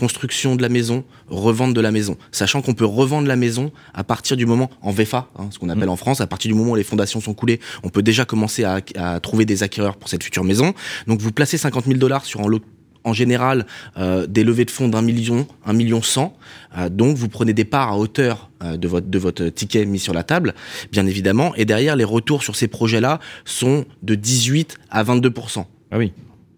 construction 0.00 0.56
de 0.56 0.62
la 0.62 0.70
maison, 0.70 1.04
revente 1.28 1.74
de 1.74 1.80
la 1.82 1.92
maison. 1.92 2.16
Sachant 2.32 2.62
qu'on 2.62 2.72
peut 2.74 2.86
revendre 2.86 3.28
la 3.28 3.36
maison 3.36 3.70
à 3.92 4.02
partir 4.02 4.36
du 4.38 4.46
moment, 4.46 4.70
en 4.80 4.90
VFA, 4.92 5.28
hein, 5.38 5.48
ce 5.50 5.58
qu'on 5.58 5.68
appelle 5.68 5.88
Mm. 5.88 5.90
en 5.90 5.96
France, 5.96 6.20
à 6.22 6.26
partir 6.26 6.50
du 6.50 6.56
moment 6.58 6.72
où 6.72 6.76
les 6.76 6.82
fondations 6.84 7.20
sont 7.20 7.34
coulées, 7.34 7.60
on 7.84 7.90
peut 7.90 8.02
déjà 8.02 8.24
commencer 8.24 8.64
à, 8.64 8.80
à 8.96 9.20
trouver 9.20 9.44
des 9.44 9.62
acquéreurs 9.62 9.96
pour 9.96 10.08
cette 10.08 10.24
future 10.24 10.42
maison. 10.42 10.72
Donc 11.06 11.20
vous 11.20 11.32
placez 11.32 11.58
50 11.58 11.84
000 11.84 11.98
dollars 11.98 12.24
sur 12.24 12.40
en, 12.40 12.48
lo- 12.48 12.60
en 13.04 13.12
général 13.12 13.66
euh, 13.98 14.26
des 14.26 14.42
levées 14.42 14.64
de 14.64 14.70
fonds 14.70 14.88
d'un 14.88 15.02
million, 15.02 15.46
un 15.66 15.72
million 15.74 16.00
cent. 16.02 16.34
Euh, 16.78 16.88
donc 16.88 17.16
vous 17.18 17.28
prenez 17.28 17.52
des 17.52 17.64
parts 17.66 17.90
à 17.92 17.98
hauteur 17.98 18.50
euh, 18.62 18.76
de 18.78 18.88
votre 18.88 19.08
de 19.08 19.18
votre 19.18 19.44
ticket 19.48 19.84
mis 19.84 19.98
sur 19.98 20.14
la 20.14 20.22
table, 20.22 20.54
bien 20.92 21.06
évidemment. 21.06 21.54
Et 21.56 21.64
derrière, 21.66 21.94
les 21.96 22.04
retours 22.04 22.42
sur 22.42 22.56
ces 22.56 22.68
projets-là 22.68 23.20
sont 23.44 23.84
de 24.02 24.14
18 24.14 24.78
à 24.90 25.04
22% 25.04 25.64
ah 25.92 25.98
oui 25.98 26.12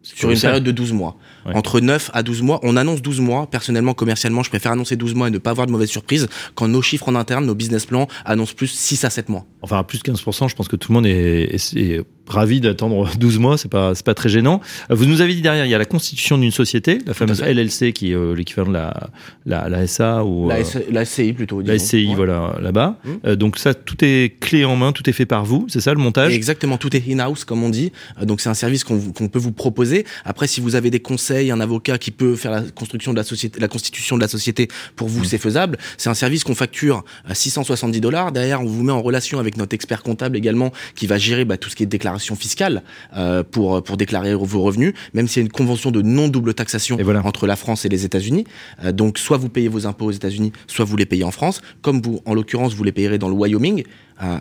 sur 0.04 0.28
une 0.30 0.36
période 0.48 0.64
de 0.64 0.72
12 0.72 0.92
mois. 0.92 1.16
Ouais. 1.46 1.54
Entre 1.56 1.80
9 1.80 2.10
à 2.14 2.22
12 2.22 2.42
mois, 2.42 2.60
on 2.62 2.76
annonce 2.76 3.02
12 3.02 3.20
mois. 3.20 3.48
Personnellement, 3.50 3.94
commercialement, 3.94 4.42
je 4.42 4.50
préfère 4.50 4.72
annoncer 4.72 4.96
12 4.96 5.14
mois 5.14 5.28
et 5.28 5.30
ne 5.30 5.38
pas 5.38 5.50
avoir 5.50 5.66
de 5.66 5.72
mauvaises 5.72 5.88
surprises 5.90 6.28
quand 6.54 6.68
nos 6.68 6.82
chiffres 6.82 7.08
en 7.08 7.14
interne, 7.14 7.46
nos 7.46 7.54
business 7.54 7.86
plans 7.86 8.06
annoncent 8.24 8.54
plus 8.56 8.68
6 8.68 9.04
à 9.04 9.10
7 9.10 9.28
mois. 9.28 9.44
Enfin, 9.62 9.78
à 9.78 9.84
plus 9.84 9.98
de 9.98 10.04
15%, 10.12 10.48
je 10.48 10.54
pense 10.54 10.68
que 10.68 10.76
tout 10.76 10.92
le 10.92 10.94
monde 10.94 11.06
est, 11.06 11.54
est- 11.54 11.76
est 11.76 12.00
ravi 12.28 12.60
d'attendre 12.60 13.10
12 13.18 13.38
mois, 13.38 13.58
c'est 13.58 13.68
pas, 13.70 13.92
pas 14.04 14.14
très 14.14 14.28
gênant. 14.28 14.60
Euh, 14.90 14.94
Vous 14.94 15.06
nous 15.06 15.20
avez 15.20 15.34
dit 15.34 15.42
derrière, 15.42 15.66
il 15.66 15.70
y 15.70 15.74
a 15.74 15.78
la 15.78 15.84
constitution 15.84 16.38
d'une 16.38 16.50
société, 16.52 16.98
la 17.06 17.14
fameuse. 17.14 17.42
LLC 17.42 17.92
qui 17.92 18.12
est 18.12 18.14
euh, 18.14 18.34
l'équivalent 18.34 18.68
de 18.68 18.74
la, 18.74 19.10
la, 19.46 19.68
la 19.68 19.86
SA 19.86 20.24
ou 20.24 20.48
La, 20.48 20.56
euh, 20.56 20.60
S- 20.60 20.78
la 20.90 21.04
SCI 21.04 21.32
plutôt. 21.32 21.60
la. 21.60 21.78
SCI, 21.78 22.08
Ouais. 22.08 22.14
voilà, 22.14 22.56
là-bas. 22.60 22.98
Euh, 23.26 23.34
donc 23.36 23.58
ça, 23.58 23.74
tout 23.74 23.96
est 24.04 24.38
clé 24.40 24.64
en 24.64 24.76
main, 24.76 24.92
tout 24.92 25.08
est 25.10 25.12
fait 25.12 25.26
par 25.26 25.44
vous, 25.44 25.66
c'est 25.68 25.80
ça 25.80 25.92
le 25.92 25.98
montage? 26.00 26.32
Exactement, 26.34 26.78
tout 26.78 26.96
est 26.96 27.02
in-house 27.10 27.44
comme 27.44 27.62
on 27.64 27.68
dit. 27.70 27.90
Donc 28.22 28.40
c'est 28.40 28.48
un 28.48 28.54
service 28.54 28.84
qu'on 28.84 28.98
peut 29.28 29.38
vous 29.38 29.52
proposer. 29.52 30.04
Après, 30.24 30.46
si 30.46 30.60
vous 30.60 30.76
avez 30.76 30.90
des 30.90 31.00
conseils, 31.00 31.31
un 31.32 31.60
avocat 31.60 31.98
qui 31.98 32.10
peut 32.10 32.36
faire 32.36 32.50
la 32.50 32.62
construction 32.62 33.12
de 33.12 33.18
la 33.18 33.24
société, 33.24 33.60
la 33.60 33.68
constitution 33.68 34.16
de 34.16 34.22
la 34.22 34.28
société 34.28 34.68
pour 34.96 35.08
vous, 35.08 35.24
c'est 35.24 35.38
faisable. 35.38 35.78
C'est 35.96 36.10
un 36.10 36.14
service 36.14 36.44
qu'on 36.44 36.54
facture 36.54 37.04
à 37.24 37.34
670 37.34 38.00
dollars. 38.00 38.32
Derrière, 38.32 38.60
on 38.60 38.66
vous 38.66 38.82
met 38.82 38.92
en 38.92 39.02
relation 39.02 39.38
avec 39.38 39.56
notre 39.56 39.74
expert 39.74 40.02
comptable 40.02 40.36
également 40.36 40.72
qui 40.94 41.06
va 41.06 41.18
gérer 41.18 41.44
bah, 41.44 41.56
tout 41.56 41.70
ce 41.70 41.76
qui 41.76 41.82
est 41.82 41.86
déclaration 41.86 42.36
fiscale 42.36 42.82
euh, 43.16 43.42
pour 43.42 43.82
pour 43.82 43.96
déclarer 43.96 44.34
vos 44.34 44.62
revenus. 44.62 44.94
Même 45.14 45.28
s'il 45.28 45.42
y 45.42 45.44
a 45.44 45.46
une 45.46 45.52
convention 45.52 45.90
de 45.90 46.02
non 46.02 46.28
double 46.28 46.54
taxation 46.54 46.98
Et 46.98 47.02
voilà. 47.02 47.24
entre 47.24 47.46
la 47.46 47.56
France 47.56 47.84
et 47.84 47.88
les 47.88 48.04
États-Unis. 48.04 48.44
Euh, 48.84 48.92
donc 48.92 49.18
soit 49.18 49.36
vous 49.36 49.48
payez 49.48 49.68
vos 49.68 49.86
impôts 49.86 50.06
aux 50.06 50.12
États-Unis, 50.12 50.52
soit 50.66 50.84
vous 50.84 50.96
les 50.96 51.06
payez 51.06 51.24
en 51.24 51.30
France. 51.30 51.62
Comme 51.80 52.00
vous, 52.02 52.20
en 52.26 52.34
l'occurrence, 52.34 52.74
vous 52.74 52.84
les 52.84 52.92
payerez 52.92 53.18
dans 53.18 53.28
le 53.28 53.34
Wyoming. 53.34 53.84
Euh, 54.22 54.38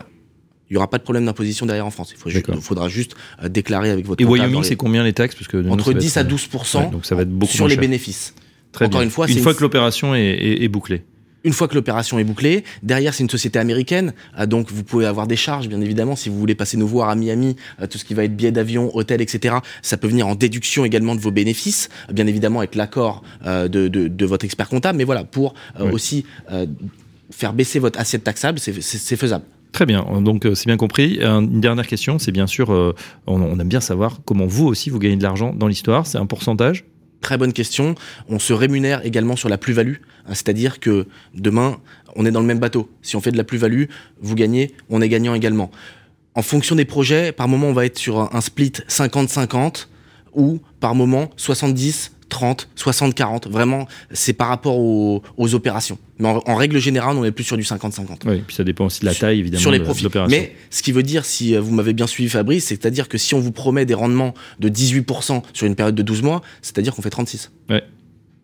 il 0.72 0.74
y 0.74 0.78
aura 0.78 0.88
pas 0.88 0.96
de 0.96 1.02
problème 1.02 1.26
d'imposition 1.26 1.66
derrière 1.66 1.84
en 1.86 1.90
France. 1.90 2.12
Il 2.14 2.18
faut 2.18 2.30
juste- 2.30 2.46
D'accord. 2.46 2.62
faudra 2.62 2.88
juste 2.88 3.14
euh, 3.44 3.48
déclarer 3.50 3.90
avec 3.90 4.06
votre 4.06 4.22
Et 4.22 4.24
comptable 4.24 4.40
Wyoming, 4.40 4.54
dans 4.54 4.60
les- 4.62 4.68
c'est 4.68 4.76
combien 4.76 5.04
les 5.04 5.12
taxes? 5.12 5.34
Parce 5.34 5.46
que 5.48 5.58
nous, 5.58 5.68
ça 5.68 5.74
entre 5.74 5.92
va 5.92 5.98
10 6.00 6.06
être, 6.08 6.16
à 6.16 6.20
euh, 6.20 6.24
12 6.24 6.48
ouais, 6.76 6.90
donc 6.90 7.04
ça 7.04 7.14
va 7.14 7.22
être 7.22 7.30
beaucoup 7.30 7.52
sur 7.52 7.68
les 7.68 7.76
bénéfices. 7.76 8.34
Très 8.72 8.86
Encore 8.86 9.00
bien. 9.00 9.04
une 9.04 9.10
fois, 9.10 9.28
une 9.28 9.38
fois 9.40 9.52
une- 9.52 9.58
que 9.58 9.62
l'opération 9.62 10.14
est, 10.14 10.22
est- 10.22 10.62
est 10.64 10.68
bouclée. 10.68 11.04
Une 11.44 11.52
fois 11.52 11.68
que 11.68 11.74
l'opération 11.74 12.18
est 12.18 12.24
bouclée, 12.24 12.64
derrière 12.82 13.12
c'est 13.12 13.22
une 13.22 13.28
société 13.28 13.58
américaine, 13.58 14.14
ah, 14.34 14.46
donc 14.46 14.70
vous 14.70 14.82
pouvez 14.84 15.04
avoir 15.04 15.26
des 15.26 15.36
charges 15.36 15.68
bien 15.68 15.80
évidemment 15.82 16.16
si 16.16 16.28
vous 16.30 16.38
voulez 16.38 16.54
passer 16.54 16.78
nous 16.78 16.86
voir 16.86 17.10
à 17.10 17.16
Miami, 17.16 17.56
euh, 17.82 17.86
tout 17.86 17.98
ce 17.98 18.04
qui 18.06 18.14
va 18.14 18.24
être 18.24 18.34
billets 18.34 18.52
d'avion, 18.52 18.96
hôtel, 18.96 19.20
etc. 19.20 19.56
Ça 19.82 19.98
peut 19.98 20.06
venir 20.08 20.26
en 20.26 20.36
déduction 20.36 20.84
également 20.86 21.14
de 21.16 21.20
vos 21.20 21.32
bénéfices, 21.32 21.90
bien 22.12 22.26
évidemment 22.28 22.60
avec 22.60 22.76
l'accord 22.76 23.22
euh, 23.44 23.66
de, 23.68 23.88
de, 23.88 24.06
de 24.08 24.24
votre 24.24 24.44
expert 24.46 24.68
comptable, 24.70 24.96
mais 24.96 25.04
voilà 25.04 25.24
pour 25.24 25.52
euh, 25.80 25.90
aussi 25.90 26.24
euh, 26.50 26.64
faire 27.30 27.52
baisser 27.52 27.78
votre 27.80 27.98
assiette 27.98 28.24
taxable, 28.24 28.58
c'est 28.58 29.16
faisable. 29.16 29.44
Très 29.72 29.86
bien, 29.86 30.04
donc 30.20 30.44
euh, 30.44 30.54
c'est 30.54 30.66
bien 30.66 30.76
compris. 30.76 31.18
Une 31.22 31.60
dernière 31.60 31.86
question, 31.86 32.18
c'est 32.18 32.30
bien 32.30 32.46
sûr, 32.46 32.72
euh, 32.72 32.94
on, 33.26 33.58
aime 33.58 33.68
bien 33.68 33.80
savoir 33.80 34.20
comment 34.26 34.44
vous 34.44 34.66
aussi 34.66 34.90
vous 34.90 34.98
gagnez 34.98 35.16
de 35.16 35.22
l'argent 35.22 35.54
dans 35.54 35.66
l'histoire. 35.66 36.06
C'est 36.06 36.18
un 36.18 36.26
pourcentage? 36.26 36.84
Très 37.22 37.38
bonne 37.38 37.54
question. 37.54 37.94
On 38.28 38.38
se 38.38 38.52
rémunère 38.52 39.04
également 39.06 39.34
sur 39.34 39.48
la 39.48 39.56
plus-value, 39.56 39.96
hein, 40.26 40.34
c'est-à-dire 40.34 40.78
que 40.78 41.06
demain, 41.34 41.78
on 42.16 42.26
est 42.26 42.30
dans 42.30 42.40
le 42.40 42.46
même 42.46 42.58
bateau. 42.58 42.90
Si 43.00 43.16
on 43.16 43.22
fait 43.22 43.32
de 43.32 43.38
la 43.38 43.44
plus-value, 43.44 43.84
vous 44.20 44.34
gagnez, 44.34 44.72
on 44.90 45.00
est 45.00 45.08
gagnant 45.08 45.34
également. 45.34 45.70
En 46.34 46.42
fonction 46.42 46.76
des 46.76 46.84
projets, 46.84 47.32
par 47.32 47.48
moment, 47.48 47.68
on 47.68 47.72
va 47.72 47.86
être 47.86 47.98
sur 47.98 48.34
un 48.34 48.40
split 48.42 48.72
50-50 48.88 49.86
ou 50.34 50.60
par 50.80 50.94
moment 50.94 51.30
70 51.36 52.11
30, 52.32 52.68
60, 52.74 53.14
40. 53.14 53.46
Vraiment, 53.48 53.86
c'est 54.10 54.32
par 54.32 54.48
rapport 54.48 54.78
aux, 54.78 55.22
aux 55.36 55.54
opérations. 55.54 55.98
Mais 56.18 56.28
en, 56.28 56.42
en 56.46 56.54
règle 56.56 56.78
générale, 56.78 57.16
on 57.16 57.24
est 57.24 57.30
plus 57.30 57.44
sur 57.44 57.56
du 57.56 57.62
50-50 57.62 58.26
Oui, 58.26 58.42
puis 58.46 58.56
ça 58.56 58.64
dépend 58.64 58.86
aussi 58.86 59.00
de 59.00 59.06
la 59.06 59.14
taille, 59.14 59.38
évidemment, 59.38 59.60
sur 59.60 59.70
les 59.70 59.78
de 59.78 59.84
profits. 59.84 60.08
Mais 60.28 60.54
ce 60.70 60.82
qui 60.82 60.92
veut 60.92 61.02
dire, 61.02 61.24
si 61.24 61.54
euh, 61.54 61.60
vous 61.60 61.74
m'avez 61.74 61.92
bien 61.92 62.06
suivi 62.06 62.28
Fabrice, 62.30 62.66
c'est-à-dire 62.66 63.08
que 63.08 63.18
si 63.18 63.34
on 63.34 63.40
vous 63.40 63.52
promet 63.52 63.84
des 63.84 63.94
rendements 63.94 64.32
de 64.58 64.68
18% 64.68 65.42
sur 65.52 65.66
une 65.66 65.74
période 65.74 65.94
de 65.94 66.02
12 66.02 66.22
mois, 66.22 66.42
c'est-à-dire 66.62 66.94
qu'on 66.94 67.02
fait 67.02 67.10
36. 67.10 67.50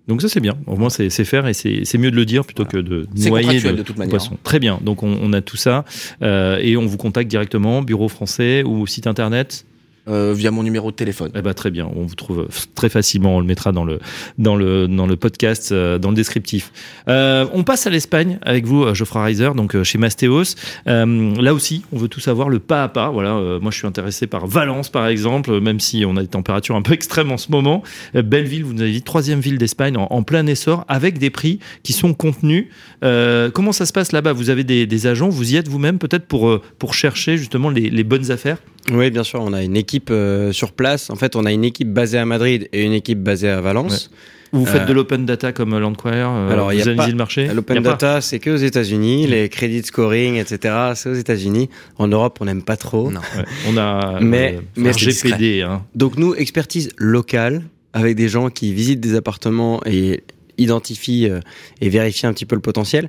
Donc 0.07 0.23
ça 0.23 0.29
c'est 0.29 0.41
bien. 0.41 0.57
Au 0.67 0.77
moins 0.77 0.89
c'est 0.89 1.11
faire 1.11 1.47
et 1.47 1.53
c'est 1.53 1.99
mieux 1.99 2.11
de 2.11 2.17
le 2.17 2.25
dire 2.25 2.47
plutôt 2.47 2.65
que 2.65 2.79
de 2.79 3.07
noyer 3.29 3.61
de, 3.61 3.73
de 3.73 3.83
toute 3.83 3.99
manière, 3.99 4.11
poisson. 4.11 4.39
Très 4.43 4.59
bien. 4.59 4.79
Donc 4.83 5.03
on, 5.03 5.19
on 5.21 5.35
a 5.35 5.43
tout 5.43 5.59
ça 5.59 5.85
euh, 6.23 6.59
et 6.63 6.79
on 6.79 6.87
vous 6.87 6.97
contacte 6.97 7.29
directement 7.31 7.83
bureau 7.83 8.09
français 8.09 8.63
ou 8.65 8.87
site 8.87 9.07
internet. 9.07 9.67
Euh, 10.09 10.33
via 10.35 10.51
mon 10.51 10.63
numéro 10.63 10.91
de 10.91 10.97
téléphone. 10.97 11.31
Eh 11.35 11.43
ben 11.43 11.55
très 11.55 11.71
bien. 11.71 11.89
On 11.95 12.05
vous 12.05 12.15
trouve 12.15 12.49
très 12.75 12.89
facilement. 12.89 13.37
On 13.37 13.41
le 13.41 13.47
mettra 13.47 13.73
dans 13.73 13.85
le 13.85 13.99
dans 14.39 14.57
le 14.57 14.89
dans 14.89 15.07
le 15.07 15.17
podcast 15.17 15.73
euh, 15.73 15.99
dans 15.99 16.11
le 16.11 16.17
descriptif. 16.17 16.73
Euh, 17.09 17.47
on 17.53 17.63
passe 17.63 17.87
à 17.87 17.91
l'Espagne 17.91 18.39
avec 18.43 18.65
vous 18.65 18.85
euh, 18.85 18.95
Geoffroy 18.95 19.23
Reiser 19.25 19.51
donc 19.55 19.75
euh, 19.75 19.85
chez 19.85 19.99
Mastéos. 19.99 20.55
Euh, 20.87 21.35
là 21.41 21.53
aussi 21.53 21.83
on 21.93 21.99
veut 21.99 22.09
tout 22.09 22.21
savoir 22.21 22.49
le 22.49 22.59
pas 22.59 22.85
à 22.85 22.89
pas. 22.89 23.11
Voilà. 23.11 23.37
euh, 23.37 23.61
moi 23.61 23.71
je 23.71 23.79
suis 23.79 23.87
intéressé 23.87 24.27
par 24.27 24.47
Valence 24.47 24.89
par 24.89 25.07
exemple 25.09 25.51
euh, 25.51 25.61
même 25.61 25.81
si 25.81 26.05
on 26.07 26.17
a 26.17 26.23
des 26.23 26.29
températures 26.29 26.77
un 26.77 26.83
peu 26.83 26.93
extrêmes 26.99 27.31
en 27.31 27.37
ce 27.39 27.51
moment. 27.51 27.83
Euh, 28.15 28.23
Belleville 28.23 28.65
vous 28.65 28.73
nous 28.73 28.83
avez 28.83 28.93
dit 28.93 29.03
troisième 29.03 29.41
ville 29.41 29.59
d'Espagne 29.59 29.97
en, 29.99 30.23
plein 30.23 30.47
essor 30.47 30.85
avec 30.89 31.19
des 31.19 31.31
prix 31.31 31.59
qui 31.83 31.93
sont 31.93 32.15
contenus. 32.15 32.67
Euh, 33.05 33.51
comment 33.51 33.73
ça 33.73 33.87
se 33.87 33.93
passe 33.93 34.13
là-bas? 34.13 34.33
Vous 34.33 34.51
avez 34.51 34.65
des, 34.65 35.07
agents? 35.07 35.29
Vous 35.29 35.53
y 35.53 35.57
êtes 35.57 35.69
vous-même 35.69 35.99
peut-être 35.99 36.27
pour 36.27 36.49
euh, 36.49 36.63
pour 36.79 36.95
chercher 36.95 37.37
justement 37.37 37.71
les 37.71 38.05
bonnes 38.05 38.31
affaires? 38.31 38.59
Oui, 38.93 39.11
bien 39.11 39.25
sûr, 39.25 39.41
on 39.43 39.53
a 39.53 39.63
une 39.63 39.77
équipe 39.77 40.09
euh, 40.11 40.53
sur 40.53 40.73
place. 40.73 41.11
En 41.11 41.17
fait, 41.17 41.37
on 41.37 41.45
a 41.45 41.53
une 41.53 41.65
équipe 41.65 41.93
basée 41.93 42.19
à 42.19 42.25
Madrid 42.25 42.69
et 42.73 42.85
une 42.85 42.93
équipe 42.93 43.23
basée 43.23 43.49
à 43.51 43.61
Valence. 43.61 44.11
Ou 44.55 44.61
vous 44.61 44.67
faites 44.67 44.83
Euh, 44.83 44.87
de 44.87 44.93
l'open 44.95 45.27
data 45.27 45.53
comme 45.53 45.79
Landquire 45.79 46.31
euh, 46.31 46.51
alors, 46.51 46.73
il 46.73 46.79
y 46.79 46.83
Vous 46.83 46.89
a 46.89 46.93
analysez 46.93 47.07
pas- 47.07 47.11
le 47.13 47.19
marché? 47.19 47.47
L'open 47.49 47.83
data, 47.83 48.21
c'est 48.23 48.39
que 48.39 48.49
aux 48.51 48.57
États-Unis. 48.57 49.27
Les 49.27 49.51
credit 49.51 49.83
scoring, 49.83 50.37
etc., 50.37 50.75
c'est 50.95 51.11
aux 51.11 51.15
États-Unis. 51.15 51.69
En 51.99 52.09
Europe, 52.09 52.39
on 52.41 52.47
n'aime 52.47 52.63
pas 52.63 52.77
trop. 52.79 53.11
Non. 53.11 53.21
Ouais, 53.37 53.45
on 53.69 53.77
a 53.77 54.21
Mais- 54.23 54.55
euh, 54.57 54.61
mais 54.77 54.93
GPD. 54.95 55.61
Hein. 55.63 55.83
Donc 55.95 56.17
nous, 56.17 56.35
expertise 56.35 56.89
locale, 56.97 57.63
avec 57.93 58.17
des 58.17 58.29
gens 58.31 58.49
qui 58.49 58.73
visitent 58.73 59.01
des 59.01 59.17
appartements 59.17 59.81
et 59.85 60.23
identifient 60.57 61.29
euh, 61.29 61.41
et 61.83 61.89
vérifient 61.91 62.27
un 62.27 62.33
petit 62.33 62.47
peu 62.47 62.55
le 62.57 62.63
potentiel. 62.63 63.09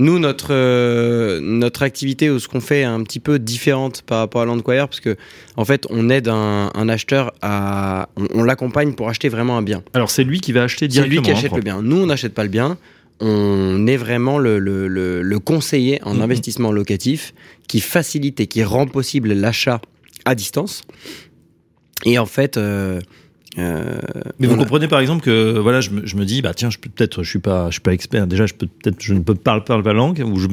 Nous, 0.00 0.18
notre, 0.18 0.48
euh, 0.52 1.40
notre 1.42 1.82
activité 1.82 2.30
ou 2.30 2.38
ce 2.38 2.48
qu'on 2.48 2.60
fait 2.60 2.80
est 2.80 2.84
un 2.84 3.02
petit 3.02 3.20
peu 3.20 3.38
différente 3.38 4.00
par 4.02 4.18
rapport 4.18 4.40
à 4.42 4.44
Landquire 4.46 4.88
parce 4.88 5.00
que 5.00 5.16
en 5.56 5.64
fait, 5.66 5.86
on 5.90 6.08
aide 6.08 6.26
un, 6.28 6.70
un 6.74 6.88
acheteur 6.88 7.32
à, 7.42 8.08
on, 8.16 8.26
on 8.34 8.42
l'accompagne 8.42 8.94
pour 8.94 9.08
acheter 9.10 9.28
vraiment 9.28 9.58
un 9.58 9.62
bien. 9.62 9.82
Alors 9.92 10.10
c'est 10.10 10.24
lui 10.24 10.40
qui 10.40 10.52
va 10.52 10.62
acheter 10.62 10.86
C'est 10.86 10.88
directement. 10.88 11.20
lui 11.20 11.26
qui 11.26 11.30
hein, 11.32 11.36
achète 11.38 11.54
le 11.54 11.60
bien. 11.62 11.82
Nous, 11.82 11.96
on 11.98 12.06
n'achète 12.06 12.32
pas 12.34 12.44
le 12.44 12.48
bien. 12.48 12.78
On 13.20 13.86
est 13.86 13.98
vraiment 13.98 14.38
le, 14.38 14.58
le, 14.58 14.88
le, 14.88 15.20
le 15.20 15.38
conseiller 15.38 16.00
en 16.04 16.14
Mhm. 16.14 16.22
investissement 16.22 16.72
locatif 16.72 17.34
qui 17.68 17.80
facilite 17.80 18.40
et 18.40 18.46
qui 18.46 18.64
rend 18.64 18.86
possible 18.86 19.34
l'achat 19.34 19.82
à 20.24 20.34
distance. 20.34 20.82
Et 22.06 22.18
en 22.18 22.24
fait, 22.26 22.56
euh, 22.56 23.00
Euh, 23.58 23.98
Mais 24.38 24.46
vous 24.46 24.54
a- 24.54 24.58
comprenez 24.58 24.86
par 24.86 25.00
exemple 25.00 25.24
que 25.24 25.58
voilà, 25.58 25.80
je 25.80 25.90
me, 25.90 26.06
je 26.06 26.14
me 26.16 26.24
dis 26.24 26.40
bah 26.40 26.54
tiens, 26.54 26.70
je 26.70 26.78
peux 26.78 26.88
peut-être, 26.88 27.24
je 27.24 27.28
suis 27.30 27.40
pas, 27.40 27.66
je 27.66 27.72
suis 27.72 27.80
pas 27.80 27.92
expert. 27.92 28.28
Déjà, 28.28 28.46
je 28.46 28.54
peux 28.54 28.66
peut-être, 28.68 29.02
je 29.02 29.12
ne 29.12 29.20
peux 29.20 29.34
pas 29.34 29.60
parler 29.60 29.82
la 29.84 29.92
langue 29.92 30.22
ou 30.24 30.38
je 30.38 30.46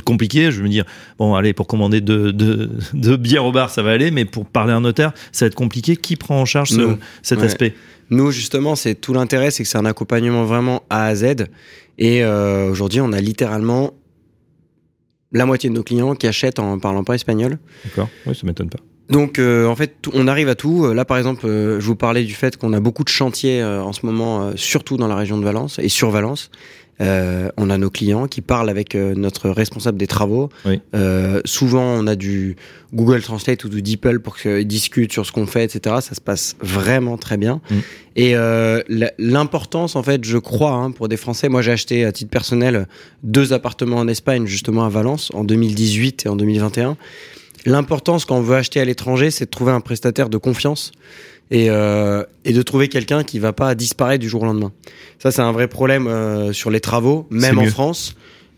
compliqué. 0.00 0.50
Je 0.50 0.58
vais 0.58 0.62
me 0.64 0.68
dire 0.70 0.84
bon, 1.18 1.34
allez, 1.34 1.52
pour 1.52 1.66
commander 1.66 2.00
deux 2.00 2.32
deux 2.32 2.70
deux 2.94 3.16
bières 3.18 3.44
au 3.44 3.52
bar, 3.52 3.68
ça 3.68 3.82
va 3.82 3.90
aller, 3.90 4.10
mais 4.10 4.24
pour 4.24 4.46
parler 4.46 4.72
à 4.72 4.76
un 4.76 4.80
notaire, 4.80 5.12
ça 5.32 5.44
va 5.44 5.48
être 5.48 5.54
compliqué. 5.54 5.96
Qui 5.96 6.16
prend 6.16 6.40
en 6.40 6.46
charge 6.46 6.70
ce- 6.70 6.96
cet 7.22 7.40
Ouais. 7.40 7.44
aspect? 7.44 7.74
Nous, 8.10 8.30
justement, 8.30 8.74
c'est 8.74 8.94
tout 8.94 9.12
l'intérêt, 9.12 9.50
c'est 9.50 9.62
que 9.62 9.68
c'est 9.68 9.78
un 9.78 9.84
accompagnement 9.86 10.44
vraiment 10.44 10.82
A 10.90 11.04
à 11.06 11.14
Z. 11.14 11.46
Et 11.98 12.24
euh, 12.24 12.70
aujourd'hui, 12.70 13.00
on 13.00 13.12
a 13.12 13.20
littéralement 13.20 13.92
la 15.32 15.46
moitié 15.46 15.68
de 15.68 15.74
nos 15.74 15.82
clients 15.82 16.14
qui 16.14 16.26
achètent 16.26 16.58
en 16.58 16.78
parlant 16.78 17.04
pas 17.04 17.14
espagnol. 17.14 17.58
D'accord. 17.84 18.08
Oui, 18.26 18.34
ça 18.34 18.46
m'étonne 18.46 18.68
pas. 18.70 18.78
Donc, 19.10 19.38
euh, 19.38 19.66
en 19.66 19.76
fait, 19.76 19.94
on 20.12 20.26
arrive 20.28 20.48
à 20.48 20.54
tout. 20.54 20.86
Euh, 20.86 20.94
Là, 20.94 21.04
par 21.04 21.18
exemple, 21.18 21.46
euh, 21.46 21.80
je 21.80 21.86
vous 21.86 21.96
parlais 21.96 22.24
du 22.24 22.34
fait 22.34 22.56
qu'on 22.56 22.72
a 22.72 22.80
beaucoup 22.80 23.04
de 23.04 23.08
chantiers 23.08 23.60
euh, 23.60 23.82
en 23.82 23.92
ce 23.92 24.06
moment, 24.06 24.42
euh, 24.42 24.52
surtout 24.56 24.96
dans 24.96 25.08
la 25.08 25.16
région 25.16 25.38
de 25.38 25.44
Valence 25.44 25.78
et 25.78 25.88
sur 25.88 26.10
Valence. 26.10 26.50
Euh, 27.00 27.50
on 27.56 27.70
a 27.70 27.76
nos 27.76 27.90
clients 27.90 28.28
qui 28.28 28.40
parlent 28.40 28.70
avec 28.70 28.94
notre 28.94 29.50
responsable 29.50 29.98
des 29.98 30.06
travaux. 30.06 30.48
Oui. 30.64 30.80
Euh, 30.94 31.40
souvent, 31.44 31.82
on 31.82 32.06
a 32.06 32.14
du 32.14 32.54
Google 32.92 33.20
Translate 33.20 33.64
ou 33.64 33.68
du 33.68 33.82
DeepL 33.82 34.20
pour 34.20 34.36
qu'ils 34.36 34.64
discutent 34.64 35.12
sur 35.12 35.26
ce 35.26 35.32
qu'on 35.32 35.46
fait, 35.46 35.64
etc. 35.64 35.96
Ça 36.00 36.14
se 36.14 36.20
passe 36.20 36.54
vraiment 36.60 37.16
très 37.16 37.36
bien. 37.36 37.60
Mm. 37.68 37.74
Et 38.14 38.36
euh, 38.36 38.80
l'importance, 39.18 39.96
en 39.96 40.04
fait, 40.04 40.24
je 40.24 40.38
crois, 40.38 40.70
hein, 40.70 40.92
pour 40.92 41.08
des 41.08 41.16
Français. 41.16 41.48
Moi, 41.48 41.62
j'ai 41.62 41.72
acheté 41.72 42.04
à 42.04 42.12
titre 42.12 42.30
personnel 42.30 42.86
deux 43.24 43.52
appartements 43.52 43.96
en 43.96 44.06
Espagne, 44.06 44.46
justement 44.46 44.84
à 44.84 44.88
Valence, 44.88 45.32
en 45.34 45.42
2018 45.42 46.26
et 46.26 46.28
en 46.28 46.36
2021. 46.36 46.96
L'importance 47.64 48.24
quand 48.24 48.36
on 48.36 48.42
veut 48.42 48.56
acheter 48.56 48.80
à 48.80 48.84
l'étranger, 48.84 49.30
c'est 49.30 49.46
de 49.46 49.50
trouver 49.50 49.72
un 49.72 49.80
prestataire 49.80 50.28
de 50.28 50.36
confiance 50.36 50.92
et, 51.50 51.70
euh, 51.70 52.24
et 52.44 52.52
de 52.52 52.62
trouver 52.62 52.88
quelqu'un 52.88 53.24
qui 53.24 53.38
va 53.38 53.52
pas 53.52 53.74
disparaître 53.74 54.20
du 54.20 54.28
jour 54.28 54.42
au 54.42 54.46
lendemain. 54.46 54.72
Ça, 55.18 55.30
c'est 55.30 55.42
un 55.42 55.52
vrai 55.52 55.68
problème 55.68 56.06
euh, 56.06 56.52
sur 56.52 56.70
les 56.70 56.80
travaux, 56.80 57.26
même 57.30 57.58
en 57.58 57.62
mieux. 57.62 57.70
France. 57.70 58.16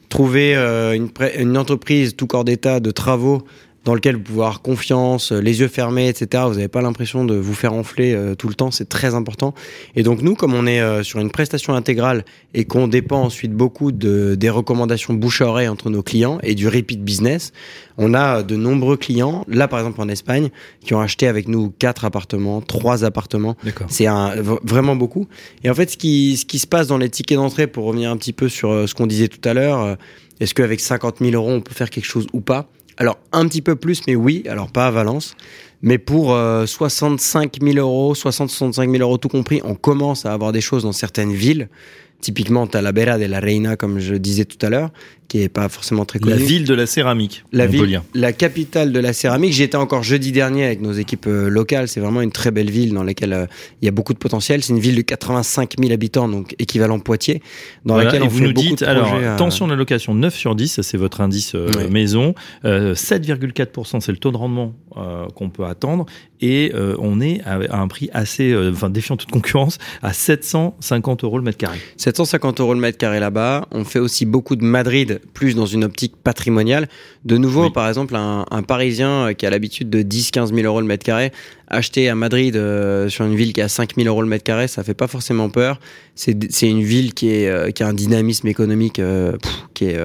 Trouver 0.08 0.54
euh, 0.54 0.96
une 1.36 1.58
entreprise 1.58 2.14
tout 2.14 2.26
corps 2.26 2.44
d'état 2.44 2.78
de 2.78 2.90
travaux 2.90 3.42
dans 3.86 3.94
lequel 3.94 4.16
vous 4.16 4.22
pouvez 4.22 4.40
avoir 4.40 4.62
confiance, 4.62 5.30
euh, 5.30 5.40
les 5.40 5.60
yeux 5.60 5.68
fermés, 5.68 6.08
etc. 6.08 6.42
Vous 6.48 6.54
n'avez 6.54 6.68
pas 6.68 6.82
l'impression 6.82 7.24
de 7.24 7.36
vous 7.36 7.54
faire 7.54 7.72
enfler 7.72 8.14
euh, 8.14 8.34
tout 8.34 8.48
le 8.48 8.54
temps, 8.54 8.72
c'est 8.72 8.88
très 8.88 9.14
important. 9.14 9.54
Et 9.94 10.02
donc 10.02 10.22
nous, 10.22 10.34
comme 10.34 10.54
on 10.54 10.66
est 10.66 10.80
euh, 10.80 11.04
sur 11.04 11.20
une 11.20 11.30
prestation 11.30 11.72
intégrale 11.72 12.24
et 12.52 12.64
qu'on 12.64 12.88
dépend 12.88 13.22
ensuite 13.22 13.52
beaucoup 13.52 13.92
de, 13.92 14.34
des 14.34 14.50
recommandations 14.50 15.14
bouche 15.14 15.40
à 15.40 15.46
oreille 15.46 15.68
entre 15.68 15.88
nos 15.88 16.02
clients 16.02 16.38
et 16.42 16.56
du 16.56 16.66
repeat 16.66 17.04
business, 17.04 17.52
on 17.96 18.12
a 18.12 18.42
de 18.42 18.56
nombreux 18.56 18.96
clients, 18.96 19.44
là 19.46 19.68
par 19.68 19.78
exemple 19.78 20.00
en 20.00 20.08
Espagne, 20.08 20.50
qui 20.80 20.92
ont 20.92 21.00
acheté 21.00 21.28
avec 21.28 21.46
nous 21.46 21.70
quatre 21.70 22.04
appartements, 22.04 22.60
trois 22.60 23.04
appartements. 23.04 23.56
D'accord. 23.62 23.86
C'est 23.88 24.06
vraiment 24.64 24.96
beaucoup. 24.96 25.28
Et 25.62 25.70
en 25.70 25.74
fait, 25.74 25.92
ce 25.92 25.96
qui, 25.96 26.36
ce 26.36 26.44
qui 26.44 26.58
se 26.58 26.66
passe 26.66 26.88
dans 26.88 26.98
les 26.98 27.08
tickets 27.08 27.38
d'entrée, 27.38 27.68
pour 27.68 27.84
revenir 27.84 28.10
un 28.10 28.16
petit 28.16 28.32
peu 28.32 28.48
sur 28.48 28.88
ce 28.88 28.94
qu'on 28.94 29.06
disait 29.06 29.28
tout 29.28 29.48
à 29.48 29.54
l'heure, 29.54 29.96
est-ce 30.40 30.54
qu'avec 30.54 30.80
50 30.80 31.18
000 31.20 31.32
euros, 31.32 31.52
on 31.52 31.60
peut 31.60 31.74
faire 31.74 31.88
quelque 31.88 32.04
chose 32.04 32.26
ou 32.32 32.40
pas? 32.40 32.68
Alors, 32.98 33.18
un 33.32 33.46
petit 33.46 33.62
peu 33.62 33.76
plus, 33.76 34.02
mais 34.06 34.14
oui. 34.16 34.44
Alors, 34.48 34.70
pas 34.70 34.86
à 34.86 34.90
Valence. 34.90 35.36
Mais 35.82 35.98
pour 35.98 36.34
euh, 36.34 36.66
65 36.66 37.62
000 37.62 37.76
euros, 37.76 38.14
60-65 38.14 38.90
000 38.90 39.02
euros 39.02 39.18
tout 39.18 39.28
compris, 39.28 39.60
on 39.64 39.74
commence 39.74 40.24
à 40.24 40.32
avoir 40.32 40.52
des 40.52 40.62
choses 40.62 40.84
dans 40.84 40.92
certaines 40.92 41.32
villes. 41.32 41.68
Typiquement, 42.20 42.66
Talavera 42.66 43.18
de 43.18 43.26
la 43.26 43.40
Reina, 43.40 43.76
comme 43.76 43.98
je 43.98 44.14
disais 44.14 44.46
tout 44.46 44.64
à 44.64 44.70
l'heure, 44.70 44.90
qui 45.28 45.42
est 45.42 45.48
pas 45.48 45.68
forcément 45.68 46.04
très 46.04 46.18
connue. 46.18 46.34
La 46.38 46.44
ville 46.44 46.64
de 46.64 46.74
la 46.74 46.86
céramique. 46.86 47.44
La 47.52 47.66
ville, 47.66 48.00
la 48.14 48.32
capitale 48.32 48.92
de 48.92 49.00
la 49.00 49.12
céramique. 49.12 49.52
J'y 49.52 49.64
étais 49.64 49.76
encore 49.76 50.02
jeudi 50.02 50.30
dernier 50.32 50.64
avec 50.64 50.80
nos 50.80 50.92
équipes 50.92 51.26
euh, 51.26 51.48
locales. 51.48 51.88
C'est 51.88 52.00
vraiment 52.00 52.20
une 52.20 52.30
très 52.32 52.50
belle 52.50 52.70
ville 52.70 52.92
dans 52.94 53.02
laquelle 53.02 53.32
euh, 53.32 53.46
il 53.82 53.86
y 53.86 53.88
a 53.88 53.90
beaucoup 53.90 54.12
de 54.12 54.18
potentiel. 54.18 54.62
C'est 54.62 54.72
une 54.72 54.78
ville 54.78 54.94
de 54.96 55.02
85 55.02 55.74
000 55.80 55.92
habitants, 55.92 56.28
donc 56.28 56.54
équivalent 56.58 56.98
Poitiers, 57.00 57.42
dans 57.84 57.94
Voilà, 57.94 58.10
laquelle 58.10 58.22
on 58.22 58.28
vous 58.28 58.38
fait 58.38 58.44
nous 58.44 58.52
beaucoup 58.52 58.68
dites, 58.68 58.80
de 58.80 58.86
alors, 58.86 59.08
projets. 59.10 59.36
tension 59.36 59.66
de 59.66 59.72
la 59.72 59.76
location 59.76 60.14
9 60.14 60.34
sur 60.34 60.54
10, 60.54 60.68
ça, 60.68 60.82
c'est 60.82 60.96
votre 60.96 61.20
indice 61.20 61.54
euh, 61.54 61.68
maison. 61.90 62.34
Euh, 62.64 62.94
7,4%, 62.94 64.00
c'est 64.00 64.12
le 64.12 64.18
taux 64.18 64.30
de 64.32 64.36
rendement 64.36 64.74
euh, 64.96 65.26
qu'on 65.34 65.50
peut 65.50 65.64
attendre. 65.64 66.06
Et 66.40 66.72
euh, 66.74 66.94
on 66.98 67.20
est 67.20 67.40
à, 67.44 67.58
à 67.70 67.78
un 67.80 67.88
prix 67.88 68.10
assez, 68.12 68.52
euh, 68.52 68.70
enfin, 68.72 68.90
défiant 68.90 69.16
toute 69.16 69.30
concurrence, 69.30 69.78
à 70.02 70.12
750 70.12 71.24
euros 71.24 71.38
le 71.38 71.44
mètre 71.44 71.58
carré. 71.58 71.78
750 71.96 72.60
euros 72.60 72.74
le 72.74 72.80
mètre 72.80 72.98
carré 72.98 73.20
là-bas. 73.20 73.66
On 73.72 73.84
fait 73.84 73.98
aussi 73.98 74.26
beaucoup 74.26 74.56
de 74.56 74.64
Madrid, 74.64 75.15
plus 75.34 75.54
dans 75.54 75.66
une 75.66 75.84
optique 75.84 76.14
patrimoniale. 76.22 76.88
De 77.24 77.36
nouveau, 77.36 77.64
Oui. 77.64 77.70
par 77.72 77.88
exemple, 77.88 78.14
un, 78.16 78.44
un 78.50 78.62
Parisien 78.62 79.28
euh, 79.28 79.32
qui 79.32 79.46
a 79.46 79.50
l'habitude 79.50 79.90
de 79.90 80.02
10-15 80.02 80.54
000 80.54 80.66
euros 80.66 80.80
le 80.80 80.86
mètre 80.86 81.04
carré, 81.04 81.32
acheter 81.68 82.08
à 82.08 82.14
Madrid 82.14 82.56
euh, 82.56 83.08
sur 83.08 83.24
une 83.24 83.34
ville 83.36 83.52
qui 83.52 83.60
a 83.60 83.68
5 83.68 83.94
000 83.96 84.08
euros 84.08 84.22
le 84.22 84.28
mètre 84.28 84.44
carré, 84.44 84.68
ça 84.68 84.82
fait 84.84 84.94
pas 84.94 85.06
forcément 85.08 85.48
peur. 85.50 85.80
C'est 86.14 86.68
une 86.68 86.82
ville 86.82 87.14
qui, 87.14 87.30
est, 87.30 87.48
euh, 87.48 87.70
qui 87.70 87.82
a 87.82 87.88
un 87.88 87.94
dynamisme 87.94 88.46
économique 88.48 88.98
euh, 88.98 89.32
pff, 89.36 89.52
qui 89.74 89.84
est... 89.86 89.98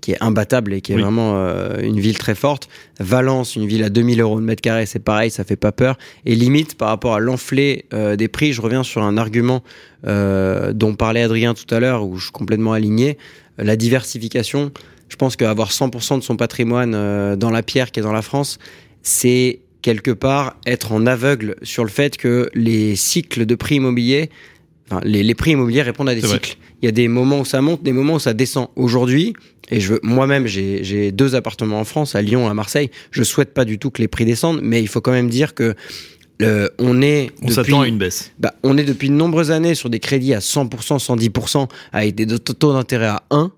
qui 0.00 0.12
est 0.12 0.22
imbattable 0.22 0.72
et 0.72 0.80
qui 0.80 0.92
est 0.92 0.96
Oui. 0.96 1.02
vraiment 1.02 1.34
une 1.82 2.00
ville 2.00 2.16
très 2.16 2.34
forte. 2.34 2.70
Valence, 3.00 3.54
une 3.56 3.66
ville 3.66 3.84
à 3.84 3.90
2000 3.90 4.20
euros 4.22 4.38
le 4.38 4.44
mètre 4.44 4.62
carré, 4.62 4.86
c'est 4.86 4.98
pareil, 5.04 5.30
ça 5.30 5.44
fait 5.44 5.56
pas 5.56 5.72
peur. 5.72 5.98
Et 6.24 6.34
limite, 6.34 6.74
par 6.78 6.88
rapport 6.88 7.14
à 7.14 7.20
l'enflée 7.20 7.84
des 8.16 8.28
prix, 8.28 8.54
je 8.54 8.62
reviens 8.62 8.82
sur 8.82 9.02
un 9.02 9.18
argument 9.18 9.62
dont 10.06 10.94
parlait 10.96 11.22
Adrien 11.22 11.52
tout 11.52 11.72
à 11.74 11.80
l'heure, 11.80 12.06
où 12.06 12.16
je 12.16 12.24
suis 12.24 12.32
complètement 12.32 12.72
aligné, 12.72 13.18
la 13.62 13.76
diversification. 13.76 14.72
Je 15.08 15.16
pense 15.16 15.36
qu'avoir 15.36 15.70
100% 15.70 16.18
de 16.18 16.22
son 16.22 16.36
patrimoine 16.36 16.94
euh, 16.94 17.36
dans 17.36 17.50
la 17.50 17.62
pierre 17.62 17.90
qui 17.90 18.00
est 18.00 18.02
dans 18.02 18.12
la 18.12 18.22
France, 18.22 18.58
c'est 19.02 19.60
quelque 19.82 20.10
part 20.10 20.56
être 20.66 20.92
en 20.92 21.06
aveugle 21.06 21.56
sur 21.62 21.84
le 21.84 21.90
fait 21.90 22.16
que 22.16 22.50
les 22.54 22.96
cycles 22.96 23.46
de 23.46 23.54
prix 23.54 23.76
immobiliers, 23.76 24.30
enfin, 24.90 25.00
les, 25.04 25.22
les 25.22 25.34
prix 25.34 25.52
immobiliers 25.52 25.82
répondent 25.82 26.08
à 26.08 26.14
des 26.14 26.20
vrai. 26.20 26.34
cycles. 26.34 26.56
Il 26.82 26.86
y 26.86 26.88
a 26.88 26.92
des 26.92 27.08
moments 27.08 27.40
où 27.40 27.44
ça 27.44 27.60
monte, 27.60 27.82
des 27.82 27.92
moments 27.92 28.14
où 28.14 28.18
ça 28.20 28.34
descend. 28.34 28.68
Aujourd'hui, 28.76 29.34
et 29.70 29.80
je 29.80 29.94
moi-même, 30.02 30.46
j'ai 30.46 31.12
deux 31.12 31.34
appartements 31.34 31.80
en 31.80 31.84
France, 31.84 32.14
à 32.14 32.22
Lyon, 32.22 32.48
à 32.48 32.54
Marseille. 32.54 32.90
Je 33.10 33.22
souhaite 33.22 33.54
pas 33.54 33.64
du 33.64 33.78
tout 33.78 33.90
que 33.90 34.02
les 34.02 34.08
prix 34.08 34.24
descendent, 34.24 34.60
mais 34.62 34.80
il 34.82 34.88
faut 34.88 35.00
quand 35.00 35.12
même 35.12 35.28
dire 35.30 35.54
que 35.54 35.74
euh, 36.42 36.68
on 36.78 37.02
est 37.02 37.30
On 37.42 37.48
s'attend 37.48 37.82
à 37.82 37.88
une 37.88 37.98
baisse. 37.98 38.32
bah, 38.38 38.49
on 38.62 38.76
est 38.76 38.84
depuis 38.84 39.08
de 39.08 39.14
nombreuses 39.14 39.50
années 39.50 39.74
sur 39.74 39.90
des 39.90 40.00
crédits 40.00 40.34
à 40.34 40.40
100%, 40.40 40.98
110%, 40.98 41.68
avec 41.92 42.14
des 42.14 42.26
taux 42.38 42.72
d'intérêt 42.72 43.06
à 43.06 43.22
1. 43.30 43.50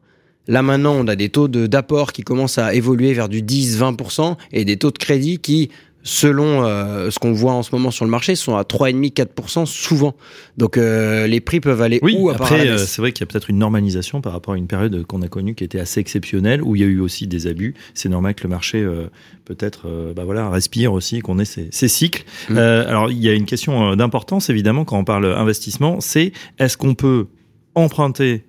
Là 0.49 0.63
maintenant, 0.63 0.95
on 0.99 1.07
a 1.07 1.15
des 1.17 1.29
taux 1.29 1.47
de- 1.49 1.67
d'apport 1.67 2.13
qui 2.13 2.23
commencent 2.23 2.59
à 2.59 2.75
évoluer 2.75 3.13
vers 3.13 3.29
du 3.29 3.43
10-20% 3.43 4.37
et 4.53 4.65
des 4.65 4.77
taux 4.77 4.91
de 4.91 4.99
crédit 4.99 5.39
qui, 5.39 5.71
selon 6.03 6.65
euh, 6.65 7.11
ce 7.11 7.19
qu'on 7.19 7.33
voit 7.33 7.53
en 7.53 7.63
ce 7.63 7.71
moment 7.73 7.91
sur 7.91 8.05
le 8.05 8.11
marché, 8.11 8.35
sont 8.35 8.57
à 8.57 8.63
3,5-4% 8.63 9.67
souvent. 9.67 10.15
Donc 10.57 10.77
euh, 10.77 11.27
les 11.27 11.41
prix 11.41 11.61
peuvent 11.61 11.81
aller 11.81 11.99
Oui, 12.03 12.17
où 12.19 12.31
à 12.31 12.35
après, 12.35 12.69
euh, 12.69 12.79
c'est 12.79 13.01
vrai 13.01 13.13
qu'il 13.13 13.25
y 13.25 13.29
a 13.29 13.31
peut-être 13.31 13.51
une 13.51 13.59
normalisation 13.59 14.21
par 14.21 14.33
rapport 14.33 14.55
à 14.55 14.57
une 14.57 14.67
période 14.67 15.05
qu'on 15.07 15.23
a 15.23 15.29
connue 15.29 15.55
qui 15.55 15.65
était 15.65 15.79
assez 15.79 16.01
exceptionnelle, 16.01 16.63
où 16.63 16.77
il 16.77 16.83
y 16.83 16.85
a 16.85 16.89
eu 16.89 17.01
aussi 17.01 17.27
des 17.27 17.47
abus. 17.47 17.75
C'est 17.95 18.09
normal 18.09 18.35
que 18.35 18.43
le 18.43 18.51
marché, 18.51 18.79
euh, 18.79 19.07
peut-être, 19.45 19.89
bah 20.15 20.25
voilà, 20.25 20.49
respire 20.51 20.93
aussi, 20.93 21.21
qu'on 21.21 21.39
ait 21.39 21.45
ces, 21.45 21.69
ces 21.71 21.89
cycles. 21.89 22.25
Mm. 22.49 22.57
Alors, 22.57 23.11
il 23.11 23.19
y 23.19 23.29
a 23.29 23.35
une 23.35 23.47
question 23.47 23.97
d'importance, 23.97 24.51
évidemment, 24.51 24.85
quand 24.85 24.99
on 24.99 25.05
parle 25.05 25.27
investissement, 25.27 26.01
c'est 26.01 26.33
est-ce 26.59 26.77
qu'on 26.77 26.95
peut 26.95 27.27
emprunter 27.75 28.45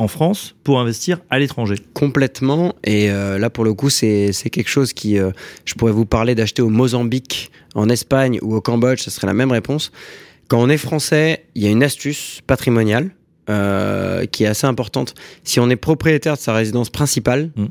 en 0.00 0.08
France 0.08 0.54
pour 0.64 0.80
investir 0.80 1.20
à 1.28 1.38
l'étranger 1.38 1.76
Complètement. 1.92 2.74
Et 2.84 3.10
euh, 3.10 3.38
là, 3.38 3.50
pour 3.50 3.64
le 3.64 3.74
coup, 3.74 3.90
c'est 3.90 4.32
quelque 4.50 4.70
chose 4.70 4.94
qui, 4.94 5.18
euh, 5.18 5.30
je 5.66 5.74
pourrais 5.74 5.92
vous 5.92 6.06
parler 6.06 6.34
d'acheter 6.34 6.62
au 6.62 6.70
Mozambique, 6.70 7.50
en 7.74 7.88
Espagne 7.90 8.38
ou 8.40 8.56
au 8.56 8.62
Cambodge, 8.62 9.00
ce 9.00 9.10
serait 9.10 9.26
la 9.26 9.34
même 9.34 9.52
réponse. 9.52 9.92
Quand 10.48 10.58
on 10.60 10.70
est 10.70 10.78
français, 10.78 11.44
il 11.54 11.62
y 11.62 11.66
a 11.66 11.70
une 11.70 11.82
astuce 11.82 12.40
patrimoniale 12.46 13.10
euh, 13.50 14.24
qui 14.24 14.44
est 14.44 14.46
assez 14.46 14.66
importante. 14.66 15.14
Si 15.44 15.60
on 15.60 15.68
est 15.68 15.76
propriétaire 15.76 16.34
de 16.34 16.40
sa 16.40 16.54
résidence 16.54 16.88
principale, 16.88 17.50
Mm. 17.54 17.66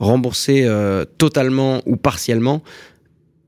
remboursé 0.00 0.64
euh, 0.64 1.04
totalement 1.18 1.82
ou 1.86 1.96
partiellement, 1.96 2.62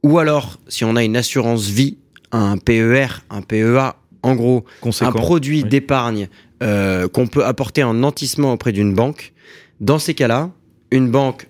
ou 0.02 0.18
alors 0.18 0.58
si 0.68 0.84
on 0.84 0.94
a 0.94 1.02
une 1.02 1.16
assurance 1.16 1.68
vie, 1.68 1.96
un 2.32 2.58
PER, 2.58 3.06
un 3.30 3.40
PEA, 3.40 3.96
en 4.22 4.34
gros, 4.34 4.64
conséquent 4.80 5.10
un 5.10 5.12
produit 5.12 5.62
oui. 5.62 5.68
d'épargne 5.68 6.28
euh, 6.62 7.08
qu'on 7.08 7.26
peut 7.26 7.44
apporter 7.44 7.82
en 7.82 7.94
nantissement 7.94 8.52
auprès 8.52 8.72
d'une 8.72 8.94
banque. 8.94 9.32
Dans 9.80 9.98
ces 9.98 10.14
cas-là, 10.14 10.50
une 10.90 11.10
banque 11.10 11.48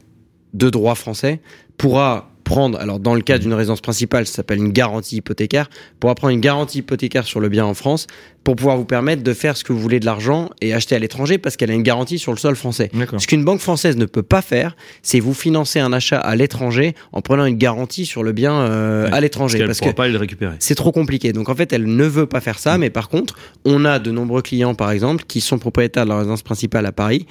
de 0.55 0.71
droit 0.71 0.95
français 0.95 1.41
pourra 1.77 2.31
prendre, 2.47 2.79
alors 2.79 3.01
dans 3.01 3.15
le 3.15 3.21
cas 3.21 3.39
d'une 3.39 3.53
résidence 3.53 3.81
principale, 3.81 4.27
ça 4.27 4.35
s'appelle 4.37 4.59
une 4.59 4.73
garantie 4.73 5.17
hypothécaire, 5.17 5.69
pourra 6.01 6.15
prendre 6.15 6.33
une 6.33 6.41
garantie 6.41 6.79
hypothécaire 6.79 7.27
sur 7.27 7.41
le 7.41 7.49
bien 7.49 7.67
en 7.67 7.75
France 7.75 8.07
pour 8.45 8.55
pouvoir 8.55 8.77
vous 8.77 8.85
permettre 8.85 9.25
de 9.25 9.33
faire 9.35 9.57
ce 9.57 9.65
que 9.65 9.73
vous 9.73 9.81
voulez 9.81 9.99
de 9.99 10.07
l'argent 10.07 10.51
et 10.61 10.73
acheter 10.73 10.95
à 10.95 11.01
l'étranger 11.01 11.37
parce 11.39 11.57
qu'elle 11.57 11.73
a 11.73 11.75
une 11.75 11.83
garantie 11.83 12.21
sur 12.21 12.31
le 12.33 12.39
sol 12.39 12.55
français. 12.55 12.91
Ce 13.19 13.27
qu'une 13.27 13.45
banque 13.45 13.59
française 13.59 13.97
ne 13.97 14.05
peut 14.07 14.23
pas 14.23 14.41
faire, 14.41 14.77
c'est 15.03 15.19
vous 15.19 15.35
financer 15.35 15.81
un 15.81 15.93
achat 15.93 16.19
à 16.19 16.37
l'étranger 16.37 16.95
en 17.13 17.21
prenant 17.21 17.45
une 17.45 17.57
garantie 17.59 18.07
sur 18.07 18.23
le 18.23 18.31
bien 18.33 18.55
euh, 18.55 19.03
Ouais, 19.03 19.09
à 19.09 19.11
Parce 19.11 19.23
l'étranger. 19.23 19.59
qu'elle 19.59 19.63
ne 19.65 19.69
Parce 19.71 19.81
que 19.81 19.85
pourra 19.87 19.95
pas 19.95 20.09
le 20.09 20.17
récupérer. 20.17 20.55
c'est 20.61 20.77
trop 20.77 20.93
compliqué. 20.93 21.33
Donc 21.33 21.49
en 21.49 21.57
fait, 21.57 21.73
elle 21.73 21.85
ne 21.85 22.05
veut 22.05 22.27
pas 22.27 22.41
faire 22.41 22.61
ça, 22.61 22.79
mais 22.79 22.91
par 22.91 23.09
contre, 23.09 23.37
on 23.65 23.85
a 23.85 23.99
de 23.99 24.13
nombreux 24.13 24.43
clients, 24.43 24.77
par 24.77 24.93
exemple, 24.93 25.25
qui 25.27 25.41
sont 25.41 25.59
propriétaires 25.59 26.05
de 26.05 26.11
leur 26.11 26.19
résidence 26.19 26.43
principale 26.43 26.87
à 26.87 26.93
Paris. 26.93 27.27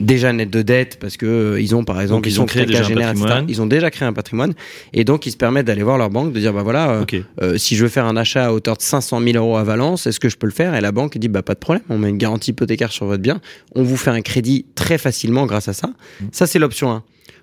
Déjà 0.00 0.32
net 0.32 0.50
de 0.50 0.62
dette 0.62 0.98
parce 0.98 1.16
que 1.16 1.26
euh, 1.26 1.60
ils 1.60 1.74
ont 1.74 1.84
par 1.84 2.00
exemple 2.00 2.22
Donc, 2.22 2.32
ils 2.32 2.40
ont 2.40 2.46
créé 2.46 2.66
déjà 2.66 2.84
un 2.84 2.94
patrimoine. 2.94 3.46
Ils 3.48 3.62
ont 3.62 3.66
déjà 3.66 3.90
créé 3.90 4.06
un 4.06 4.12
patrimoine 4.12 4.54
et 4.92 5.04
donc 5.04 5.26
ils 5.26 5.30
se 5.30 5.36
permettent 5.36 5.66
d'aller 5.66 5.82
voir 5.82 5.98
leur 5.98 6.10
banque 6.10 6.32
de 6.32 6.40
dire 6.40 6.52
bah 6.52 6.62
voilà 6.62 6.90
euh, 6.90 7.04
euh, 7.42 7.58
si 7.58 7.76
je 7.76 7.84
veux 7.84 7.88
faire 7.88 8.06
un 8.06 8.16
achat 8.16 8.46
à 8.46 8.52
hauteur 8.52 8.76
de 8.76 8.82
500 8.82 9.20
000 9.20 9.36
euros 9.36 9.56
à 9.56 9.64
Valence, 9.64 10.06
est-ce 10.06 10.20
que 10.20 10.28
je 10.28 10.36
peux 10.36 10.46
le 10.46 10.52
faire? 10.52 10.74
Et 10.74 10.80
la 10.80 10.92
banque 10.92 11.16
dit 11.18 11.28
bah 11.28 11.42
pas 11.42 11.54
de 11.54 11.60
problème, 11.60 11.82
on 11.88 11.98
met 11.98 12.08
une 12.08 12.18
garantie 12.18 12.50
hypothécaire 12.50 12.92
sur 12.92 13.06
votre 13.06 13.22
bien, 13.22 13.40
on 13.74 13.82
vous 13.82 13.96
fait 13.96 14.10
un 14.10 14.22
crédit 14.22 14.66
très 14.74 14.98
facilement 14.98 15.46
grâce 15.46 15.68
à 15.68 15.72
ça. 15.72 15.88
Mmh. 15.88 16.24
Ça 16.32 16.46
c'est 16.46 16.58
l'option 16.58 16.90
1. 16.90 17.02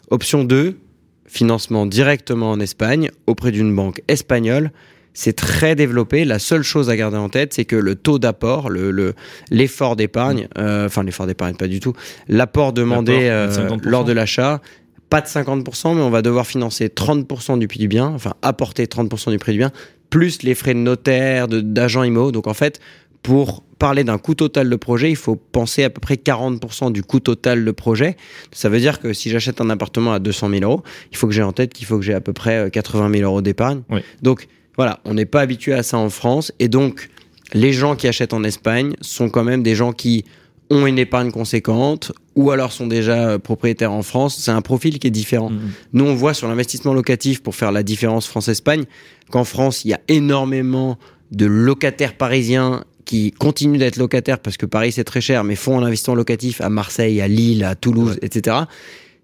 Option 0.10 0.44
2, 0.44 0.78
financement 1.26 1.86
directement 1.86 2.52
en 2.52 2.60
Espagne 2.60 3.10
auprès 3.28 3.52
d'une 3.52 3.74
banque 3.74 4.02
espagnole. 4.10 4.72
C'est 5.14 5.36
très 5.36 5.76
développé. 5.76 6.24
La 6.26 6.40
seule 6.40 6.64
chose 6.64 6.90
à 6.90 6.96
garder 6.96 7.18
en 7.18 7.30
tête, 7.30 7.54
c'est 7.54 7.66
que 7.66 7.76
le 7.76 7.96
taux 7.96 8.18
d'apport, 8.20 8.70
le 8.70 8.92
le- 8.92 9.14
l'effort 9.50 9.96
d'épargne, 9.96 10.48
euh, 10.58 10.86
enfin 10.86 11.04
l'effort 11.04 11.28
d'épargne 11.28 11.56
pas 11.56 11.68
du 11.68 11.80
tout, 11.80 11.94
l'apport 12.28 12.72
demandé 12.74 13.14
euh, 13.30 13.50
50%. 13.50 13.80
lors 13.84 14.06
de 14.06 14.14
l'achat, 14.14 14.62
pas 15.10 15.20
de 15.22 15.28
50%, 15.28 15.96
mais 15.96 16.02
on 16.02 16.10
va 16.10 16.22
devoir 16.22 16.48
financer 16.48 16.88
30% 16.88 17.58
du 17.60 17.68
prix 17.68 17.80
du 17.80 17.88
bien, 17.90 18.06
enfin 18.08 18.36
apporter 18.42 18.86
30% 18.86 19.32
du 19.32 19.38
prix 19.38 19.52
du 19.52 19.58
bien, 19.58 19.72
plus 20.10 20.44
les 20.44 20.56
frais 20.56 20.74
de 20.74 20.80
notaire, 20.80 21.48
de- 21.50 21.60
d'agent 21.62 22.04
IMO. 22.04 22.32
Donc 22.32 22.48
en 22.48 22.54
fait, 22.54 22.80
pour 23.22 23.64
parler 23.78 24.04
d'un 24.04 24.18
coût 24.18 24.36
total 24.36 24.70
de 24.70 24.76
projet, 24.78 25.10
il 25.10 25.16
faut 25.16 25.36
penser 25.36 25.84
à 25.84 25.90
peu 25.90 26.00
près 26.00 26.16
40% 26.16 26.92
du 26.92 27.04
coût 27.04 27.20
total 27.20 27.66
de 27.66 27.72
projet. 27.72 28.16
Ça 28.54 28.70
veut 28.70 28.80
dire 28.80 29.00
que 29.00 29.12
si 29.12 29.30
j'achète 29.30 29.60
un 29.60 29.70
appartement 29.70 30.14
à 30.14 30.20
200 30.20 30.50
000 30.50 30.62
euros, 30.64 30.84
il 31.12 31.18
faut 31.18 31.28
que 31.28 31.34
j'ai 31.34 31.44
en 31.44 31.52
tête 31.52 31.74
qu'il 31.74 31.86
faut 31.88 31.98
que 31.98 32.06
j'ai 32.06 32.14
à 32.14 32.22
peu 32.22 32.32
près 32.34 32.68
euh, 32.68 32.70
80 32.70 33.12
000 33.12 33.24
euros 33.30 33.42
d'épargne. 33.42 33.82
Oui. 33.90 34.02
Donc 34.22 34.48
voilà, 34.82 35.00
on 35.06 35.14
n'est 35.14 35.28
pas 35.28 35.42
habitué 35.42 35.74
à 35.74 35.84
ça 35.84 36.00
en 36.00 36.10
France. 36.10 36.52
Et 36.58 36.68
donc, 36.68 37.12
les 37.54 37.72
gens 37.72 37.96
qui 37.96 38.08
achètent 38.08 38.34
en 38.34 38.44
Espagne 38.44 38.96
sont 39.00 39.30
quand 39.30 39.44
même 39.44 39.62
des 39.62 39.76
gens 39.76 39.92
qui 39.92 40.26
ont 40.72 40.88
une 40.88 40.98
épargne 40.98 41.30
conséquente 41.30 42.14
ou 42.36 42.50
alors 42.50 42.72
sont 42.72 42.88
déjà 42.88 43.30
euh, 43.30 43.38
propriétaires 43.38 43.92
en 43.92 44.02
France. 44.02 44.38
C'est 44.40 44.50
un 44.50 44.64
profil 44.64 44.98
qui 44.98 45.06
est 45.06 45.12
différent. 45.12 45.52
Mhm. 45.52 45.60
Nous, 45.94 46.06
on 46.06 46.16
voit 46.16 46.34
sur 46.34 46.48
l'investissement 46.48 46.96
locatif, 46.96 47.44
pour 47.44 47.54
faire 47.54 47.72
la 47.72 47.84
différence 47.84 48.26
France-Espagne, 48.26 48.86
qu'en 49.30 49.44
France, 49.44 49.86
il 49.86 49.90
y 49.90 49.94
a 49.94 50.00
énormément 50.08 50.98
de 51.30 51.46
locataires 51.46 52.18
parisiens 52.18 52.84
qui 53.06 53.30
continuent 53.30 53.78
d'être 53.78 53.98
locataires 53.98 54.40
parce 54.40 54.58
que 54.58 54.66
Paris, 54.66 54.94
c'est 54.94 55.04
très 55.04 55.22
cher, 55.22 55.44
mais 55.44 55.56
font 55.56 55.78
un 55.78 55.84
investissement 55.84 56.16
locatif 56.16 56.60
à 56.60 56.70
Marseille, 56.70 57.22
à 57.22 57.28
Lille, 57.28 57.64
à 57.66 57.76
Toulouse, 57.76 58.18
etc. 58.24 58.58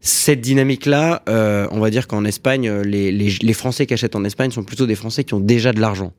Cette 0.01 0.41
dynamique-là, 0.41 1.23
euh, 1.27 1.67
on 1.71 1.79
va 1.79 1.89
dire 1.89 2.07
qu'en 2.07 2.23
Espagne, 2.23 2.67
euh, 2.69 2.83
les, 2.83 3.11
les, 3.11 3.33
les 3.41 3.53
Français 3.53 3.85
qui 3.85 3.93
achètent 3.93 4.15
en 4.15 4.23
Espagne 4.23 4.51
sont 4.51 4.63
plutôt 4.63 4.85
des 4.85 4.95
Français 4.95 5.23
qui 5.23 5.33
ont 5.33 5.39
déjà 5.39 5.73
de 5.73 5.79
l'argent. 5.79 6.13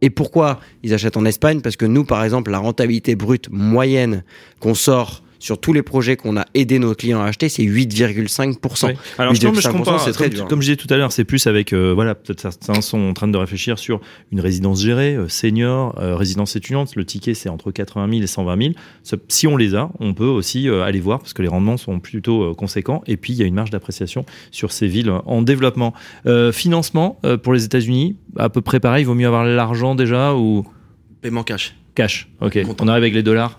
Et 0.00 0.10
pourquoi 0.10 0.60
ils 0.82 0.94
achètent 0.94 1.16
en 1.16 1.24
Espagne? 1.24 1.60
Parce 1.60 1.76
que 1.76 1.84
nous, 1.84 2.04
par 2.04 2.22
exemple, 2.22 2.50
la 2.50 2.58
rentabilité 2.58 3.16
brute 3.16 3.48
moyenne 3.50 4.22
qu'on 4.60 4.74
sort 4.74 5.22
sur 5.38 5.60
tous 5.60 5.72
les 5.72 5.82
projets 5.82 6.16
qu'on 6.16 6.36
a 6.36 6.44
aidé 6.54 6.78
nos 6.78 6.94
clients 6.94 7.20
à 7.20 7.26
acheter, 7.26 7.48
c'est 7.48 7.62
8,5%. 7.62 8.86
Ouais. 8.86 8.96
Alors 9.18 9.32
justement, 9.32 9.52
mais 9.52 9.60
je 9.60 9.68
8,5%, 9.68 9.72
compare, 9.72 10.00
c'est 10.00 10.12
très 10.12 10.24
comme, 10.26 10.34
dur. 10.34 10.48
comme 10.48 10.60
je 10.62 10.66
disais 10.72 10.76
tout 10.76 10.92
à 10.92 10.96
l'heure, 10.96 11.12
c'est 11.12 11.24
plus 11.24 11.46
avec, 11.46 11.72
euh, 11.72 11.92
voilà, 11.94 12.14
peut-être 12.14 12.40
certains 12.40 12.80
sont 12.80 12.98
en 13.00 13.12
train 13.14 13.28
de 13.28 13.36
réfléchir 13.36 13.78
sur 13.78 14.00
une 14.32 14.40
résidence 14.40 14.82
gérée, 14.82 15.14
euh, 15.14 15.28
senior, 15.28 15.94
euh, 16.00 16.16
résidence 16.16 16.56
étudiante. 16.56 16.96
Le 16.96 17.04
ticket, 17.04 17.34
c'est 17.34 17.48
entre 17.48 17.70
80 17.70 18.08
000 18.10 18.22
et 18.22 18.26
120 18.26 18.60
000. 18.62 18.74
Ce- 19.02 19.16
Si 19.28 19.46
on 19.46 19.56
les 19.56 19.74
a, 19.74 19.90
on 20.00 20.14
peut 20.14 20.24
aussi 20.26 20.68
euh, 20.68 20.82
aller 20.82 21.00
voir 21.00 21.18
parce 21.20 21.32
que 21.32 21.42
les 21.42 21.48
rendements 21.48 21.76
sont 21.76 22.00
plutôt 22.00 22.42
euh, 22.50 22.54
conséquents. 22.54 23.02
Et 23.06 23.16
puis, 23.16 23.32
il 23.32 23.38
y 23.38 23.42
a 23.42 23.46
une 23.46 23.54
marge 23.54 23.70
d'appréciation 23.70 24.24
sur 24.50 24.72
ces 24.72 24.86
villes 24.86 25.12
en 25.26 25.42
développement. 25.42 25.94
Euh, 26.26 26.52
financement 26.52 27.18
euh, 27.24 27.36
pour 27.36 27.52
les 27.52 27.64
États-Unis, 27.64 28.16
à 28.36 28.48
peu 28.48 28.60
près 28.60 28.80
pareil. 28.80 29.02
Il 29.02 29.06
vaut 29.06 29.14
mieux 29.14 29.26
avoir 29.26 29.44
l'argent 29.44 29.94
déjà 29.94 30.34
ou 30.34 30.66
Paiement 31.20 31.42
cash. 31.42 31.74
cash. 31.94 32.28
Ok. 32.40 32.58
On 32.80 32.88
arrive 32.88 33.02
avec 33.02 33.14
les 33.14 33.22
dollars 33.22 33.58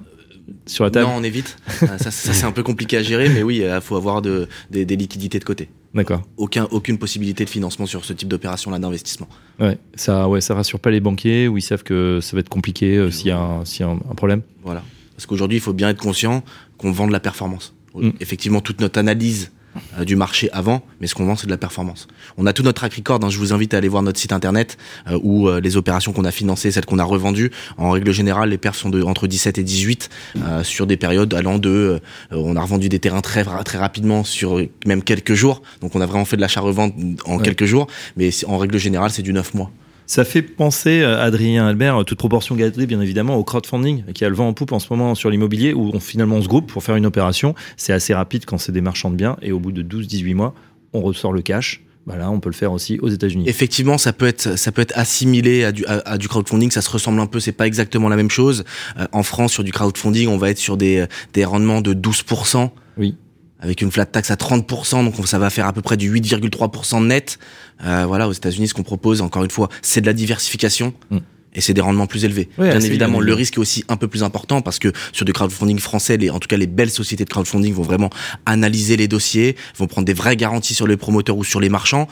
sur 0.65 0.83
la 0.83 0.91
table. 0.91 1.07
Non, 1.07 1.15
on 1.17 1.23
évite. 1.23 1.57
Euh, 1.83 1.97
ça, 1.97 2.11
ça, 2.11 2.33
c'est 2.33 2.45
un 2.45 2.51
peu 2.51 2.63
compliqué 2.63 2.97
à 2.97 3.03
gérer, 3.03 3.29
mais 3.29 3.43
oui, 3.43 3.63
il 3.63 3.81
faut 3.81 3.95
avoir 3.95 4.21
de, 4.21 4.47
des, 4.71 4.85
des 4.85 4.95
liquidités 4.95 5.39
de 5.39 5.43
côté. 5.43 5.69
D'accord. 5.93 6.21
Aucun, 6.37 6.65
aucune 6.71 6.97
possibilité 6.97 7.45
de 7.45 7.49
financement 7.49 7.85
sur 7.87 8.05
ce 8.05 8.13
type 8.13 8.27
d'opération-là 8.27 8.77
d'investissement. 8.79 9.27
Ouais. 9.59 9.77
Ça, 9.95 10.27
ouais, 10.29 10.39
ça 10.41 10.53
rassure 10.53 10.79
pas 10.79 10.91
les 10.91 10.99
banquiers 10.99 11.47
où 11.47 11.57
ils 11.57 11.61
savent 11.63 11.83
que 11.83 12.19
ça 12.21 12.35
va 12.35 12.41
être 12.41 12.49
compliqué 12.49 12.95
euh, 12.97 13.09
s'il 13.11 13.27
y 13.27 13.31
a, 13.31 13.39
un, 13.39 13.65
s'il 13.65 13.81
y 13.85 13.89
a 13.89 13.91
un- 13.91 13.99
un 14.09 14.15
problème. 14.15 14.41
Voilà. 14.63 14.83
Parce 15.15 15.25
qu'aujourd'hui, 15.25 15.57
il 15.57 15.61
faut 15.61 15.73
bien 15.73 15.89
être 15.89 16.01
conscient 16.01 16.43
qu'on 16.77 16.91
vend 16.91 17.07
de 17.07 17.11
la 17.11 17.19
performance. 17.19 17.73
Mm. 17.95 18.09
Effectivement, 18.19 18.61
toute 18.61 18.81
notre 18.81 18.99
analyse 18.99 19.51
euh, 19.99 20.05
du 20.05 20.15
marché 20.15 20.49
avant, 20.51 20.81
mais 21.01 21.07
ce 21.07 21.15
qu'on 21.15 21.25
vend, 21.25 21.35
c'est 21.35 21.45
de 21.47 21.51
la 21.51 21.57
performance. 21.57 22.07
On 22.37 22.45
a 22.45 22.53
tout 22.53 22.63
notre 22.63 22.79
track 22.81 22.93
record. 22.93 23.19
hein. 23.23 23.29
Je 23.29 23.37
vous 23.37 23.53
invite 23.53 23.73
à 23.73 23.77
aller 23.77 23.87
voir 23.87 24.03
notre 24.03 24.19
site 24.19 24.31
internet 24.33 24.77
euh, 25.07 25.19
où 25.23 25.47
euh, 25.47 25.59
les 25.61 25.77
opérations 25.77 26.13
qu'on 26.13 26.25
a 26.25 26.31
financées, 26.31 26.71
celles 26.71 26.85
qu'on 26.85 26.99
a 26.99 27.03
revendues. 27.03 27.51
En 27.77 27.91
règle 27.91 28.11
générale, 28.11 28.49
les 28.49 28.57
perfs 28.57 28.77
sont 28.77 28.89
de 28.89 29.01
entre 29.01 29.27
17 29.27 29.57
et 29.57 29.63
18 29.63 30.09
euh, 30.37 30.63
sur 30.63 30.87
des 30.87 30.97
périodes 30.97 31.33
allant 31.33 31.57
de. 31.59 31.99
on 32.31 32.55
a 32.55 32.61
revendu 32.61 32.89
des 32.89 32.99
terrains 32.99 33.21
très 33.21 33.43
très 33.63 33.77
rapidement 33.77 34.23
sur 34.23 34.61
même 34.85 35.03
quelques 35.03 35.33
jours. 35.33 35.61
Donc, 35.81 35.95
on 35.95 36.01
a 36.01 36.05
vraiment 36.05 36.25
fait 36.25 36.35
de 36.35 36.41
l'achat-revente 36.41 36.93
en 37.25 37.37
Ouais. 37.37 37.43
quelques 37.43 37.65
jours, 37.65 37.87
mais 38.17 38.29
en 38.47 38.57
règle 38.57 38.77
générale, 38.77 39.11
c'est 39.11 39.21
du 39.21 39.33
9 39.33 39.53
mois. 39.53 39.71
Ça 40.09 40.25
fait 40.25 40.41
penser, 40.41 41.01
euh, 41.01 41.21
Adrien 41.21 41.67
Albert, 41.67 41.97
euh, 41.97 42.03
toute 42.03 42.17
proportion 42.17 42.55
gardée 42.55 42.87
bien 42.87 42.99
évidemment, 42.99 43.35
au 43.35 43.43
crowdfunding 43.43 44.05
qui 44.13 44.25
a 44.25 44.29
le 44.29 44.33
vent 44.33 44.47
en 44.47 44.53
poupe 44.53 44.71
en 44.71 44.79
ce 44.79 44.87
moment 44.89 45.13
sur 45.13 45.29
l'immobilier 45.29 45.71
où 45.71 45.91
on, 45.93 45.99
finalement 45.99 46.37
on 46.37 46.41
se 46.41 46.47
groupe 46.47 46.65
pour 46.65 46.81
faire 46.81 46.95
une 46.95 47.05
opération. 47.05 47.53
C'est 47.77 47.93
assez 47.93 48.15
rapide 48.15 48.45
quand 48.45 48.57
c'est 48.57 48.71
des 48.71 48.81
marchands 48.81 49.11
de 49.11 49.15
biens 49.15 49.37
et 49.43 49.51
au 49.51 49.59
bout 49.59 49.71
de 49.71 49.83
12-18 49.83 50.33
mois, 50.33 50.55
on 50.93 51.01
ressort 51.01 51.31
le 51.31 51.43
cash. 51.43 51.83
Bah 52.07 52.15
là, 52.17 52.31
on 52.31 52.39
peut 52.39 52.49
le 52.49 52.55
faire 52.55 52.71
aussi 52.71 52.97
aux 52.99 53.09
États-Unis. 53.09 53.43
Effectivement, 53.47 53.99
ça 53.99 54.11
peut 54.11 54.25
être 54.25 54.57
ça 54.57 54.71
peut 54.71 54.81
être 54.81 54.97
assimilé 54.97 55.63
à 55.63 55.71
du 55.71 55.85
à, 55.85 55.99
à 56.09 56.17
du 56.17 56.27
crowdfunding. 56.27 56.71
Ça 56.71 56.81
se 56.81 56.89
ressemble 56.89 57.19
un 57.19 57.27
peu. 57.27 57.39
C'est 57.39 57.51
pas 57.51 57.67
exactement 57.67 58.09
la 58.09 58.15
même 58.15 58.31
chose. 58.31 58.63
Euh, 58.97 59.05
en 59.11 59.21
France, 59.21 59.53
sur 59.53 59.63
du 59.63 59.71
crowdfunding, 59.71 60.27
on 60.27 60.37
va 60.37 60.49
être 60.49 60.57
sur 60.57 60.75
des 60.75 61.05
des 61.33 61.45
rendements 61.45 61.81
de 61.81 61.93
12%. 61.93 62.71
Oui. 62.97 63.15
Avec 63.61 63.81
une 63.81 63.91
flat 63.91 64.05
tax 64.05 64.31
à 64.31 64.35
30%, 64.35 65.03
donc 65.03 65.27
ça 65.27 65.37
va 65.37 65.49
faire 65.49 65.65
à 65.65 65.73
peu 65.73 65.81
près 65.81 65.97
du 65.97 66.13
8,3% 66.13 67.05
net. 67.05 67.39
Euh, 67.83 68.05
voilà, 68.07 68.27
aux 68.27 68.31
États-Unis, 68.31 68.69
ce 68.69 68.73
qu'on 68.73 68.83
propose, 68.83 69.21
encore 69.21 69.43
une 69.43 69.51
fois, 69.51 69.69
c'est 69.81 69.99
de 69.99 70.05
la 70.05 70.13
diversification. 70.13 70.93
Mm. 71.09 71.17
Et 71.53 71.61
c'est 71.61 71.73
des 71.73 71.81
rendements 71.81 72.05
plus 72.05 72.25
élevés. 72.25 72.47
Bien 72.57 72.79
évidemment, 72.79 73.17
bien 73.17 73.27
le 73.27 73.33
risque 73.33 73.55
est 73.55 73.59
aussi 73.59 73.83
un 73.87 73.97
peu 73.97 74.07
plus 74.07 74.21
important 74.21 74.61
parce 74.61 74.77
que 74.77 74.93
sur 75.11 75.25
du 75.25 75.33
crowdfunding 75.33 75.79
français, 75.79 76.15
les, 76.15 76.29
en 76.29 76.39
tout 76.39 76.47
cas 76.47 76.57
les 76.57 76.67
belles 76.67 76.91
sociétés 76.91 77.25
de 77.25 77.29
crowdfunding 77.29 77.73
vont 77.73 77.81
vraiment 77.81 78.11
analyser 78.45 78.97
les 78.97 79.07
dossiers, 79.07 79.55
vont 79.75 79.87
prendre 79.87 80.05
des 80.05 80.13
vraies 80.13 80.37
garanties 80.37 80.75
sur 80.75 80.85
les 80.85 80.95
promoteurs 80.95 81.37
ou 81.37 81.43
sur 81.43 81.59
les 81.59 81.69
marchands. 81.69 82.07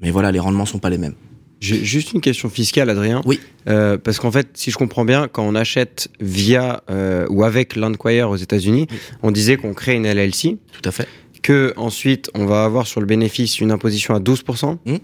Mais 0.00 0.10
voilà, 0.10 0.32
les 0.32 0.38
rendements 0.38 0.64
sont 0.64 0.78
pas 0.78 0.88
les 0.88 0.96
mêmes. 0.96 1.14
J'ai 1.60 1.84
juste 1.84 2.12
une 2.12 2.20
question 2.22 2.48
fiscale, 2.48 2.88
Adrien. 2.90 3.20
Oui. 3.26 3.38
Euh, 3.68 3.98
parce 3.98 4.18
qu'en 4.18 4.30
fait, 4.30 4.48
si 4.54 4.70
je 4.70 4.76
comprends 4.78 5.04
bien, 5.04 5.28
quand 5.28 5.44
on 5.46 5.54
achète 5.54 6.08
via 6.20 6.82
euh, 6.90 7.26
ou 7.28 7.44
avec 7.44 7.76
Landquire 7.76 8.30
aux 8.30 8.36
États-Unis, 8.36 8.86
on 9.22 9.30
disait 9.30 9.56
qu'on 9.58 9.74
crée 9.74 9.94
une 9.94 10.06
LLC, 10.06 10.56
Tout 10.72 10.88
à 10.88 10.90
fait. 10.90 11.06
que 11.42 11.72
ensuite 11.76 12.30
on 12.34 12.46
va 12.46 12.64
avoir 12.64 12.86
sur 12.86 13.00
le 13.00 13.06
bénéfice 13.06 13.60
une 13.60 13.70
imposition 13.72 14.14
à 14.14 14.20
12%, 14.20 14.78
Mm. 14.86 14.96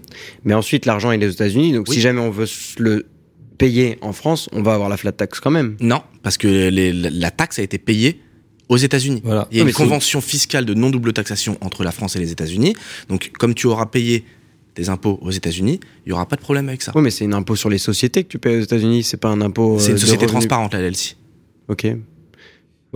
mais 0.45 0.53
ensuite 0.55 0.85
l'argent 0.87 1.11
il 1.11 1.21
est 1.23 1.27
aux 1.27 1.31
États-Unis, 1.31 1.73
donc 1.73 1.85
Oui. 1.89 1.95
si 1.95 2.01
jamais 2.01 2.21
on 2.21 2.31
veut 2.31 2.47
le 2.79 3.05
payer 3.59 3.97
en 4.01 4.11
France, 4.13 4.49
on 4.51 4.61
va 4.63 4.73
avoir 4.73 4.89
la 4.89 4.97
flat 4.97 5.11
tax 5.11 5.39
quand 5.39 5.51
même. 5.51 5.77
Non, 5.79 6.01
parce 6.23 6.37
que 6.37 6.47
les- 6.69 6.93
la, 6.93 7.09
la 7.11 7.31
taxe 7.31 7.59
a 7.59 7.63
été 7.63 7.77
payée 7.77 8.19
aux 8.69 8.77
États-Unis. 8.77 9.21
Voilà. 9.23 9.47
Il 9.51 9.57
y 9.57 9.61
a 9.61 9.63
Non, 9.63 9.69
une 9.69 9.75
convention 9.75 10.21
fiscale 10.21 10.65
de 10.65 10.73
non 10.73 10.89
double 10.89 11.13
taxation 11.13 11.57
entre 11.61 11.83
la 11.83 11.91
France 11.91 12.15
et 12.15 12.19
les 12.19 12.31
États-Unis. 12.31 12.75
Donc, 13.09 13.31
comme 13.39 13.53
tu 13.55 13.65
auras 13.67 13.85
payé 13.85 14.25
des 14.77 14.89
impôts 14.89 15.19
aux 15.21 15.31
États-Unis, 15.31 15.79
il 16.05 16.09
y 16.09 16.13
aura 16.13 16.27
pas 16.27 16.35
de 16.35 16.41
problème 16.41 16.69
avec 16.69 16.81
ça. 16.81 16.91
Oui, 16.95 17.01
mais 17.01 17.09
c'est 17.09 17.25
un 17.25 17.33
impôt 17.33 17.55
sur 17.55 17.69
les 17.69 17.79
sociétés 17.79 18.23
que 18.23 18.29
tu 18.29 18.39
payes 18.39 18.57
aux 18.57 18.61
États-Unis, 18.61 19.03
c'est 19.03 19.17
pas 19.17 19.29
un 19.29 19.41
impôt. 19.41 19.79
C'est 19.79 19.87
euh, 19.87 19.89
une 19.89 19.95
de 19.95 19.99
société 19.99 20.27
transparente, 20.27 20.73
la 20.73 20.81
LLC. 20.81 21.17
Ok. 21.67 21.87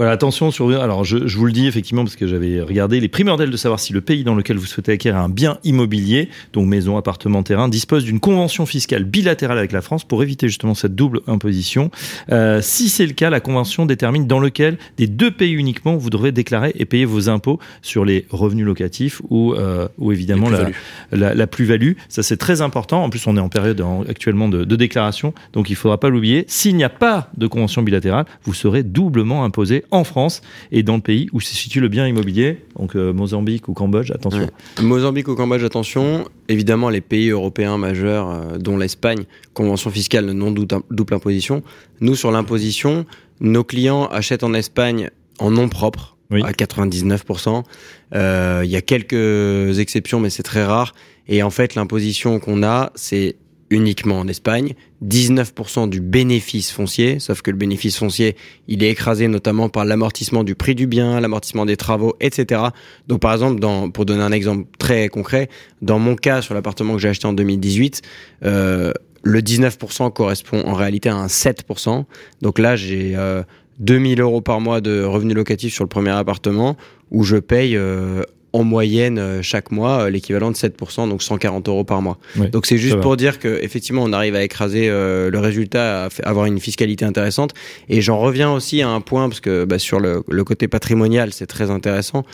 Voilà, 0.01 0.13
attention 0.13 0.49
sur. 0.49 0.67
Alors, 0.81 1.03
je, 1.03 1.27
je 1.27 1.37
vous 1.37 1.45
le 1.45 1.51
dis 1.51 1.67
effectivement 1.67 2.03
parce 2.03 2.15
que 2.15 2.25
j'avais 2.25 2.59
regardé. 2.59 2.97
Il 2.97 3.03
est 3.03 3.07
primordial 3.07 3.51
de 3.51 3.55
savoir 3.55 3.79
si 3.79 3.93
le 3.93 4.01
pays 4.01 4.23
dans 4.23 4.33
lequel 4.33 4.57
vous 4.57 4.65
souhaitez 4.65 4.93
acquérir 4.93 5.19
un 5.19 5.29
bien 5.29 5.59
immobilier, 5.63 6.29
donc 6.53 6.65
maison, 6.67 6.97
appartement, 6.97 7.43
terrain, 7.43 7.69
dispose 7.69 8.03
d'une 8.03 8.19
convention 8.19 8.65
fiscale 8.65 9.03
bilatérale 9.03 9.59
avec 9.59 9.71
la 9.71 9.83
France 9.83 10.03
pour 10.03 10.23
éviter 10.23 10.47
justement 10.47 10.73
cette 10.73 10.95
double 10.95 11.19
imposition. 11.27 11.91
Euh, 12.31 12.61
si 12.63 12.89
c'est 12.89 13.05
le 13.05 13.13
cas, 13.13 13.29
la 13.29 13.41
convention 13.41 13.85
détermine 13.85 14.25
dans 14.25 14.39
lequel 14.39 14.79
des 14.97 15.05
deux 15.05 15.29
pays 15.29 15.51
uniquement 15.53 15.95
vous 15.95 16.09
devrez 16.09 16.31
déclarer 16.31 16.71
et 16.79 16.85
payer 16.85 17.05
vos 17.05 17.29
impôts 17.29 17.59
sur 17.83 18.03
les 18.03 18.25
revenus 18.31 18.65
locatifs 18.65 19.21
ou, 19.29 19.53
euh, 19.53 19.87
ou 19.99 20.11
évidemment 20.11 20.49
la, 20.49 20.63
plus-values. 20.63 20.75
la, 21.11 21.35
la 21.35 21.45
plus-value. 21.45 21.91
Ça, 22.09 22.23
c'est 22.23 22.37
très 22.37 22.61
important. 22.61 23.03
En 23.03 23.11
plus, 23.11 23.27
on 23.27 23.37
est 23.37 23.39
en 23.39 23.49
période 23.49 23.79
en- 23.81 24.01
actuellement 24.09 24.49
de, 24.49 24.63
de 24.63 24.75
déclaration, 24.75 25.35
donc 25.53 25.69
il 25.69 25.75
faudra 25.75 25.99
pas 25.99 26.09
l'oublier. 26.09 26.43
S'il 26.47 26.75
n'y 26.75 26.83
a 26.83 26.89
pas 26.89 27.29
de 27.37 27.45
convention 27.45 27.83
bilatérale, 27.83 28.25
vous 28.45 28.55
serez 28.55 28.81
doublement 28.81 29.43
imposé 29.45 29.83
en 29.91 30.03
France 30.03 30.41
et 30.71 30.83
dans 30.83 30.95
le 30.95 31.01
pays 31.01 31.27
où 31.33 31.39
se 31.41 31.53
situe 31.53 31.79
le 31.79 31.89
bien 31.89 32.07
immobilier, 32.07 32.57
donc 32.79 32.95
euh, 32.95 33.13
Mozambique 33.13 33.67
ou 33.67 33.73
Cambodge. 33.73 34.11
Attention. 34.11 34.41
Ouais. 34.41 34.83
Mozambique 34.83 35.27
ou 35.27 35.35
Cambodge, 35.35 35.63
attention. 35.63 36.25
Évidemment, 36.47 36.89
les 36.89 37.01
pays 37.01 37.29
européens 37.29 37.77
majeurs, 37.77 38.29
euh, 38.29 38.57
dont 38.57 38.77
l'Espagne, 38.77 39.23
convention 39.53 39.91
fiscale 39.91 40.25
de 40.25 40.33
non 40.33 40.51
double 40.51 40.81
double 40.89 41.13
imposition. 41.13 41.61
Nous, 41.99 42.15
sur 42.15 42.31
l'imposition, 42.31 43.05
nos 43.39 43.63
clients 43.63 44.05
achètent 44.07 44.43
en 44.43 44.53
Espagne 44.53 45.09
en 45.39 45.51
nom 45.51 45.69
propre. 45.69 46.17
Oui. 46.33 46.41
à 46.45 46.53
99%. 46.53 47.63
Euh, 48.15 48.61
Il 48.63 48.71
y 48.71 48.77
a 48.77 48.81
quelques 48.81 49.79
exceptions, 49.79 50.21
mais 50.21 50.29
c'est 50.29 50.43
très 50.43 50.63
rare. 50.63 50.93
Et 51.27 51.43
en 51.43 51.49
fait, 51.49 51.75
l'imposition 51.75 52.39
qu'on 52.39 52.63
a, 52.63 52.93
c'est 52.95 53.35
uniquement 53.71 54.19
en 54.19 54.27
Espagne, 54.27 54.75
19% 55.03 55.89
du 55.89 56.01
bénéfice 56.01 56.71
foncier, 56.71 57.19
sauf 57.19 57.41
que 57.41 57.49
le 57.49 57.57
bénéfice 57.57 57.97
foncier, 57.97 58.35
il 58.67 58.83
est 58.83 58.91
écrasé 58.91 59.27
notamment 59.27 59.69
par 59.69 59.85
l'amortissement 59.85 60.43
du 60.43 60.53
prix 60.53 60.75
du 60.75 60.85
bien, 60.85 61.19
l'amortissement 61.19 61.65
des 61.65 61.77
travaux, 61.77 62.15
etc. 62.19 62.61
Donc 63.07 63.21
par 63.21 63.33
exemple, 63.33 63.59
pour 63.93 64.05
donner 64.05 64.21
un 64.21 64.31
exemple 64.31 64.65
très 64.77 65.07
concret, 65.07 65.49
dans 65.81 65.97
mon 65.97 66.15
cas 66.15 66.41
sur 66.41 66.53
l'appartement 66.53 66.93
que 66.93 66.99
j'ai 66.99 67.09
acheté 67.09 67.25
en 67.25 67.33
2018, 67.33 68.01
euh, 68.43 68.91
le 69.23 69.39
19% 69.39 70.11
correspond 70.11 70.61
en 70.65 70.73
réalité 70.73 71.09
à 71.09 71.15
un 71.15 71.27
7%. 71.27 72.05
Donc 72.41 72.59
là, 72.59 72.75
j'ai 72.75 73.13
euh, 73.15 73.43
2000 73.79 74.19
euros 74.21 74.41
par 74.41 74.59
mois 74.59 74.81
de 74.81 75.03
revenus 75.03 75.35
locatifs 75.35 75.73
sur 75.73 75.83
le 75.83 75.89
premier 75.89 76.11
appartement 76.11 76.75
où 77.09 77.23
je 77.23 77.37
paye 77.37 77.75
euh, 77.75 78.23
en 78.53 78.63
moyenne 78.63 79.17
euh, 79.17 79.41
chaque 79.41 79.71
mois 79.71 80.01
euh, 80.03 80.09
l'équivalent 80.09 80.51
de 80.51 80.55
7%, 80.57 81.07
donc 81.09 81.23
140 81.23 81.67
euros 81.69 81.83
par 81.85 82.01
mois. 82.01 82.17
Donc 82.49 82.65
c'est 82.65 82.77
juste 82.77 82.95
pour 83.01 83.15
dire 83.17 83.39
que 83.39 83.59
effectivement 83.61 84.03
on 84.03 84.11
arrive 84.13 84.35
à 84.35 84.43
écraser 84.43 84.89
euh, 84.89 85.29
le 85.29 85.39
résultat, 85.39 86.05
à 86.05 86.09
avoir 86.23 86.45
une 86.47 86.59
fiscalité 86.59 87.05
intéressante. 87.05 87.53
Et 87.89 88.01
j'en 88.01 88.19
reviens 88.19 88.51
aussi 88.51 88.81
à 88.81 88.89
un 88.89 88.99
point 89.01 89.29
parce 89.29 89.39
que 89.39 89.63
bah, 89.65 89.79
sur 89.79 89.99
le, 89.99 90.23
le 90.27 90.43
côté 90.43 90.67
patrimonial 90.67 91.31
c'est 91.33 91.47
très 91.47 91.71
intéressant. 91.71 92.25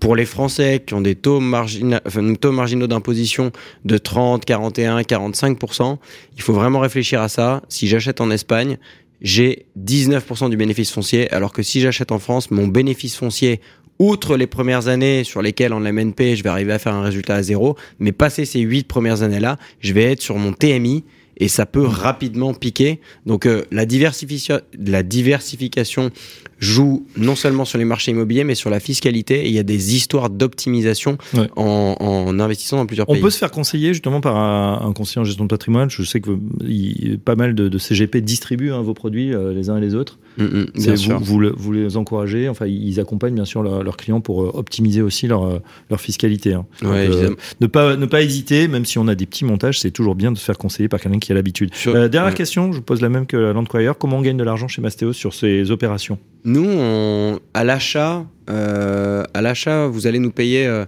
Pour 0.00 0.16
les 0.16 0.24
Français 0.26 0.82
qui 0.84 0.94
ont 0.94 1.00
des 1.00 1.14
taux, 1.14 1.38
margina- 1.38 2.00
enfin, 2.04 2.34
taux 2.34 2.50
marginaux 2.50 2.88
d'imposition 2.88 3.52
de 3.84 3.98
30, 3.98 4.44
41, 4.44 5.00
45%, 5.02 5.96
il 6.36 6.42
faut 6.42 6.52
vraiment 6.54 6.80
réfléchir 6.80 7.20
à 7.22 7.28
ça. 7.28 7.62
Si 7.68 7.86
j'achète 7.86 8.20
en 8.20 8.30
Espagne, 8.32 8.78
j'ai 9.20 9.66
19% 9.80 10.50
du 10.50 10.56
bénéfice 10.56 10.90
foncier, 10.90 11.30
alors 11.32 11.52
que 11.52 11.62
si 11.62 11.80
j'achète 11.80 12.10
en 12.10 12.18
France, 12.18 12.50
mon 12.50 12.66
bénéfice 12.66 13.14
foncier, 13.14 13.60
outre 13.98 14.36
les 14.36 14.46
premières 14.46 14.88
années 14.88 15.24
sur 15.24 15.42
lesquelles 15.42 15.72
en 15.72 15.80
MNP, 15.80 16.34
je 16.36 16.42
vais 16.42 16.48
arriver 16.50 16.72
à 16.72 16.78
faire 16.78 16.94
un 16.94 17.02
résultat 17.02 17.36
à 17.36 17.42
zéro, 17.42 17.76
mais 17.98 18.12
passer 18.12 18.44
ces 18.44 18.60
8 18.60 18.88
premières 18.88 19.22
années-là, 19.22 19.58
je 19.80 19.92
vais 19.92 20.04
être 20.04 20.20
sur 20.22 20.36
mon 20.38 20.52
TMI 20.52 21.04
et 21.38 21.48
ça 21.48 21.66
peut 21.66 21.84
rapidement 21.86 22.52
piquer. 22.52 23.00
Donc 23.26 23.46
euh, 23.46 23.62
la, 23.70 23.86
diversification, 23.86 24.60
la 24.84 25.02
diversification 25.02 26.10
joue 26.58 27.06
non 27.16 27.34
seulement 27.34 27.64
sur 27.64 27.78
les 27.78 27.84
marchés 27.84 28.10
immobiliers, 28.12 28.44
mais 28.44 28.54
sur 28.54 28.70
la 28.70 28.80
fiscalité. 28.80 29.44
Et 29.44 29.48
il 29.48 29.54
y 29.54 29.58
a 29.58 29.62
des 29.64 29.96
histoires 29.96 30.30
d'optimisation 30.30 31.16
Ouais. 31.34 31.48
en, 31.56 31.96
en 31.98 32.38
investissant 32.38 32.76
dans 32.76 32.86
plusieurs 32.86 33.08
On 33.08 33.14
pays. 33.14 33.22
peut 33.22 33.30
se 33.30 33.38
faire 33.38 33.50
conseiller 33.50 33.94
justement 33.94 34.20
par 34.20 34.36
un, 34.36 34.86
un 34.86 34.92
conseiller 34.92 35.20
en 35.22 35.24
gestion 35.24 35.44
de 35.44 35.48
patrimoine. 35.48 35.90
Je 35.90 36.02
sais 36.02 36.20
que 36.20 36.30
il- 36.68 37.18
pas 37.18 37.34
mal 37.34 37.54
de, 37.54 37.68
de 37.68 37.78
CGP 37.78 38.20
distribuent 38.20 38.72
hein, 38.72 38.82
vos 38.82 38.94
produits 38.94 39.34
euh, 39.34 39.52
les 39.54 39.70
uns 39.70 39.78
et 39.78 39.80
les 39.80 39.94
autres. 39.94 40.18
Mm, 40.38 40.44
mm, 40.44 40.66
bien 40.74 40.90
vous, 40.92 40.96
sûr. 40.96 41.18
vous, 41.20 41.38
le- 41.38 41.52
vous 41.56 41.72
les 41.72 41.96
encouragez. 41.96 42.48
Enfin, 42.48 42.66
ils 42.66 42.98
accompagnent 43.00 43.34
bien 43.34 43.44
sûr 43.44 43.62
leurs 43.62 43.82
leurs 43.82 43.96
clients 43.96 44.20
pour 44.20 44.42
euh, 44.42 44.50
optimiser 44.54 45.02
aussi 45.02 45.26
leur, 45.26 45.44
euh, 45.44 45.58
leur 45.90 46.00
fiscalité. 46.00 46.54
hein. 46.54 46.64
Ouais, 46.82 47.08
Donc, 47.08 47.16
euh, 47.16 47.34
ne 47.60 47.66
pas 47.66 47.96
ne 47.96 48.06
pas 48.06 48.22
hésiter, 48.22 48.66
même 48.68 48.84
si 48.84 48.98
on 48.98 49.08
a 49.08 49.14
des 49.14 49.26
petits 49.26 49.44
montages, 49.44 49.80
c'est 49.80 49.90
toujours 49.90 50.14
bien 50.14 50.32
de 50.32 50.38
se 50.38 50.44
faire 50.44 50.56
conseiller 50.58 50.88
par 50.88 51.00
quelqu'un 51.00 51.18
qui 51.18 51.32
a 51.32 51.34
l'habitude. 51.34 51.70
Euh, 51.86 52.08
dernière 52.08 52.30
ouais. 52.32 52.36
question, 52.36 52.72
je 52.72 52.78
vous 52.78 52.82
pose 52.82 53.00
la 53.02 53.08
même 53.08 53.26
que 53.26 53.36
Landquire. 53.36 53.96
Comment 53.98 54.18
on 54.18 54.22
gagne 54.22 54.36
de 54.36 54.44
l'argent 54.44 54.68
chez 54.68 54.80
Mastéos 54.80 55.12
sur 55.12 55.34
ces 55.34 55.70
opérations? 55.70 56.18
Nous, 56.44 56.64
on- 56.66 57.38
à 57.54 57.64
l'achat, 57.64 58.24
euh, 58.50 59.24
à 59.34 59.42
l'achat, 59.42 59.86
vous 59.86 60.06
allez 60.06 60.18
nous 60.18 60.30
payer 60.32 60.66
euh, 60.66 60.84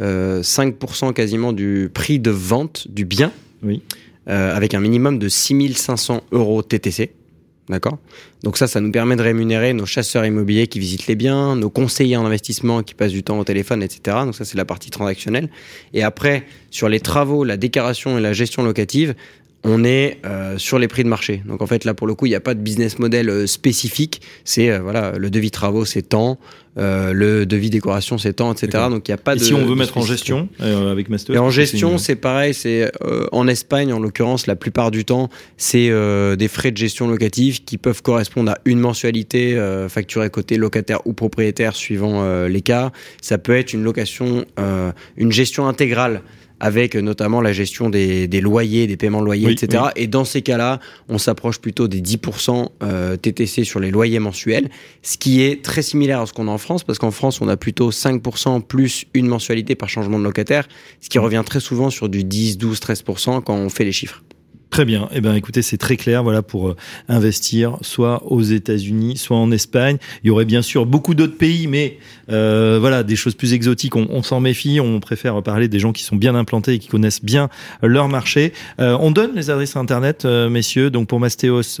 euh, 0.00 0.42
5% 0.42 1.12
quasiment 1.12 1.52
du 1.52 1.90
prix 1.92 2.18
de 2.18 2.30
vente 2.30 2.86
du 2.90 3.04
bien, 3.04 3.30
Oui. 3.62 3.82
avec 4.26 4.74
un 4.74 4.80
minimum 4.80 5.18
de 5.18 5.28
6500 5.28 6.22
euros 6.32 6.62
TTC. 6.62 7.12
D'accord 7.68 7.98
Donc 8.44 8.56
ça, 8.56 8.68
ça 8.68 8.80
nous 8.80 8.92
permet 8.92 9.16
de 9.16 9.22
rémunérer 9.22 9.72
nos 9.72 9.86
chasseurs 9.86 10.24
immobiliers 10.24 10.68
qui 10.68 10.78
visitent 10.78 11.08
les 11.08 11.16
biens, 11.16 11.56
nos 11.56 11.68
conseillers 11.68 12.16
en 12.16 12.24
investissement 12.24 12.84
qui 12.84 12.94
passent 12.94 13.12
du 13.12 13.24
temps 13.24 13.38
au 13.40 13.44
téléphone, 13.44 13.82
etc. 13.82 14.18
Donc 14.24 14.36
ça, 14.36 14.44
c'est 14.44 14.56
la 14.56 14.64
partie 14.64 14.90
transactionnelle. 14.90 15.48
Et 15.92 16.04
après, 16.04 16.46
sur 16.70 16.88
les 16.88 17.00
travaux, 17.00 17.42
la 17.42 17.56
décoration 17.56 18.18
et 18.18 18.20
la 18.20 18.32
gestion 18.32 18.62
locative, 18.62 19.14
on 19.64 19.82
est 19.84 20.18
euh, 20.24 20.58
sur 20.58 20.78
les 20.78 20.86
prix 20.86 21.02
de 21.02 21.08
marché. 21.08 21.42
Donc 21.46 21.60
en 21.60 21.66
fait, 21.66 21.84
là, 21.84 21.92
pour 21.94 22.06
le 22.06 22.14
coup, 22.14 22.26
il 22.26 22.30
n'y 22.30 22.36
a 22.36 22.40
pas 22.40 22.54
de 22.54 22.60
business 22.60 22.98
model 22.98 23.28
euh, 23.28 23.46
spécifique. 23.46 24.20
C'est, 24.44 24.70
euh, 24.70 24.78
voilà, 24.80 25.12
le 25.18 25.28
devis 25.28 25.50
travaux, 25.50 25.84
c'est 25.84 26.02
tant, 26.02 26.38
le 26.78 27.44
devis 27.46 27.70
décoration, 27.70 28.18
c'est 28.18 28.34
tant, 28.34 28.52
etc. 28.52 28.84
Donc 28.90 29.08
il 29.08 29.10
n'y 29.10 29.14
a 29.14 29.18
pas 29.18 29.34
Et 29.34 29.38
de... 29.38 29.42
si 29.42 29.54
on 29.54 29.64
veut 29.64 29.74
mettre 29.74 29.96
en 29.96 30.02
gestion 30.02 30.48
avec 30.60 31.08
Mastéos 31.08 31.34
Et 31.34 31.38
en 31.38 31.48
gestion, 31.48 31.92
une- 31.92 31.98
c'est 31.98 32.16
pareil. 32.16 32.52
C'est 32.52 32.92
en 33.32 33.48
Espagne, 33.48 33.94
en 33.94 33.98
l'occurrence, 33.98 34.46
la 34.46 34.56
plupart 34.56 34.90
du 34.90 35.06
temps, 35.06 35.30
c'est 35.56 35.88
des 36.36 36.48
frais 36.48 36.72
de 36.72 36.76
gestion 36.76 37.08
locative 37.08 37.64
qui 37.64 37.78
peuvent 37.78 38.02
correspondre 38.02 38.52
à 38.52 38.58
une 38.66 38.78
mensualité 38.78 39.58
facturée 39.88 40.28
côté 40.28 40.58
locataire 40.58 41.00
ou 41.06 41.14
propriétaire, 41.14 41.74
suivant 41.74 42.46
les 42.46 42.60
cas. 42.60 42.92
Ça 43.22 43.38
peut 43.38 43.56
être 43.56 43.72
une 43.72 43.82
location, 43.82 44.44
une 45.16 45.32
gestion 45.32 45.66
intégrale 45.68 46.20
avec 46.60 46.96
notamment 46.96 47.40
la 47.40 47.52
gestion 47.52 47.90
des, 47.90 48.28
des 48.28 48.40
loyers, 48.40 48.86
des 48.86 48.96
paiements 48.96 49.20
de 49.20 49.26
loyers, 49.26 49.46
Oui, 49.46 49.52
etc. 49.52 49.84
Et 49.96 50.06
dans 50.06 50.24
ces 50.24 50.42
cas-là, 50.42 50.80
on 51.08 51.18
s'approche 51.18 51.58
plutôt 51.58 51.88
des 51.88 52.00
10% 52.00 52.68
euh, 52.82 53.16
TTC 53.16 53.64
sur 53.64 53.80
les 53.80 53.90
loyers 53.90 54.18
mensuels, 54.18 54.70
ce 55.02 55.18
qui 55.18 55.42
est 55.42 55.62
très 55.62 55.82
similaire 55.82 56.20
à 56.20 56.26
ce 56.26 56.32
qu'on 56.32 56.48
a 56.48 56.50
en 56.50 56.58
France, 56.58 56.84
parce 56.84 56.98
qu'en 56.98 57.10
France, 57.10 57.40
on 57.40 57.48
a 57.48 57.56
plutôt 57.56 57.90
5% 57.90 58.62
plus 58.62 59.04
une 59.14 59.26
mensualité 59.26 59.74
par 59.74 59.88
changement 59.88 60.18
de 60.18 60.24
locataire, 60.24 60.68
ce 61.00 61.08
qui 61.08 61.18
revient 61.18 61.42
très 61.44 61.60
souvent 61.60 61.90
sur 61.90 62.08
du 62.08 62.24
10, 62.24 62.58
12, 62.58 62.80
13% 62.80 63.42
quand 63.42 63.54
on 63.54 63.68
fait 63.68 63.84
les 63.84 63.92
chiffres. 63.92 64.22
Très 64.70 64.84
bien. 64.84 65.08
Eh 65.14 65.20
ben, 65.20 65.34
écoutez, 65.34 65.62
c'est 65.62 65.76
très 65.78 65.96
clair. 65.96 66.22
Voilà 66.22 66.42
pour 66.42 66.68
euh, 66.68 66.76
investir, 67.08 67.78
soit 67.82 68.22
aux 68.30 68.42
États-Unis, 68.42 69.16
soit 69.16 69.36
en 69.36 69.50
Espagne. 69.50 69.96
Il 70.22 70.26
y 70.26 70.30
aurait 70.30 70.44
bien 70.44 70.60
sûr 70.60 70.84
beaucoup 70.86 71.14
d'autres 71.14 71.36
pays, 71.38 71.66
mais 71.66 71.98
euh, 72.30 72.76
voilà, 72.80 73.02
des 73.02 73.16
choses 73.16 73.34
plus 73.34 73.52
exotiques. 73.54 73.96
On, 73.96 74.06
on 74.10 74.22
s'en 74.22 74.40
méfie. 74.40 74.80
On 74.80 75.00
préfère 75.00 75.42
parler 75.42 75.68
des 75.68 75.78
gens 75.78 75.92
qui 75.92 76.02
sont 76.02 76.16
bien 76.16 76.34
implantés 76.34 76.74
et 76.74 76.78
qui 76.78 76.88
connaissent 76.88 77.24
bien 77.24 77.48
leur 77.82 78.08
marché. 78.08 78.52
Euh, 78.80 78.96
on 79.00 79.10
donne 79.12 79.34
les 79.34 79.50
adresses 79.50 79.76
internet, 79.76 80.24
messieurs. 80.24 80.90
Donc 80.90 81.08
pour 81.08 81.20
Mastéos, 81.20 81.80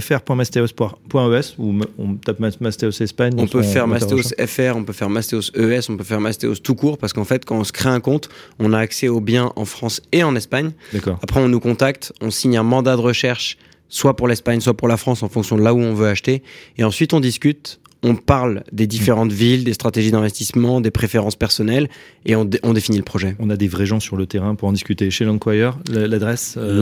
fr.mastéos.es 0.00 1.54
ou 1.58 1.74
on 1.98 2.14
tape 2.14 2.38
Mas- 2.40 2.60
Mastéos 2.60 3.00
Espagne. 3.00 3.32
On 3.38 3.46
peut 3.46 3.62
faire 3.62 3.86
Mastéos 3.86 4.22
FR, 4.46 4.76
on 4.76 4.84
peut 4.84 4.92
faire 4.92 5.10
Mastéos 5.10 5.50
ES, 5.56 5.80
on 5.88 5.96
peut 5.96 6.04
faire 6.04 6.20
Mastéos 6.20 6.56
tout 6.62 6.74
court, 6.74 6.98
parce 6.98 7.12
qu'en 7.12 7.24
fait, 7.24 7.44
quand 7.44 7.58
on 7.58 7.64
se 7.64 7.72
crée 7.72 7.88
un 7.90 8.00
compte, 8.00 8.28
on 8.58 8.72
a 8.72 8.78
accès 8.78 9.08
aux 9.08 9.20
biens 9.20 9.52
en 9.56 9.64
France 9.64 10.00
et 10.12 10.22
en 10.22 10.36
Espagne. 10.36 10.72
D'accord. 10.92 11.18
Après, 11.22 11.40
on 11.40 11.48
nous 11.48 11.60
contacte, 11.60 11.93
on 12.20 12.30
signe 12.30 12.56
un 12.56 12.62
mandat 12.62 12.96
de 12.96 13.00
recherche, 13.00 13.56
soit 13.88 14.16
pour 14.16 14.28
l'Espagne, 14.28 14.60
soit 14.60 14.74
pour 14.74 14.88
la 14.88 14.96
France, 14.96 15.22
en 15.22 15.28
fonction 15.28 15.56
de 15.56 15.62
là 15.62 15.72
où 15.74 15.78
on 15.78 15.94
veut 15.94 16.08
acheter. 16.08 16.42
Et 16.78 16.84
ensuite, 16.84 17.12
on 17.14 17.20
discute, 17.20 17.80
on 18.02 18.16
parle 18.16 18.64
des 18.72 18.86
différentes 18.86 19.32
villes, 19.32 19.64
des 19.64 19.72
stratégies 19.72 20.10
d'investissement, 20.10 20.80
des 20.80 20.90
préférences 20.90 21.36
personnelles, 21.36 21.88
et 22.26 22.36
on, 22.36 22.44
dé- 22.44 22.60
on 22.62 22.72
définit 22.74 22.98
le 22.98 23.04
projet. 23.04 23.34
On 23.38 23.48
a 23.50 23.56
des 23.56 23.68
vrais 23.68 23.86
gens 23.86 24.00
sur 24.00 24.16
le 24.16 24.26
terrain 24.26 24.54
pour 24.56 24.68
en 24.68 24.72
discuter. 24.72 25.10
Chez 25.10 25.24
Landquire, 25.24 25.78
la- 25.90 26.06
l'adresse 26.08 26.56
euh, 26.58 26.78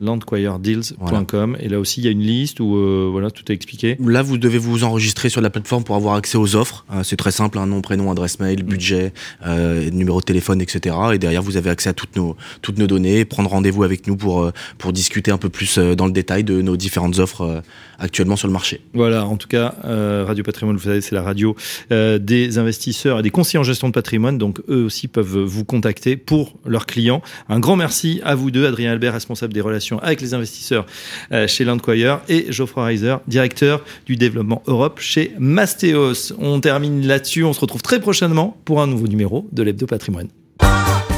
Landquiredeals.com. 0.00 1.56
et 1.60 1.68
là 1.68 1.78
aussi 1.78 2.00
il 2.00 2.04
y 2.04 2.08
a 2.08 2.10
une 2.10 2.22
liste 2.22 2.60
où 2.60 2.76
euh, 2.76 3.08
voilà 3.10 3.30
tout 3.30 3.50
est 3.50 3.54
expliqué. 3.54 3.96
Là, 4.00 4.22
vous 4.22 4.38
devez 4.38 4.58
vous 4.58 4.84
enregistrer 4.84 5.28
sur 5.28 5.40
la 5.40 5.50
plateforme 5.50 5.84
pour 5.84 5.96
avoir 5.96 6.14
accès 6.14 6.38
aux 6.38 6.56
offres. 6.56 6.84
Euh, 6.92 7.02
c'est 7.02 7.16
très 7.16 7.30
simple, 7.30 7.58
un 7.58 7.66
nom, 7.66 7.82
prénom, 7.82 8.10
adresse 8.10 8.40
mail, 8.40 8.62
budget, 8.62 9.12
euh, 9.46 9.90
numéro 9.90 10.20
de 10.20 10.24
téléphone, 10.24 10.60
etc. 10.62 10.96
Et 11.12 11.18
derrière, 11.18 11.42
vous 11.42 11.56
avez 11.56 11.70
accès 11.70 11.90
à 11.90 11.92
toutes 11.92 12.16
nos 12.16 12.36
toutes 12.62 12.78
nos 12.78 12.86
données, 12.86 13.24
prendre 13.24 13.50
rendez-vous 13.50 13.82
avec 13.82 14.06
nous 14.06 14.16
pour 14.16 14.50
pour 14.78 14.92
discuter 14.92 15.30
un 15.30 15.38
peu 15.38 15.48
plus 15.48 15.78
dans 15.78 16.06
le 16.06 16.12
détail 16.12 16.44
de 16.44 16.62
nos 16.62 16.76
différentes 16.76 17.18
offres 17.18 17.62
actuellement 17.98 18.36
sur 18.36 18.48
le 18.48 18.52
marché. 18.52 18.80
Voilà, 18.94 19.26
en 19.26 19.36
tout 19.36 19.48
cas, 19.48 19.74
Radio 19.82 20.42
Patrimoine, 20.42 20.76
vous 20.76 20.84
savez, 20.84 21.00
c'est 21.00 21.14
la 21.14 21.22
radio 21.22 21.54
des 21.90 22.58
investisseurs 22.58 23.18
et 23.18 23.22
des 23.22 23.30
conseillers 23.30 23.58
en 23.58 23.64
gestion 23.64 23.88
de 23.88 23.92
patrimoine. 23.92 24.38
Donc, 24.38 24.60
eux 24.68 24.84
aussi 24.84 25.08
peuvent 25.08 25.38
vous 25.38 25.64
contacter 25.64 26.16
pour 26.16 26.54
leurs 26.64 26.86
clients. 26.86 27.22
Un 27.48 27.60
grand 27.60 27.76
merci 27.76 28.20
à 28.24 28.34
vous 28.34 28.50
deux, 28.50 28.66
Adrien 28.66 28.92
Albert, 28.92 29.12
responsable 29.12 29.52
des 29.52 29.60
relations 29.60 29.89
avec 29.98 30.20
les 30.20 30.34
investisseurs 30.34 30.86
euh, 31.32 31.46
chez 31.46 31.64
Landquire, 31.64 32.20
et 32.28 32.50
Geoffroy 32.50 32.84
Reiser, 32.84 33.16
directeur 33.26 33.84
du 34.06 34.16
développement 34.16 34.62
Europe 34.66 35.00
chez 35.00 35.32
Mastéos. 35.38 36.32
On 36.38 36.60
termine 36.60 37.06
là-dessus. 37.06 37.44
On 37.44 37.52
se 37.52 37.60
retrouve 37.60 37.82
très 37.82 38.00
prochainement 38.00 38.56
pour 38.64 38.80
un 38.80 38.86
nouveau 38.86 39.06
numéro 39.06 39.46
de 39.52 39.62
l'Hebdo 39.62 39.86
Patrimoine. 39.86 40.28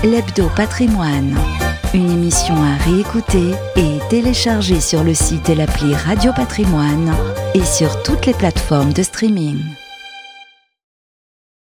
L'Hebdo 0.05 0.51
Patrimoine, 0.57 1.37
une 1.95 2.11
émission 2.11 2.55
à 2.55 2.77
réécouter 2.85 3.53
et 3.77 3.99
télécharger 4.11 4.81
sur 4.81 5.05
le 5.05 5.15
site 5.15 5.49
et 5.49 5.55
l'appli 5.55 5.95
Radio 5.95 6.33
Patrimoine 6.35 7.15
et 7.55 7.65
sur 7.65 8.03
toutes 8.03 8.27
les 8.27 8.35
plateformes 8.35 8.93
de 8.93 9.03
streaming. 9.03 9.59